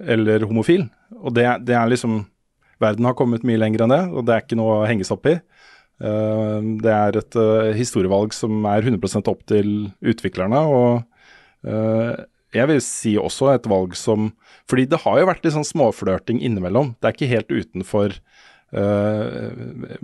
[0.00, 0.86] eller homofil.
[1.20, 2.22] Og det, det er liksom
[2.80, 5.16] Verden har kommet mye lenger enn det, og det er ikke noe å henge seg
[5.16, 5.32] opp i.
[5.98, 11.02] Uh, det er et uh, historievalg som er 100 opp til utviklerne, og
[12.56, 14.30] jeg vil si også et valg som
[14.70, 16.94] Fordi det har jo vært litt sånn småflørting innimellom.
[16.96, 18.14] Det er ikke helt utenfor
[18.76, 19.52] uh,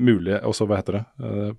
[0.05, 1.05] og Også hva heter det?
[1.21, 1.53] Uh,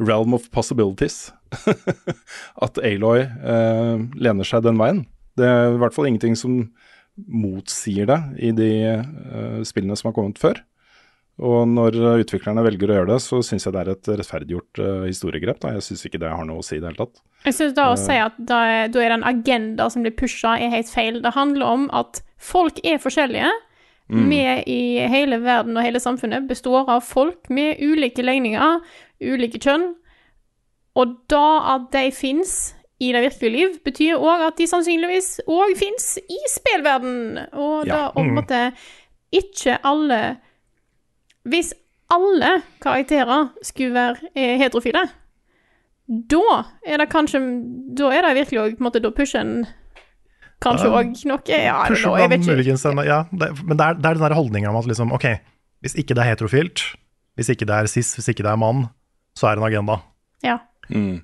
[0.00, 1.32] realm of possibilities.
[2.64, 5.04] At Aloy uh, lener seg den veien.
[5.36, 6.64] Det er i hvert fall ingenting som
[7.12, 8.70] motsier det i de
[9.68, 10.62] spillene som har kommet før.
[11.40, 15.04] Og når utviklerne velger å gjøre det, så syns jeg det er et rettferdiggjort uh,
[15.08, 15.62] historiegrep.
[15.62, 15.72] Da.
[15.78, 17.22] Jeg syns ikke det har noe å si i det hele tatt.
[17.46, 20.58] Jeg syns da å si at da er, da er den agenda som blir pusha,
[20.60, 21.22] er helt feil.
[21.24, 23.48] Det handler om at folk er forskjellige.
[24.12, 24.28] Mm.
[24.28, 28.82] Vi i hele verden og hele samfunnet består av folk med ulike legninger,
[29.24, 29.94] ulike kjønn.
[31.00, 31.46] Og da
[31.78, 36.38] at de fins i det virkelige liv, betyr òg at de sannsynligvis òg fins i
[36.52, 37.48] spillverden.
[37.56, 38.12] Og da Ja.
[38.14, 38.20] Mm.
[38.20, 38.76] om at
[39.32, 40.38] ikke alle
[41.48, 41.72] Hvis
[42.12, 45.06] alle karakterer skulle være eh, heterofile,
[46.08, 47.38] da er det kanskje
[47.96, 49.66] Da er det virkelig òg på en måte Da pusher en
[50.62, 50.98] kanskje Ja.
[50.98, 52.56] òg noe Ja, Pusher jeg vet man ikke.
[52.56, 55.12] muligens en- ja, det, Men det er, det er den der holdninga om at liksom,
[55.12, 55.26] ok,
[55.82, 56.82] hvis ikke det er heterofilt,
[57.36, 58.88] hvis ikke det er cis, hvis ikke det er mann,
[59.34, 59.96] så er det en agenda.
[60.44, 60.58] Ja.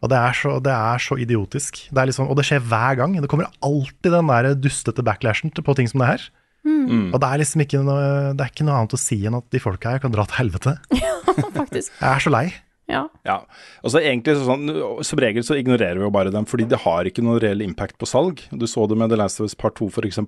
[0.02, 1.88] Og det er, så, det er så idiotisk.
[1.92, 3.14] Det er liksom, og det skjer hver gang.
[3.20, 6.22] Det kommer alltid den der dustete backlashen på ting som det her.
[6.68, 7.10] Mm.
[7.12, 9.46] Og det er liksom ikke noe, det er ikke noe annet å si enn at
[9.54, 10.76] de folka her kan dra til helvete.
[11.60, 11.92] Faktisk.
[11.92, 12.46] Jeg er så lei.
[12.88, 13.02] Ja.
[13.28, 13.42] Ja,
[13.84, 14.70] så egentlig sånn,
[15.04, 17.98] Som regel så ignorerer vi jo bare dem, fordi det har ikke noen reell impact
[18.00, 18.40] på salg.
[18.48, 20.22] Du så det med The Last of Us Part 2 f.eks.,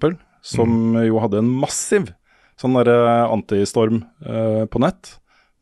[0.45, 2.12] som jo hadde en massiv
[2.61, 5.15] sånn derre antistorm eh, på nett,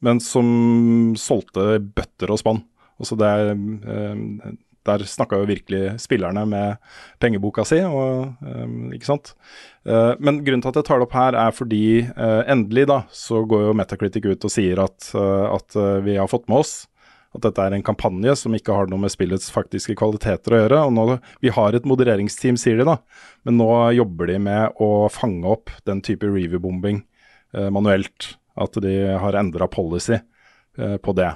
[0.03, 2.65] men som solgte bøtter og spann.
[2.99, 4.55] Altså det er, eh,
[4.89, 6.93] der snakka jo virkelig spillerne med
[7.23, 8.67] pengeboka si, og, eh,
[8.97, 9.35] ikke sant.
[9.87, 13.03] Eh, men grunnen til at jeg tar det opp her, er fordi eh, endelig da,
[13.15, 16.79] så går jo Metacritic ut og sier at, eh, at vi har fått med oss
[17.37, 20.79] at dette er en kampanje som ikke har noe med spillets faktiske kvaliteter å gjøre.
[20.89, 22.97] og nå, Vi har et modereringsteam, sier de da,
[23.45, 27.03] men nå jobber de med å fange opp den type review-bombing
[27.53, 28.33] manuelt.
[28.59, 30.19] At de har endra policy
[30.79, 31.31] eh, på det.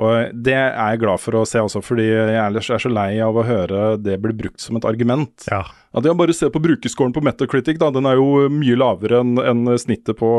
[0.00, 3.10] Og Det er jeg glad for å se også, fordi jeg ellers er så lei
[3.20, 5.44] av å høre det bli brukt som et argument.
[5.50, 5.60] Ja.
[5.92, 7.90] At ja, Bare se på brukerscoren på Metacritic, da.
[7.92, 10.30] Den er jo mye lavere enn en snittet på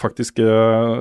[0.00, 0.44] faktiske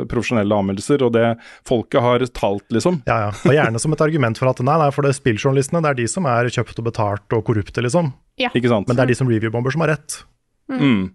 [0.10, 1.04] profesjonelle anmeldelser.
[1.06, 1.26] Og det
[1.70, 3.02] folket har talt, liksom.
[3.10, 3.32] Ja, ja.
[3.44, 6.02] Og gjerne som et argument for at nei, nei, for det er spilljournalistene, det er
[6.02, 8.14] de som er kjøpt og betalt og korrupte, liksom.
[8.42, 8.50] Ja.
[8.56, 8.88] Ikke sant?
[8.90, 10.24] Men det er de som reviewbomber som har rett.
[10.72, 11.12] Mm.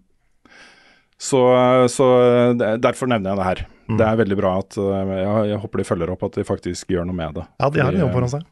[1.19, 1.39] Så,
[1.91, 2.05] så
[2.79, 3.61] derfor nevner jeg det her.
[3.89, 3.97] Mm.
[3.99, 6.93] Det er veldig bra at eh, jeg, jeg håper de følger opp at de faktisk
[6.93, 7.43] gjør noe med det.
[7.59, 8.45] Ja, de har en jobb foran seg.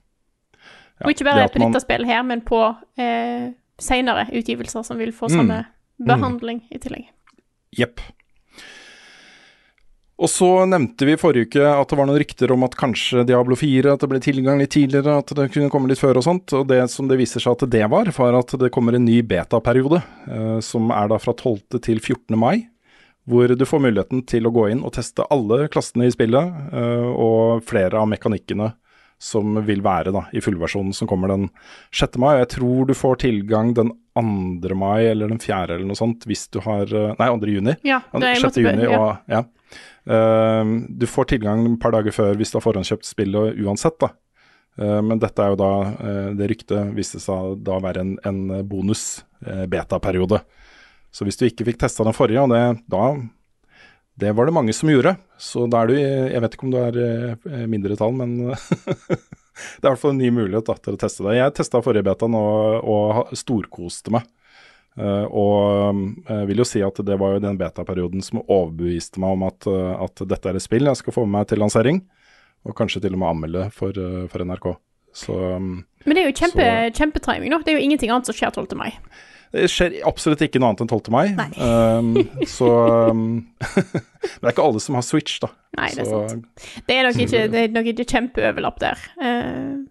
[0.57, 2.60] ja, Og ikke bare på man- dette spillet her, men på
[2.99, 5.38] eh, seinere utgivelser som vil få Mm.
[5.38, 5.60] samme
[5.99, 6.07] Mm.
[6.11, 7.07] behandling i tillegg.
[7.77, 8.02] Jepp.
[10.18, 13.22] Og så nevnte vi i forrige uke at det var noen rykter om at kanskje
[13.30, 16.26] Diablo 4 at det ble tilgang litt tidligere, at det kunne komme litt før og
[16.26, 16.53] sånt.
[16.57, 19.19] Og det som det viser seg at det var, var at det kommer en ny
[19.22, 21.77] betaperiode, eh, som er da fra 12.
[21.85, 22.34] til 14.
[22.39, 22.65] mai.
[23.27, 27.07] Hvor du får muligheten til å gå inn og teste alle klassene i spillet, eh,
[27.14, 28.72] og flere av mekanikkene
[29.22, 31.49] som vil være da, i fullversjonen som kommer den
[31.94, 32.18] 6.
[32.22, 32.39] mai.
[32.39, 34.73] Jeg tror du får tilgang den 2.
[34.77, 35.76] mai eller den 4.
[35.76, 37.53] eller noe sånt, hvis du har eh, Nei, 2.
[37.53, 37.77] juni.
[37.85, 38.48] Ja, det er 6.
[38.49, 38.98] måtte- juni ja.
[38.98, 39.44] og ja.
[39.44, 39.53] Eh,
[40.07, 44.13] du får tilgang et par dager før hvis du har forhåndskjøpt spillet uansett, da.
[44.77, 48.13] Eh, men dette er jo da eh, Det ryktet viste seg da å være en,
[48.27, 50.43] en bonus uh, betaperiode.
[51.09, 53.15] Så hvis du ikke fikk testa den forrige, og det, da
[54.17, 55.15] Det var det mange som gjorde.
[55.41, 58.38] Så da er du Jeg vet ikke om du er i mindretall, men
[59.79, 61.39] det er i hvert fall en ny mulighet da, til å teste det.
[61.39, 64.29] Jeg testa forrige betaen og, og storkoste meg.
[64.97, 69.35] Eh, og jeg vil jo si at det var jo den beta-perioden som overbeviste meg
[69.37, 72.01] om at, eh, at dette er et spill jeg skal få med meg til lansering,
[72.65, 74.71] og kanskje til og med anmelde for, eh, for NRK.
[75.17, 76.65] Så um, Men det er jo kjempe,
[76.97, 77.57] kjempetiming, da.
[77.65, 78.75] Det er jo ingenting annet som skjer 12.
[78.77, 78.91] mai.
[79.55, 81.09] det skjer absolutt ikke noe annet enn 12.
[81.13, 81.31] mai.
[81.57, 82.11] Um,
[82.45, 82.67] så
[83.09, 83.87] um, Men
[84.41, 85.49] det er ikke alle som har Switch, da.
[85.79, 86.67] Nei, det er Så- sant.
[86.89, 89.05] Det er nok ikke, det er nok ikke kjempeoverlapp der.
[89.21, 89.86] Eh, jeg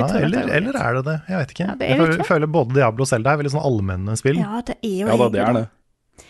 [0.00, 1.16] Nei, tror eller, det er- eller er det det?
[1.28, 1.64] Jeg vet ikke.
[1.68, 2.26] er jeg føler, ikke.
[2.30, 4.38] føler både Diablo og Zelda er veldig sånn allmenne spill.
[4.40, 5.68] Ja, det er jo Ja da, det er det.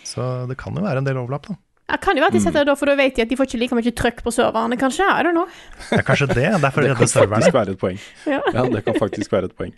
[0.04, 1.54] Så det kan jo være en del overlapp, da.
[1.90, 2.44] Ja, kan jo være at de Mm.
[2.48, 4.32] setter det da, for da vet de at de får ikke like mye trøkk på
[4.32, 5.04] serverne, kanskje.
[5.04, 5.46] I don't know.
[5.90, 6.60] Det er kanskje det.
[6.62, 7.42] Derfor Det kan serverne.
[7.44, 7.98] faktisk være et poeng.
[8.26, 8.40] Ja.
[8.54, 9.72] Ja, det kan faktisk være et poeng.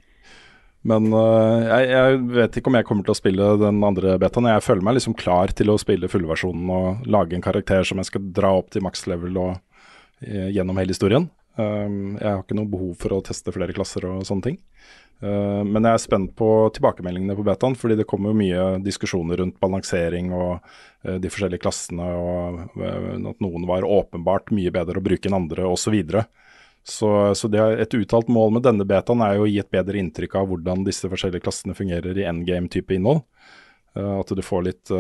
[0.87, 4.47] Men uh, jeg, jeg vet ikke om jeg kommer til å spille den andre betaen.
[4.47, 8.07] Jeg føler meg liksom klar til å spille fullversjonen og lage en karakter som jeg
[8.07, 11.29] skal dra opp til maks level og uh, gjennom hele historien.
[11.57, 14.59] Um, jeg har ikke noe behov for å teste flere klasser og sånne ting.
[15.25, 19.57] Uh, men jeg er spent på tilbakemeldingene på betaen, fordi det kommer mye diskusjoner rundt
[19.63, 25.07] balansering og uh, de forskjellige klassene, og uh, at noen var åpenbart mye bedre å
[25.07, 25.97] bruke enn andre, osv.
[26.87, 29.73] Så, så det er et uttalt mål med denne betaen er jo å gi et
[29.73, 33.25] bedre inntrykk av hvordan disse forskjellige klassene fungerer i endgame-type innhold.
[33.97, 34.93] at du får litt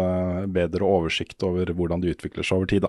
[0.50, 2.88] bedre oversikt over hvordan de utvikler seg over tid.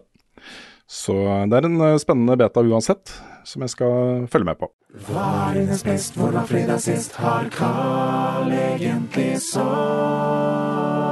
[0.87, 1.13] Så
[1.51, 3.11] det er en eh, spennende beta uansett,
[3.47, 4.67] som jeg skal følge med på.
[5.07, 7.15] Hva er dines best, hvor var fredag sist?
[7.21, 9.37] Har Carl egentlig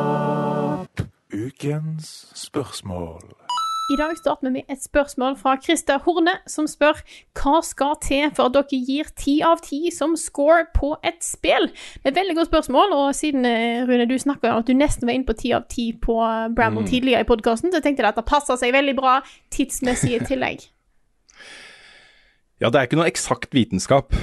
[0.05, 1.01] sopp?
[1.35, 3.23] Ukens spørsmål.
[3.93, 6.97] I dag starter vi med et spørsmål fra Christer Horne, som spør
[7.37, 11.69] hva skal til for at dere gir ti av ti som score på et spill?
[11.69, 14.73] Det er et veldig godt spørsmål, og siden eh, Rune, du snakka om at du
[14.73, 16.89] nesten var inne på ti av ti på eh, Bramble Mm.
[16.89, 19.19] tidligere i podkasten, så jeg tenkte at det passer seg veldig bra
[19.53, 20.65] tidsmessig i tillegg.
[22.63, 24.15] Ja, det er ikke noe eksakt vitenskap.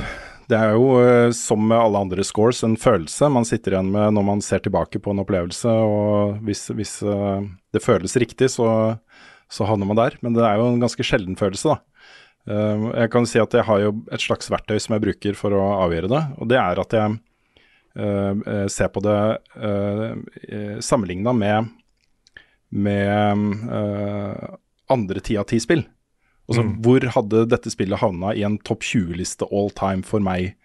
[0.48, 4.16] Det er jo, eh, som med alle andre scores, en følelse man sitter igjen med
[4.16, 5.68] når man ser tilbake på en opplevelse.
[5.68, 8.96] Og hvis, hvis eh, det føles riktig, så,
[9.52, 10.16] så havner man der.
[10.24, 12.08] Men det er jo en ganske sjelden følelse, da.
[12.52, 15.56] Eh, jeg kan si at jeg har jo et slags verktøy som jeg bruker for
[15.56, 16.24] å avgjøre det.
[16.40, 17.20] Og det er at jeg
[18.72, 19.16] ser på det
[19.60, 21.66] uh, sammenligna med,
[22.72, 23.66] med
[24.88, 25.84] andre ti av ti spill.
[26.50, 30.56] Altså, Hvor hadde dette spillet havna i en topp 20-liste all time for meg?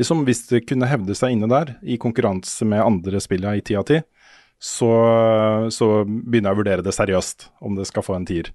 [0.00, 3.76] Liksom Hvis det kunne hevde seg inne der, i konkurranse med andre spill i ti
[3.78, 4.00] av ti,
[4.62, 4.90] så,
[5.74, 8.52] så begynner jeg å vurdere det seriøst, om det skal få en tier.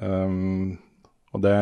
[0.00, 0.78] Um,
[1.36, 1.56] og det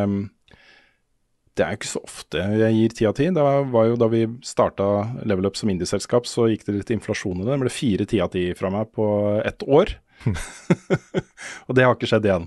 [1.59, 3.27] det er jo ikke så ofte jeg gir ti av ti.
[3.35, 4.87] Det var jo da vi starta
[5.28, 7.51] Level Up som indieselskap, så gikk det litt inflasjon i det.
[7.53, 9.07] Det ble fire ti av ti fra meg på
[9.45, 9.93] ett år.
[11.66, 12.47] og det har ikke skjedd igjen.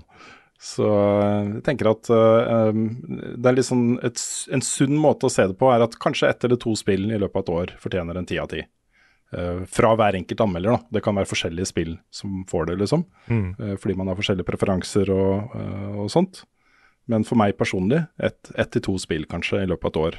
[0.64, 2.86] Så eh, jeg tenker at um,
[3.36, 4.20] det er litt sånn et,
[4.54, 7.18] En sunn måte å se det på er at kanskje ett eller to spill i
[7.20, 8.62] løpet av et år fortjener en ti av ti.
[9.34, 10.96] Uh, fra hver enkelt anmelder, da.
[10.96, 13.04] Det kan være forskjellige spill som får det, liksom.
[13.28, 13.46] Mm.
[13.60, 15.56] Uh, fordi man har forskjellige preferanser og,
[16.00, 16.44] og sånt.
[17.12, 20.14] Men for meg personlig, ett et til to spill kanskje i løpet av et år,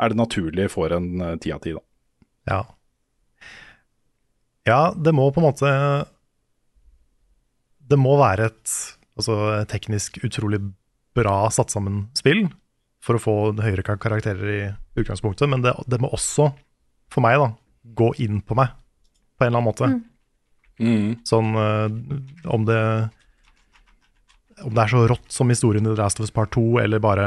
[0.00, 1.10] er det naturlig for en
[1.44, 1.82] ti av ti, da.
[2.48, 2.62] Ja.
[4.64, 5.70] Ja, det må på en måte
[7.84, 8.72] Det må være et
[9.18, 9.36] altså,
[9.70, 10.60] teknisk utrolig
[11.14, 12.46] bra satt sammen spill
[13.04, 14.62] for å få høyere karakterer i
[14.98, 16.48] utgangspunktet, men det, det må også,
[17.12, 17.50] for meg, da,
[17.84, 18.72] gå inn på meg
[19.36, 19.90] på en eller annen måte.
[21.28, 21.92] Sånn eh,
[22.50, 22.78] om det
[24.64, 27.02] Om det er så rått som historien i The Last of Us Part 2, eller
[27.02, 27.26] bare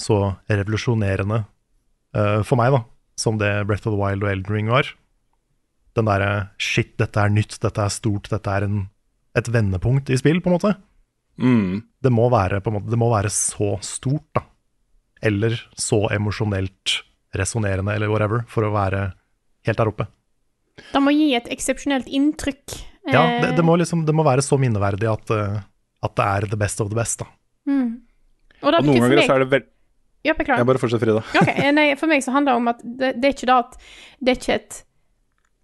[0.00, 1.42] så revolusjonerende
[2.16, 2.80] uh, for meg, da,
[3.20, 4.88] som det Breath of the Wild og Elden Ring var.
[5.94, 8.80] Den derre shit, dette er nytt, dette er stort, dette er en,
[9.38, 10.74] et vendepunkt i spill, på en måte.
[12.02, 14.44] Det, må være, på en måte, det må være så stort, da.
[15.22, 16.98] Eller så emosjonelt
[17.38, 19.06] resonnerende, eller whatever, for å være
[19.66, 20.08] helt der oppe.
[20.92, 22.78] Det må gi et eksepsjonelt inntrykk.
[23.10, 25.56] Ja, Eh, det, det, må liksom, det må være så minneverdig at, eh,
[26.06, 27.26] at det er the best of the best, da.
[27.66, 27.88] mm.
[28.62, 29.64] Og da Og noen ganger meg så er det vel...
[30.22, 30.62] Ja, beklager.
[30.62, 31.22] Jeg bare fortsetter, Frida.
[31.40, 33.56] Ok, eh, nei, For meg så handler det om at det, det er ikke det
[33.56, 33.72] at
[34.22, 34.76] Det er ikke et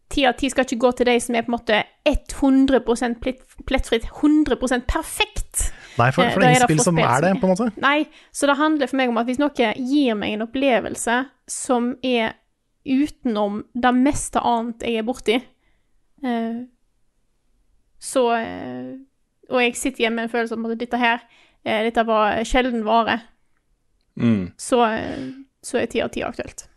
[0.08, 2.80] Ti av ti skal ikke gå til de som er på en måte 100
[3.20, 5.66] plett, plettfritt, 100% perfekt.
[5.98, 7.66] Nei, for, Eh, for det er ingen spill som er det, på en måte.
[7.82, 11.18] Nei, så det handler for meg om at hvis noe gir meg en opplevelse
[11.50, 12.32] som er
[12.88, 15.40] utenom det meste annet jeg er borti,
[16.24, 16.60] eh,
[18.00, 18.94] så eh,
[19.50, 21.20] Og jeg sitter igjen med en følelse av at dette her,
[21.64, 23.20] eh, dette var sjelden vare,
[24.18, 24.52] Mm.
[24.58, 24.82] så,
[25.62, 26.67] så er ti av ti aktuelt.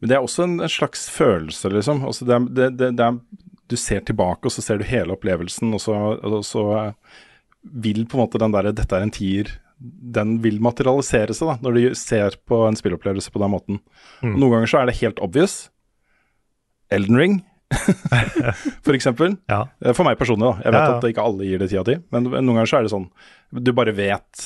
[0.00, 2.02] Men det er også en, en slags følelse, liksom.
[2.06, 3.20] Altså det er, det, det, det er,
[3.70, 7.20] du ser tilbake, og så ser du hele opplevelsen, og så, og så eh,
[7.84, 9.54] vil på en måte den derre 'dette er en tier'
[9.84, 13.80] den vil materialisere seg da, når du ser på en spillopplevelse på den måten.
[14.22, 15.56] Og noen ganger så er det helt obvious.
[16.94, 17.34] Elden Ring,
[18.84, 19.36] for eksempel.
[19.50, 19.62] Ja.
[19.82, 20.62] Eh, For meg personlig, da.
[20.64, 22.78] Jeg vet Ja, at ikke alle gir det ti av ti, men noen ganger så
[22.78, 23.08] er det sånn
[23.54, 24.44] Du bare vet,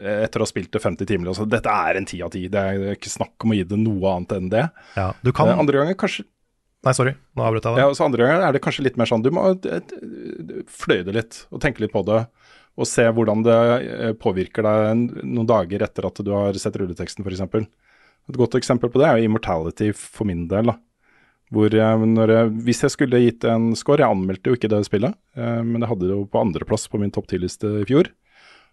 [0.00, 2.46] eh, etter å ha spilt det 50 timer, altså, dette er en ti av ti.
[2.48, 4.64] Det er ikke snakk om å gi det noe annet enn det.
[4.96, 6.24] Ja, du kan Eh, Andre ganger kanskje
[6.86, 7.82] Nei, sorry, nå avbrøt jeg deg.
[7.82, 9.42] ja, så andre ganger er det kanskje litt mer sånn Du må
[10.70, 12.26] fløye det litt og tenke litt på det.
[12.76, 13.56] Og se hvordan det
[14.20, 17.40] påvirker deg noen dager etter at du har sett rulleteksten, f.eks.
[18.28, 20.68] Et godt eksempel på det er jo Immortality for min del.
[20.70, 20.76] da.
[21.54, 25.14] Hvor jeg, jeg, hvis jeg skulle gitt en score Jeg anmeldte jo ikke det spillet,
[25.38, 28.10] eh, men jeg hadde det jo på andreplass på min topp 10-liste i fjor.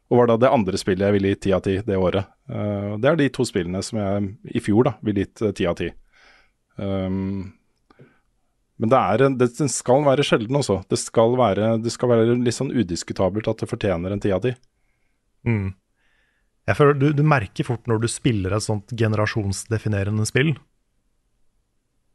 [0.10, 2.32] Og var da det andre spillet jeg ville gitt ti av ti det året.
[2.50, 5.78] Eh, det er de to spillene som jeg i fjor da ville gitt ti av
[5.80, 5.92] ti.
[6.82, 7.54] Um,
[8.82, 10.80] men det, er, det, det skal være sjelden også.
[10.90, 14.42] Det skal være, det skal være litt sånn udiskutabelt at det fortjener en ti av
[14.44, 14.56] ti.
[15.48, 15.76] Mm.
[16.68, 20.56] Jeg føler du, du merker fort når du spiller et sånt generasjonsdefinerende spill,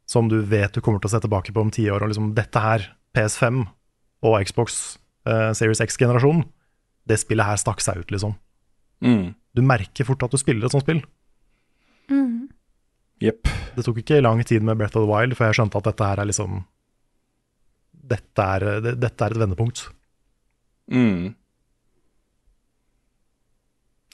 [0.09, 2.31] som du vet du kommer til å se tilbake på om ti år, og liksom
[2.37, 3.61] dette her, PS5
[4.25, 4.97] og Xbox
[5.29, 6.47] uh, Series X-generasjonen,
[7.09, 8.33] det spillet her stakk seg ut, liksom.
[9.05, 9.35] Mm.
[9.55, 11.03] Du merker fort at du spiller et sånt spill.
[12.09, 12.49] Mm.
[13.21, 13.49] Jepp.
[13.75, 16.09] Det tok ikke lang tid med Breath of the Wild før jeg skjønte at dette
[16.09, 16.61] her er liksom
[18.09, 19.83] Dette er, det, dette er et vendepunkt.
[20.89, 21.35] Mm.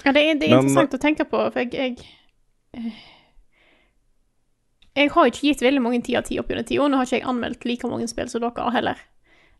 [0.03, 1.95] Ja, det er, det er Men- interessant å tenke på, for jeg,
[2.75, 2.91] jeg
[4.95, 6.87] Jeg har ikke gitt veldig mange ti av ti opp gjennom tida.
[6.87, 9.01] Nå har ikke jeg anmeldt like mange spill som dere har heller.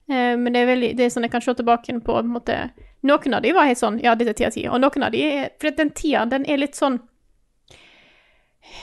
[0.07, 2.31] Eh, men det er, veldig, det er sånn jeg kan se tilbake på, på en
[2.35, 2.59] måte
[3.05, 4.63] Noen av de var helt sånn Ja, dette er ti av ti.
[4.69, 6.99] Og noen av de er For den tida, den er litt sånn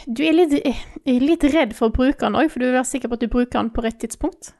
[0.06, 2.90] Du er litt, er litt redd for å bruke den òg, for du vil være
[2.90, 4.52] sikker på at du bruker den på rett tidspunkt.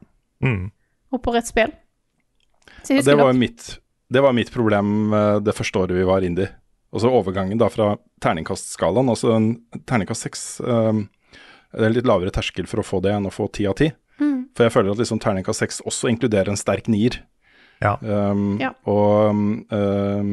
[0.43, 0.73] Mm.
[1.15, 1.71] Og på rett spill.
[2.89, 3.69] Ja, det, var mitt,
[4.11, 6.49] det var mitt problem eh, det første året vi var indie.
[6.91, 7.93] Og så overgangen da fra
[8.23, 9.53] terningkastskalaen, altså en
[9.89, 11.05] terningkast seks um,
[11.73, 13.91] Det er litt lavere terskel for å få det enn å få ti av ti.
[14.21, 14.53] Mm.
[14.57, 17.23] For jeg føler at liksom terningkast seks også inkluderer en sterk nier.
[17.83, 17.97] Ja.
[18.03, 18.73] Um, Ja.
[18.89, 20.33] Og um,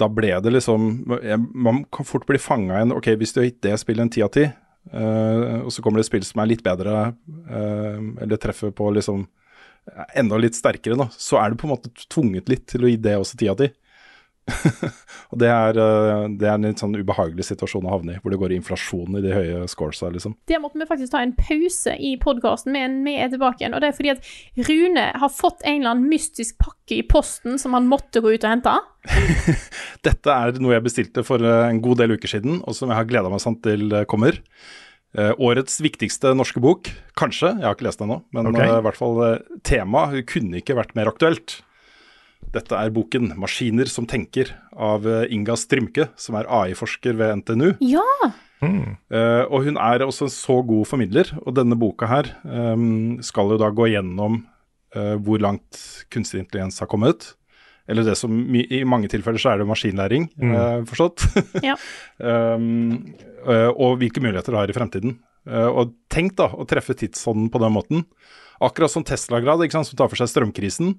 [0.00, 3.38] da ble det liksom jeg, Man kan fort bli fanga i en Ok, hvis du
[3.38, 4.48] har gitt det spillet en ti av ti,
[4.90, 8.90] uh, og så kommer det et spill som er litt bedre, uh, eller treffer på
[8.96, 9.26] liksom
[10.16, 12.96] enda litt sterkere, da, så er du på en måte tvunget litt til å gi
[13.04, 13.68] det også ti av ti.
[15.32, 18.34] og det er, eh, det er en litt sånn ubehagelig situasjon å havne i, hvor
[18.34, 20.36] det går inflasjon i de høye scoresa, liksom.
[20.50, 23.76] Der måtte vi faktisk ta en pause i podkasten, men vi er tilbake igjen.
[23.76, 27.58] Og det er fordi at Rune har fått en eller annen mystisk pakke i posten
[27.60, 28.76] som han måtte gå ut og hente.
[30.06, 33.00] Dette er noe jeg bestilte for eh, en god del uker siden, og som jeg
[33.00, 34.40] har gleda meg sånn til eh, kommer.
[35.14, 38.66] Årets viktigste norske bok, kanskje, jeg har ikke lest den ennå, men okay.
[38.66, 39.20] i hvert fall
[39.62, 41.54] temaet kunne ikke vært mer aktuelt.
[42.54, 47.72] Dette er boken 'Maskiner som tenker' av eh, Inga Strymke, som er AI-forsker ved NTNU.
[47.82, 48.06] Ja!
[48.64, 53.50] Eh, og hun er også en så god formidler, og denne boka her um, skal
[53.52, 54.38] jo da gå gjennom
[54.96, 55.80] uh, hvor langt
[56.14, 57.34] kunstig intelligens har kommet.
[57.86, 60.54] Eller det som my- i mange tilfeller så er det maskinlæring, Mm.
[60.54, 61.26] uh, forstått.
[61.62, 61.74] Ja.
[62.18, 63.14] um,
[63.50, 65.18] eh, og hvilke muligheter det har i fremtiden.
[65.46, 68.04] Eh, og tenk da å treffe tidsånden på den måten.
[68.64, 70.94] Akkurat som Tesla-grad, som tar for seg strømkrisen.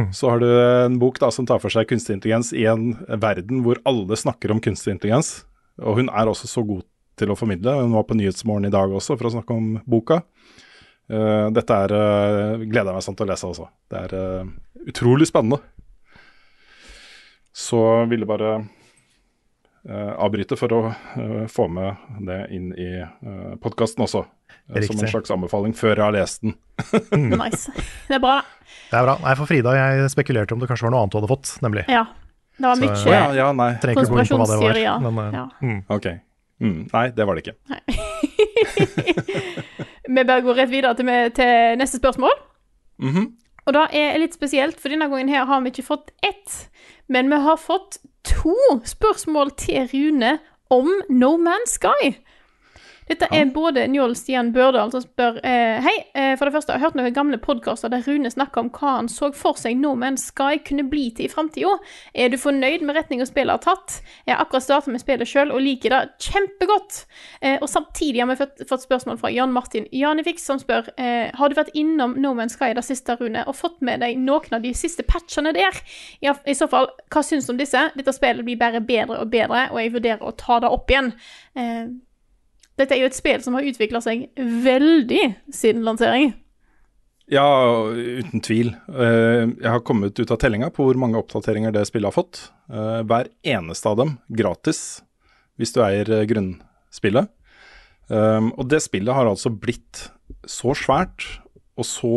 [0.16, 3.64] Så har du en bok da som tar for seg kunstig intelligens i en verden
[3.64, 5.42] hvor alle snakker om kunstig intelligens.
[5.80, 6.84] Og hun er også så god
[7.20, 7.76] til å formidle.
[7.82, 10.22] Hun var på Nyhetsmorgen i dag også for å snakke om boka.
[11.10, 13.66] Uh, dette er uh, gleder jeg meg sånn til å lese, altså.
[13.90, 14.50] Det er uh,
[14.92, 15.58] utrolig spennende.
[17.50, 18.60] Så ville bare
[19.88, 21.96] avbryte for å eh, få med
[22.28, 24.26] det inn i uh, podkasten også.
[24.70, 24.92] Riktig.
[24.92, 26.52] som en slags anbefaling før jeg har lest den.
[27.40, 27.72] Nice.
[28.06, 28.36] Det er bra.
[28.90, 29.14] Det er bra.
[29.24, 31.84] Nei, for Frida, jeg spekulerte om det kanskje var noe annet du hadde fått, nemlig.
[31.90, 32.04] Ja.
[32.60, 33.70] Det var mye Å ja, ja, nei.
[33.80, 33.86] Gå.
[35.08, 35.44] Men, eh, Ja.
[35.64, 35.80] mm.
[35.96, 36.06] Ok.
[36.60, 37.56] Mm, nei, det var det ikke.
[40.10, 42.34] Vi bare går rett videre til, til neste spørsmål.
[43.00, 43.24] Mhm.
[43.66, 46.70] Og da er det litt spesielt, for denne gangen her har vi ikke fått ett,
[47.08, 48.56] men vi har fått to
[48.86, 50.38] spørsmål til Rune
[50.70, 52.14] om No Man's Sky.
[53.10, 56.78] Dette er både Njål Stian Børdal som spør eh, Hei, eh, for det første, jeg
[56.78, 59.96] har hørt noen gamle podkaster der Rune snakka om hva han så for seg Nå
[59.98, 61.72] men skal jeg kunne bli til i framtida.
[62.14, 63.96] Er du fornøyd med retninga spillet har tatt?
[64.28, 67.00] Jeg har akkurat starta med spillet sjøl og liker det kjempegodt.
[67.42, 71.32] Eh, og samtidig har vi fått, fått spørsmål fra Jan Martin Janifix som spør eh,
[71.34, 74.54] Har du vært innom No Man's Sky det siste, Rune, og fått med deg noen
[74.54, 75.82] av de siste patchene der?
[76.22, 77.88] Ja, I så fall, hva syns du om disse?
[77.98, 81.10] Dette spillet blir bare bedre og bedre, og jeg vurderer å ta det opp igjen.
[81.58, 81.90] Eh,
[82.80, 85.24] dette er jo et spill som har utvikla seg veldig
[85.54, 86.32] siden lansering.
[87.30, 87.46] Ja,
[87.86, 88.72] uten tvil.
[88.90, 92.48] Eh, jeg har kommet ut av tellinga på hvor mange oppdateringer det spillet har fått.
[92.72, 94.80] Eh, hver eneste av dem gratis,
[95.60, 97.30] hvis du eier eh, grunnspillet.
[98.10, 100.08] Og det spillet har altså blitt
[100.42, 101.22] så svært
[101.78, 102.14] og så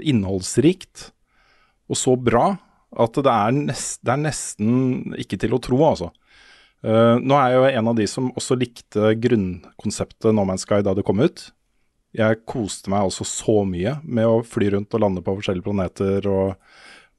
[0.00, 1.10] innholdsrikt
[1.92, 2.46] og så bra
[3.04, 6.08] at det er, nest, det er nesten ikke til å tro, altså.
[6.84, 10.82] Eh, nå er jeg jo en av de som også likte grunnkonseptet No Man's Sky
[10.84, 11.46] da det kom ut.
[12.14, 16.28] Jeg koste meg altså så mye med å fly rundt og lande på forskjellige planeter
[16.30, 16.58] og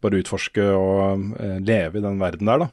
[0.04, 2.70] bare utforske og uh, leve i den verden der, da.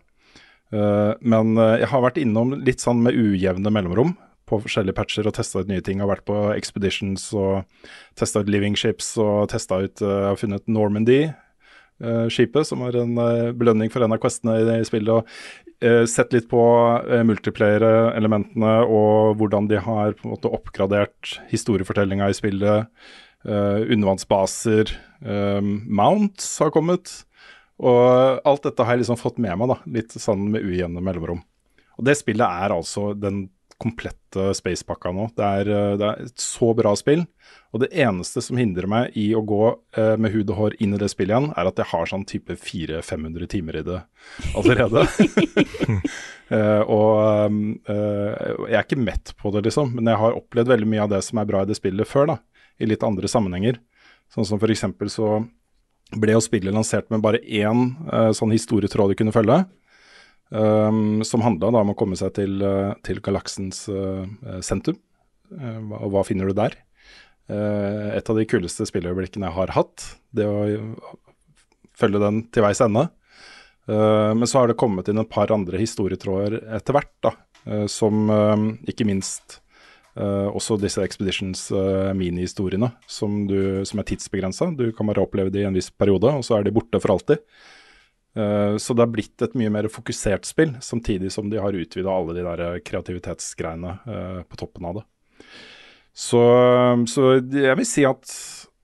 [0.73, 4.15] Uh, men jeg har vært innom litt sånn med ujevne mellomrom
[4.49, 5.99] på forskjellige patcher og testa ut nye ting.
[5.99, 7.65] Jeg Har vært på expeditions og
[8.21, 11.25] testa ut living ships og testa ut uh, Har funnet Normandy.
[12.35, 13.15] skipet, som var en
[13.55, 15.13] belønning for en av questene i, spillet.
[15.13, 15.72] og
[16.07, 22.37] Sett litt på uh, multiplayer-elementene og hvordan de har på en måte oppgradert historiefortellinga i
[22.39, 22.91] spillet.
[23.43, 24.93] Uh, undervannsbaser,
[25.23, 27.11] mounts har kommet.
[27.83, 31.43] Og alt dette har jeg liksom fått med meg, da, litt sånn med ujevne mellomrom.
[31.99, 33.47] Og det spillet er altså den
[33.83, 35.29] komplette spacepakka nå.
[35.37, 37.27] Det er, eh, det er, et så bra spill.
[37.73, 39.63] Og det eneste som hindrer meg i å gå
[39.97, 42.27] eh, med hud og hår inn i det spillet igjen, er at jeg har sånn
[42.29, 44.01] type 400-500 timer i det
[44.61, 45.07] allerede.
[46.55, 50.75] eh, og um, uh, jeg er ikke mett på det, liksom, men jeg har opplevd
[50.75, 52.39] veldig mye av det som er bra i det spillet før, da.
[52.77, 53.81] I litt andre sammenhenger.
[54.33, 55.39] Sånn som eksempel så
[56.13, 57.93] ble jo spillet lansert med bare én
[58.37, 59.63] sånn historietråd du kunne følge.
[60.53, 64.27] Um, som handla om å komme seg til, uh, til galaksens uh,
[64.61, 64.99] sentrum.
[65.49, 66.77] Uh, og hva finner du der?
[67.51, 70.05] Et av de kuleste spilleøyeblikkene jeg har hatt.
[70.33, 70.63] Det å
[71.99, 73.09] følge den til veis ende.
[73.87, 77.33] men så har det kommet inn et par andre historietråder etter hvert, da.
[77.91, 78.31] som
[78.89, 79.59] ikke minst
[80.15, 81.71] også disse Expeditions
[82.15, 84.71] minihistoriene, som, du, som er tidsbegrensa.
[84.77, 87.15] Du kan bare oppleve det i en viss periode, og så er de borte for
[87.17, 87.43] alltid.
[88.33, 92.37] Så det har blitt et mye mer fokusert spill, samtidig som de har utvida alle
[92.37, 95.09] de der kreativitetsgreiene på toppen av det.
[96.13, 96.43] Så,
[97.09, 98.33] så, jeg vil si at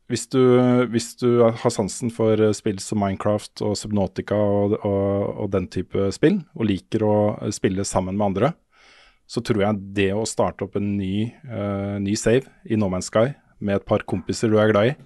[0.08, 0.40] hvis du,
[0.88, 6.08] hvis du, har sansen for spill som Minecraft og Subnotica og, og, og, den type
[6.16, 7.16] spill, og liker å
[7.52, 8.52] spille sammen med andre,
[9.28, 13.10] så tror jeg det å starte opp en ny, uh, ny save i No Man's
[13.12, 14.96] Sky med et par kompiser du er glad i,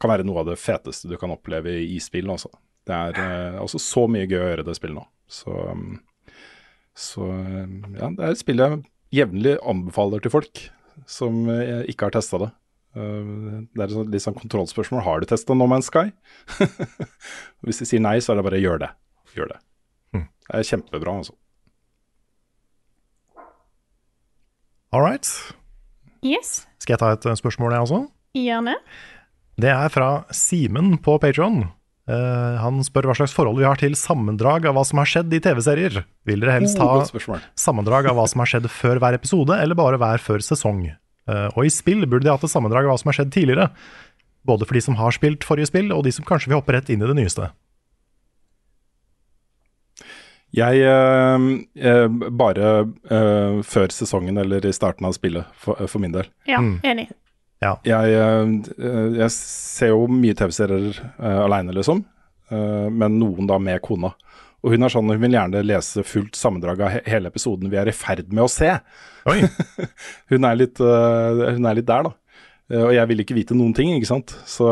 [0.00, 2.30] kan være noe av det feteste du kan oppleve i spill.
[2.30, 2.52] Også.
[2.86, 5.08] Det er uh, også så mye gøy å gjøre det spillet nå.
[5.26, 5.98] Så, um,
[6.94, 10.68] så ja, det er et spill jeg jevnlig anbefaler til folk
[11.08, 12.50] som jeg ikke har testa det.
[12.96, 15.04] Uh, det er et sånn, litt sånn kontrollspørsmål.
[15.06, 16.10] Har du testa No Man's Sky?
[17.66, 18.90] Hvis de sier nei, så er det bare gjør det.
[19.36, 19.60] Gjør det.
[20.16, 20.26] Mm.
[20.26, 21.36] Det er kjempebra, altså.
[24.90, 25.26] All right.
[26.26, 26.64] Yes.
[26.82, 28.00] Skal jeg ta et spørsmål, jeg også?
[28.34, 28.74] Gjerne.
[29.60, 31.68] Det er fra Simen på Patron.
[32.10, 35.34] Uh, han spør hva slags forhold vi har til sammendrag av hva som har skjedd
[35.36, 36.00] i TV-serier.
[36.26, 37.04] Vil dere helst ha
[37.60, 40.88] sammendrag av hva som har skjedd før hver episode, eller bare hver før sesong?
[41.30, 43.68] Uh, og i spill burde de hatt et sammendrag av hva som har skjedd tidligere.
[44.48, 46.90] Både for de som har spilt forrige spill, og de som kanskje vil hoppe rett
[46.90, 47.52] inn i det nyeste.
[50.56, 52.70] Jeg eh, Bare
[53.62, 56.26] før sesongen eller i starten av spillet, for, for min del.
[56.50, 56.80] Ja, mm.
[56.82, 57.10] enig.
[57.60, 57.74] Ja.
[57.84, 62.02] Jeg, eh, jeg, ser jo mye TV-serier uh, aleine, liksom.
[62.50, 64.14] Uh, men noen da med kona.
[64.64, 67.78] Og hun er sånn, hun vil gjerne lese fullt sammendrag av he hele episoden vi
[67.80, 68.72] er i ferd med å se.
[70.32, 72.16] hun, er litt, uh, hun, er litt, der, da.
[72.70, 74.32] Og jeg vil ikke vite noen ting, ikke sant.
[74.46, 74.66] Så,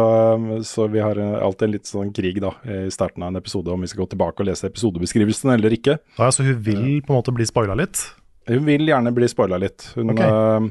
[0.63, 3.83] så, vi har alltid en litt sånn krig da, i starten av en episode om
[3.83, 5.97] vi skal gå tilbake og lese episodebeskrivelsen eller ikke.
[6.15, 8.05] Ja, Så hun vil på en måte bli spoila litt?
[8.49, 9.91] Hun vil gjerne bli spoila litt.
[9.97, 10.71] Hun, okay.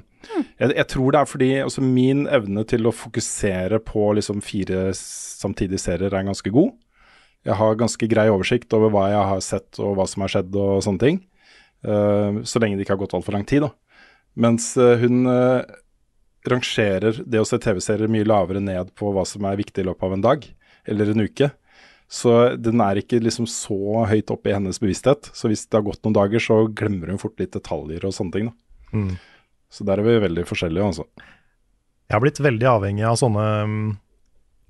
[0.57, 4.89] Jeg, jeg, tror det er fordi altså, min evne til å fokusere på liksom, fire
[4.97, 6.73] samtidige serier er ganske god.
[7.47, 10.57] Jeg har ganske grei oversikt over hva jeg har sett og hva som har skjedd
[10.59, 11.19] og sånne ting.
[11.85, 14.01] Uh, så lenge det ikke har gått altfor lang tid, da.
[14.37, 15.61] Mens uh, hun uh,
[16.49, 20.09] rangerer det å se TV-serier mye lavere ned på hva som er viktig i løpet
[20.09, 20.49] av en dag
[20.87, 21.51] eller en uke.
[22.07, 25.27] Så den er ikke liksom så høyt oppe i hennes bevissthet.
[25.35, 28.35] Så hvis det har gått noen dager, så glemmer hun fort litt detaljer og sånne
[28.35, 28.51] ting.
[28.51, 28.97] da.
[28.97, 29.17] Mm.
[29.67, 31.03] Så der er vi veldig forskjellige, altså.
[32.07, 33.79] Jeg har blitt veldig avhengig av sånne um,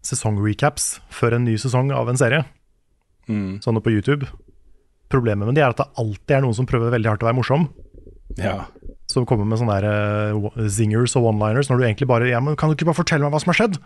[0.06, 2.42] sesongrecaps før en ny sesong av en serie.
[3.30, 3.60] Mm.
[3.62, 4.26] Sånne på YouTube.
[5.14, 7.38] Problemet med de er at det alltid er noen som prøver veldig hardt å være
[7.38, 7.70] morsom.
[8.42, 8.64] Ja.
[9.12, 12.58] Som kommer med sånne der, uh, zingers og one-liners når du egentlig bare ja, men
[12.60, 13.78] Kan du ikke bare fortelle meg hva som har skjedd?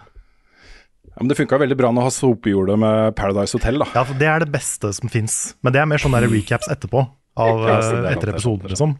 [1.11, 3.79] Ja, men Det funka veldig bra når Hasse Hope gjorde det med Paradise Hotel.
[3.83, 3.87] da.
[3.93, 5.55] Ja, for Det er det beste som fins.
[5.61, 7.03] Men det er mer sånne recaps etterpå.
[7.37, 8.97] Av, uh, etter episoden, liksom.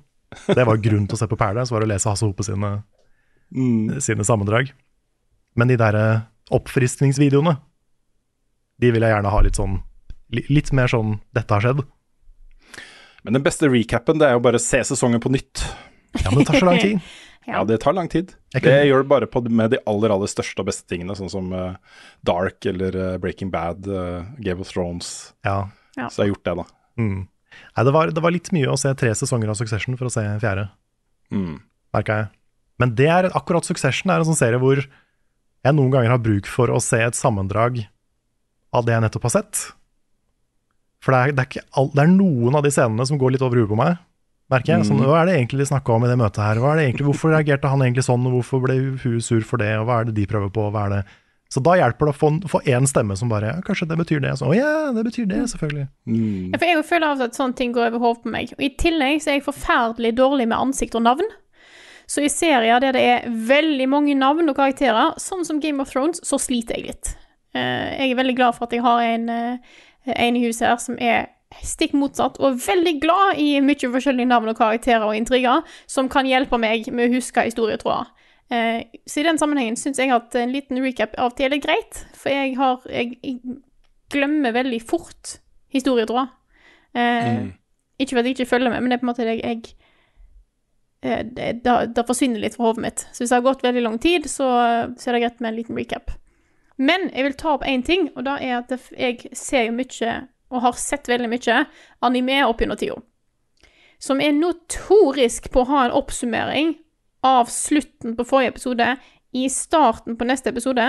[0.48, 2.84] Det var grunnen til å se på Paradise, var å lese Hasse Hope sine,
[3.52, 4.00] mm.
[4.00, 4.72] sine sammendrag.
[5.60, 6.22] Men de der eh,
[6.56, 7.58] oppfriskningsvideoene,
[8.80, 9.82] de vil jeg gjerne ha litt sånn
[10.32, 11.82] Litt mer sånn 'dette har skjedd'.
[13.28, 15.60] Men den beste recapen, det er jo bare å se sesongen på nytt.
[16.16, 17.02] Ja, men det tar så lang tid.
[17.48, 17.64] ja.
[17.66, 18.34] det tar lang tid.
[18.54, 21.52] Det gjør det bare på, med de aller, aller største og beste tingene, sånn som
[21.56, 21.78] uh,
[22.28, 25.32] Dark eller uh, Breaking Bad, uh, Game of Thrones.
[25.48, 25.72] Ja.
[25.98, 26.68] Så jeg har gjort det, da.
[27.02, 27.20] Mm.
[27.62, 30.14] Nei, det var, det var, litt mye å se tre sesonger av Succession for å
[30.14, 30.70] se fjerde,
[31.34, 31.56] mm.
[31.96, 32.32] merka jeg.
[32.82, 36.48] Men det er akkurat Succession er en sånn serie hvor jeg noen ganger har bruk
[36.50, 37.84] for å se et sammendrag
[38.74, 39.66] av det jeg nettopp har sett.
[41.02, 43.46] For det er, det er, all, det er noen av de scenene som går litt
[43.46, 44.00] over huet på meg,
[44.52, 44.86] merker jeg.
[44.88, 45.08] Sånn, mm.
[45.10, 46.62] hva er det egentlig de snakka om i det møtet her?
[46.62, 49.62] Hva er det egentlig, hvorfor reagerte han egentlig sånn, og hvorfor ble hun sur for
[49.62, 51.02] det, og hva er det de prøver på, hva er det
[51.52, 54.22] Så da hjelper det å få, få én stemme som bare ja, Kanskje det betyr
[54.24, 54.38] det.
[54.40, 55.88] Så, å ja, det betyr det, selvfølgelig.
[56.08, 58.54] Ja, For jeg føler av at sånne ting går over hodet på meg.
[58.56, 61.28] Og I tillegg så er jeg forferdelig dårlig med ansikt og navn.
[62.12, 65.92] Så i serier der det er veldig mange navn og karakterer, sånn som Game of
[65.92, 67.14] Thrones, så sliter jeg litt.
[67.56, 69.78] Eh, jeg er veldig glad for at jeg har en, eh,
[70.16, 71.30] en i huset her som er
[71.64, 76.30] stikk motsatt, og veldig glad i mye forskjellige navn og karakterer og intriger, som kan
[76.30, 78.12] hjelpe meg med å huske historietråder.
[78.52, 81.64] Eh, så i den sammenhengen syns jeg at en liten recap av og til er
[81.64, 83.40] greit, for jeg har Jeg, jeg
[84.12, 85.40] glemmer veldig fort
[85.72, 86.28] historietråder.
[86.94, 87.52] Eh, Mm.
[88.02, 89.76] Ikke fordi jeg ikke følger med, men det er på en måte det jeg, jeg
[91.04, 93.00] eh, det, det, det forsvinner litt fra hodet mitt.
[93.12, 94.48] Så hvis det har gått veldig lang tid, så,
[94.98, 96.12] så er det greit med en liten recap.
[96.82, 100.16] Men jeg vil ta opp én ting, og da er at jeg ser jo mye,
[100.52, 101.64] og har sett veldig mye,
[102.06, 103.00] anime opp gjennom tida.
[104.02, 106.76] Som er notorisk på å ha en oppsummering
[107.26, 108.88] av slutten på forrige episode
[109.38, 110.88] i starten på neste episode.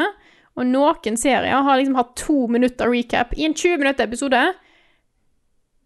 [0.57, 4.43] Og noen serier har liksom hatt to minutter recap i en 20 minutter episode.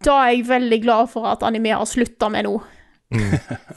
[0.07, 2.57] Da er jeg veldig glad for at anime har slutta med nå.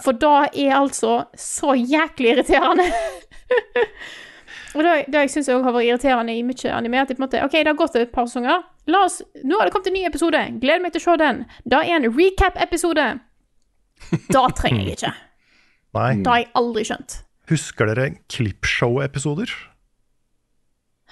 [0.03, 2.89] For da er altså så jæklig irriterende.
[4.75, 7.27] og det, det jeg syns har vært irriterende i mye anime, at det på en
[7.27, 8.61] måte OK, det har gått et par sesonger.
[8.89, 10.41] La oss, nå har det kommet en ny episode.
[10.61, 11.41] Gleder meg til å se den.
[11.65, 13.07] Da er en recap-episode.
[14.29, 15.13] Da trenger jeg ikke.
[15.97, 16.11] Nei.
[16.25, 17.17] Da har jeg aldri skjønt.
[17.49, 19.49] Husker dere klippshow-episoder?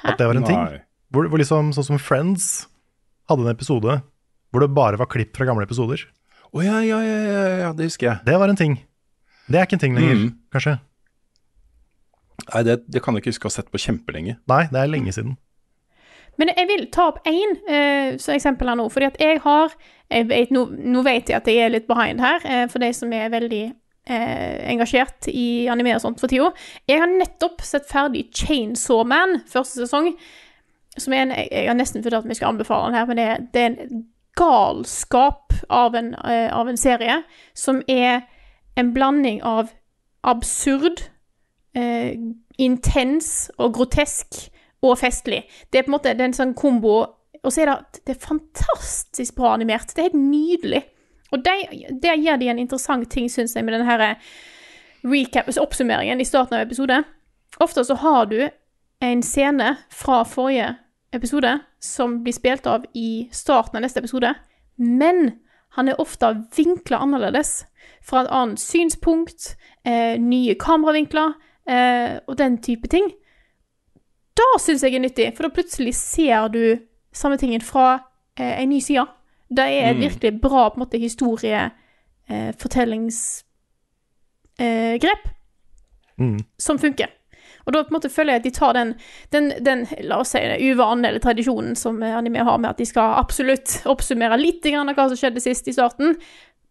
[0.05, 0.59] At det var en ting?
[1.13, 2.67] Hvor, hvor liksom, sånn som Friends
[3.31, 3.97] hadde en episode
[4.53, 5.99] hvor det bare var klipp fra gamle episoder.
[6.55, 8.21] Å ja, ja, ja, ja, ja, det husker jeg.
[8.27, 8.77] Det var en ting.
[9.51, 10.29] Det er ikke en ting lenger, Mm.
[10.53, 10.77] kanskje.
[12.53, 14.37] Nei, det, det kan jeg ikke huske å ha sett på kjempelenge.
[14.47, 15.35] Nei, det er lenge siden.
[16.37, 18.85] Men jeg vil ta opp én uh, eksempel her nå.
[18.93, 19.73] Fordi at jeg har
[20.13, 20.61] jeg vet, nå,
[20.93, 23.63] nå vet jeg at jeg er litt behind her, uh, for de som er veldig
[23.73, 26.51] uh, engasjert i anime og sånt for tida.
[26.87, 30.13] Jeg har nettopp sett ferdig Chainsaw Man, første sesong.
[30.97, 33.25] Som er en, jeg, har nesten vurdert om jeg skal anbefale den her, men det,
[33.33, 34.05] er- det er en
[34.37, 37.19] galskap av en, eh, av en serie
[37.57, 38.23] som er
[38.77, 39.71] en blanding av
[40.23, 41.03] absurd,
[41.77, 42.17] eh,
[42.57, 44.47] intens og grotesk
[44.81, 45.43] og festlig.
[45.71, 46.99] Det er på en måte en sånn kombo
[47.45, 49.93] Og så er det, det er fantastisk bra animert.
[49.93, 50.81] Det er helt nydelig.
[51.31, 51.53] Og det,
[52.01, 54.17] det gir de en interessant ting, syns jeg, med denne her
[55.05, 56.97] recap, altså oppsummeringen i starten av episode.
[57.63, 58.49] Ofte så har du
[59.05, 60.73] en scene fra forrige
[61.13, 64.33] episode som blir spilt av i starten av neste episode,
[64.75, 65.37] men
[65.77, 67.61] han er ofte vinkla annerledes.
[68.03, 69.55] Fra et annet synspunkt,
[69.85, 71.37] eh, nye kameravinkler
[71.67, 73.11] eh, og den type ting.
[74.37, 76.77] Da syns jeg er nyttig, for da plutselig ser du
[77.13, 77.99] samme tingen fra
[78.37, 79.05] eh, en ny side.
[79.49, 80.01] Det er et Mm.
[80.01, 81.71] virkelig bra på en måte historie,
[82.29, 82.51] eh,
[84.59, 84.97] eh,
[86.19, 86.39] Mm.
[86.59, 87.07] som funker.
[87.65, 88.93] Og da på en måte føler jeg at de tar den,
[89.31, 92.85] den, den la oss si det, uvanen eller tradisjonen som anime har med at de
[92.85, 96.15] skal absolutt oppsummere litt grann av hva som skjedde sist i starten,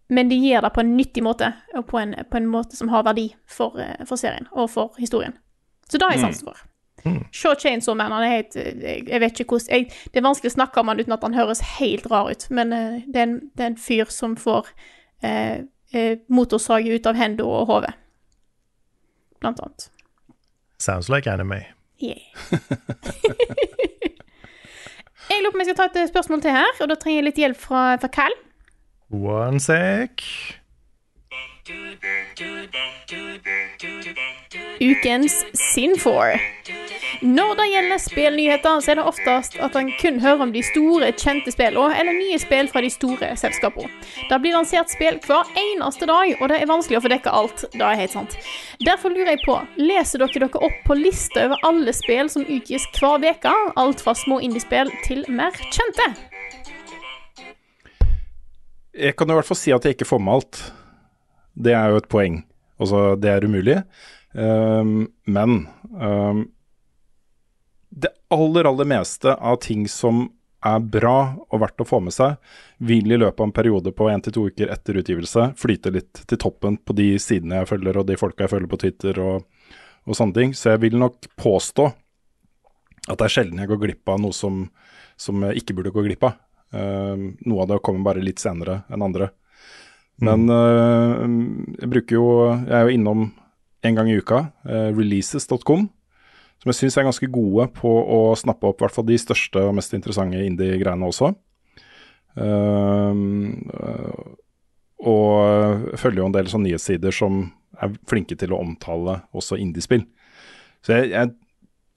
[0.09, 2.89] men de gjør det på en nyttig måte, og på en, på en måte som
[2.93, 5.35] har verdi for, eh, for serien og for historien.
[5.91, 6.67] Så det har jeg sansen sans for.
[7.33, 10.51] Se Chainsaw Man, han er helt Jeg, jeg vet ikke hvordan jeg, Det er vanskelig
[10.51, 13.27] å snakke om han uten at han høres helt rar ut, men uh, det, er
[13.29, 14.71] en, det er en fyr som får
[15.25, 15.63] uh,
[15.95, 17.95] uh, motorsag ut av hendene og hodet.
[19.41, 19.91] Blant annet.
[20.79, 21.63] Sounds like anime.
[22.03, 22.21] Yeah.
[25.31, 27.29] jeg lurer på om jeg skal ta et spørsmål til her, og da trenger jeg
[27.31, 28.37] litt hjelp fra, fra Cal.
[29.11, 30.11] One sec.
[34.81, 36.41] Ukens Sinfor.
[37.23, 41.13] Når det gjelder spillnyheter, så er det oftest at en kun hører om de store,
[41.15, 43.89] kjente spillene, eller nye spill fra de store selskapene.
[44.29, 47.65] Det blir lansert spill hver eneste dag, og det er vanskelig å få dekka alt.
[47.73, 48.39] Det er helt sant.
[48.83, 52.91] Derfor lurer jeg på, leser dere dere opp på lista over alle spill som utgis
[52.99, 53.59] hver uke?
[53.79, 56.11] Alt fra små indiespill til mer kjente?
[58.97, 60.61] Jeg kan i hvert fall si at jeg ikke får med alt.
[61.57, 62.41] Det er jo et poeng.
[62.81, 63.81] Altså, det er umulig.
[64.33, 65.67] Um, men
[65.97, 66.47] um,
[67.89, 70.27] det aller, aller meste av ting som
[70.67, 72.37] er bra og verdt å få med seg,
[72.79, 76.25] vil i løpet av en periode på én til to uker etter utgivelse flyte litt
[76.27, 79.47] til toppen på de sidene jeg følger og de folka jeg følger på Twitter og,
[80.05, 80.57] og sånne ting.
[80.57, 81.87] Så jeg vil nok påstå
[83.07, 84.67] at det er sjelden jeg går glipp av noe som,
[85.21, 86.41] som jeg ikke burde gå glipp av.
[86.77, 89.31] Ehm, noe av det kommer bare litt senere enn andre.
[90.25, 91.25] Men øh,
[91.77, 93.27] jeg bruker jo Jeg er jo innom
[93.85, 95.85] en gang i uka, øh, releases.com,
[96.59, 99.63] som jeg syns er ganske gode på å snappe opp i hvert fall de største
[99.63, 101.31] og mest interessante indie-greiene også.
[102.43, 104.35] Ehm, øh,
[105.07, 107.45] og følger jo en del sånne nyhetssider som
[107.79, 110.03] er flinke til å omtale også indiespill.
[110.83, 111.35] Så jeg, jeg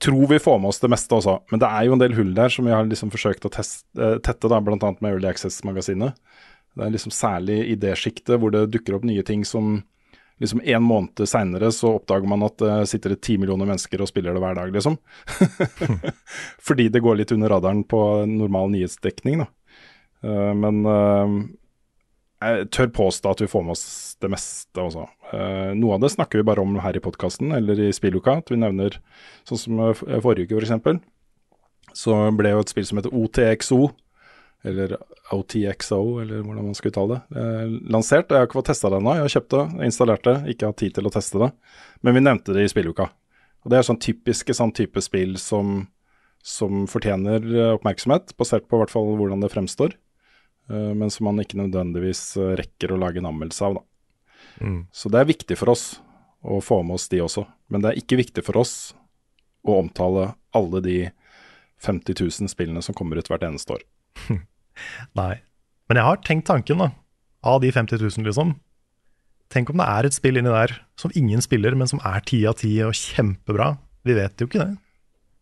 [0.00, 2.32] tror vi får med oss det meste også, men det er jo en del hull
[2.36, 4.78] der som vi har liksom forsøkt å teste, eh, tette, da, bl.a.
[4.78, 6.16] med Early Access-magasinet.
[6.76, 9.80] Det er liksom særlig i det sjiktet hvor det dukker opp nye ting som
[10.40, 14.32] liksom en måned seinere så oppdager man at det sitter ti millioner mennesker og spiller
[14.32, 14.96] det hver dag, liksom.
[16.66, 18.00] Fordi det går litt under radaren på
[18.30, 19.50] normal nyhetsdekning, da.
[20.24, 21.34] Eh, men eh,
[22.40, 23.86] jeg tør påstå at vi får med oss
[24.22, 25.04] det meste også.
[25.28, 28.38] Uh, noe av det snakker vi bare om her i podkasten eller i spilluka.
[28.40, 28.96] At vi nevner
[29.48, 29.92] sånn som uh,
[30.24, 31.02] forrige uke, f.eks.
[32.00, 33.80] Så ble jo et spill som heter OTXO,
[34.70, 34.96] eller
[35.34, 38.32] OTXO, eller hvordan man skal uttale det, uh, lansert.
[38.32, 39.16] Jeg har ikke fått testa det ennå.
[39.18, 41.52] Jeg har kjøpt det, installert det, ikke hatt tid til å teste det.
[42.00, 43.10] Men vi nevnte det i spilluka.
[43.60, 45.82] Og det er sånn typiske sånn type spill som,
[46.40, 47.44] som fortjener
[47.74, 49.92] oppmerksomhet, basert på hvert fall hvordan det fremstår.
[50.70, 53.80] Men som man ikke nødvendigvis rekker å lage en anmeldelse av.
[54.62, 54.84] Mm.
[54.94, 55.84] Så det er viktig for oss
[56.46, 57.44] å få med oss de også.
[57.72, 58.74] Men det er ikke viktig for oss
[59.66, 60.98] å omtale alle de
[61.84, 63.84] 50 000 spillene som kommer ut hvert eneste år.
[65.20, 65.34] Nei.
[65.88, 66.90] Men jeg har tenkt tanken, da.
[67.46, 68.54] Av de 50 000, liksom.
[69.50, 72.44] Tenk om det er et spill inni der som ingen spiller, men som er ti
[72.46, 73.72] av ti og kjempebra.
[74.06, 74.76] Vi vet jo ikke det.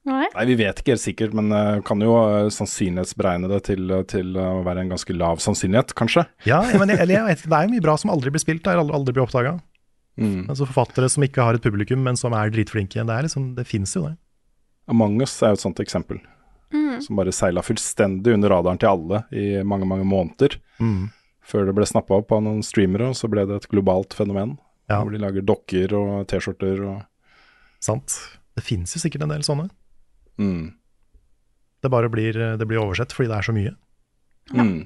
[0.09, 0.27] Nei.
[0.35, 4.05] Nei, Vi vet ikke helt sikkert, men uh, kan jo uh, sannsynlighetsberegne det til, uh,
[4.09, 6.25] til å være en ganske lav sannsynlighet, kanskje.
[6.49, 8.85] Ja, men jeg, jeg vet, det er jo mye bra som aldri blir spilt, eller
[8.85, 9.59] aldri, aldri blir oppdaga.
[10.19, 10.49] Mm.
[10.49, 12.99] Altså forfattere som ikke har et publikum, men som er dritflinke.
[12.99, 14.17] Det, er liksom, det fins jo, det.
[14.91, 16.23] Among us er jo et sånt eksempel.
[16.75, 16.99] Mm.
[17.05, 20.59] Som bare seila fullstendig under radaren til alle i mange, mange måneder.
[20.81, 21.11] Mm.
[21.49, 24.57] Før det ble snappa opp av noen streamere, og så ble det et globalt fenomen.
[24.89, 25.03] Ja.
[25.03, 26.99] Hvor de lager dokker og T-skjorter og
[27.79, 28.17] Sant.
[28.59, 29.69] Det fins jo sikkert en del sånne.
[30.39, 30.73] Mm.
[31.83, 33.75] Det bare blir, det blir, oversett fordi det er så mye.
[34.55, 34.81] Ja, mm.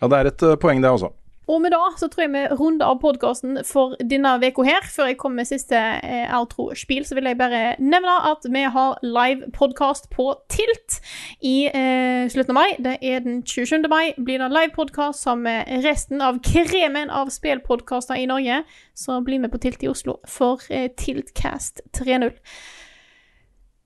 [0.00, 1.12] ja det er et uh, poeng, det også.
[1.46, 4.86] Og med det så tror jeg vi runder av podkasten for denne uka her.
[4.88, 9.02] Før jeg kommer med siste eh, outro-spill, så vil jeg bare nevne at vi har
[9.04, 11.00] live podkast på Tilt
[11.44, 12.76] i eh, slutten av mai.
[12.80, 13.84] Det er den 27.
[13.92, 14.14] mai.
[14.16, 18.62] Blir det live podkast sammen med resten av kremen av spillpodkaster i Norge.
[18.96, 22.32] Så blir vi på Tilt i Oslo for eh, Tiltcast 3.0.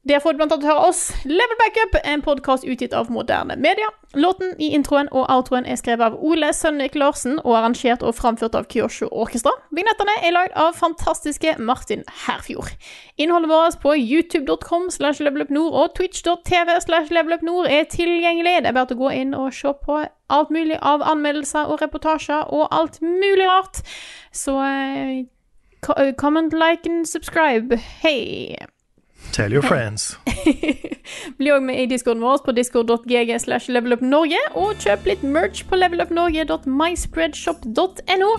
[0.08, 3.90] Der får du blant annet høre oss, Level Backup, en podkast utgitt av moderne media.
[4.16, 8.56] Låten i introen og outroen er skrevet av Ole Sønnik Larsen og arrangert og framført
[8.56, 9.52] av Kyosho Orkestra.
[9.76, 12.70] Vignettene er lagd av fantastiske Martin Herfjord.
[13.20, 18.62] Innholdet vårt på youtube.com slash levelupnord og twitch.tv slash levelupnord er tilgjengelig.
[18.64, 22.48] Det er bare å gå inn og se på alt mulig av anmeldelser og reportasjer
[22.48, 23.84] og alt mulig rart.
[24.32, 27.76] Så uh, comment, like and subscribe.
[28.00, 28.56] Hei!
[29.32, 30.18] Tell your friends.
[31.38, 35.74] Bli òg med i discorden vår på discord.gg slash levelupnorge, og kjøp litt merch på
[35.78, 38.30] levelupnorge.myspreadshop.no.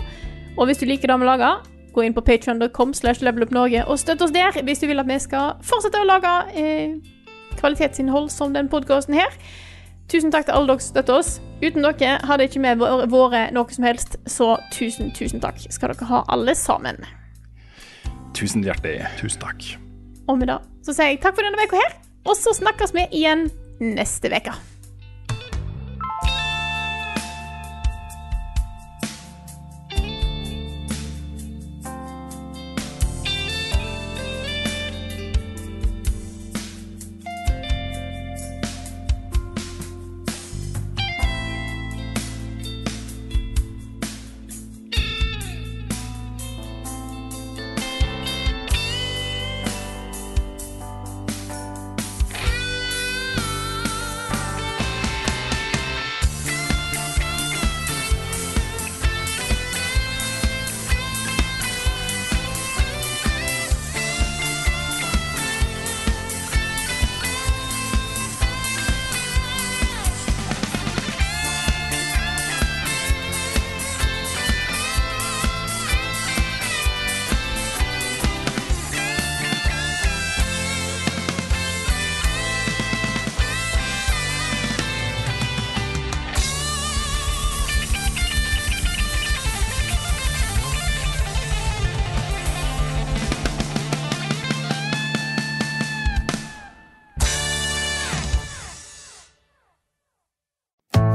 [0.58, 1.54] Og hvis du liker det vi lager,
[1.94, 5.18] gå inn på patreon.com slash levelupnorge og støtt oss der hvis du vil at vi
[5.22, 6.90] skal fortsette å lage eh,
[7.58, 9.30] kvalitetsinnhold som den podkasten her.
[10.10, 11.30] Tusen takk til alle dere som støtter oss.
[11.62, 16.10] Uten dere hadde ikke vi vært noe som helst, så tusen, tusen takk skal dere
[16.10, 16.96] ha, alle sammen.
[18.34, 19.06] Tusen hjertelig.
[19.20, 19.89] Tusen takk.
[20.30, 23.08] Og med det så sier jeg takk for denne uka her, og så snakkes vi
[23.18, 23.48] igjen
[23.82, 24.54] neste uke.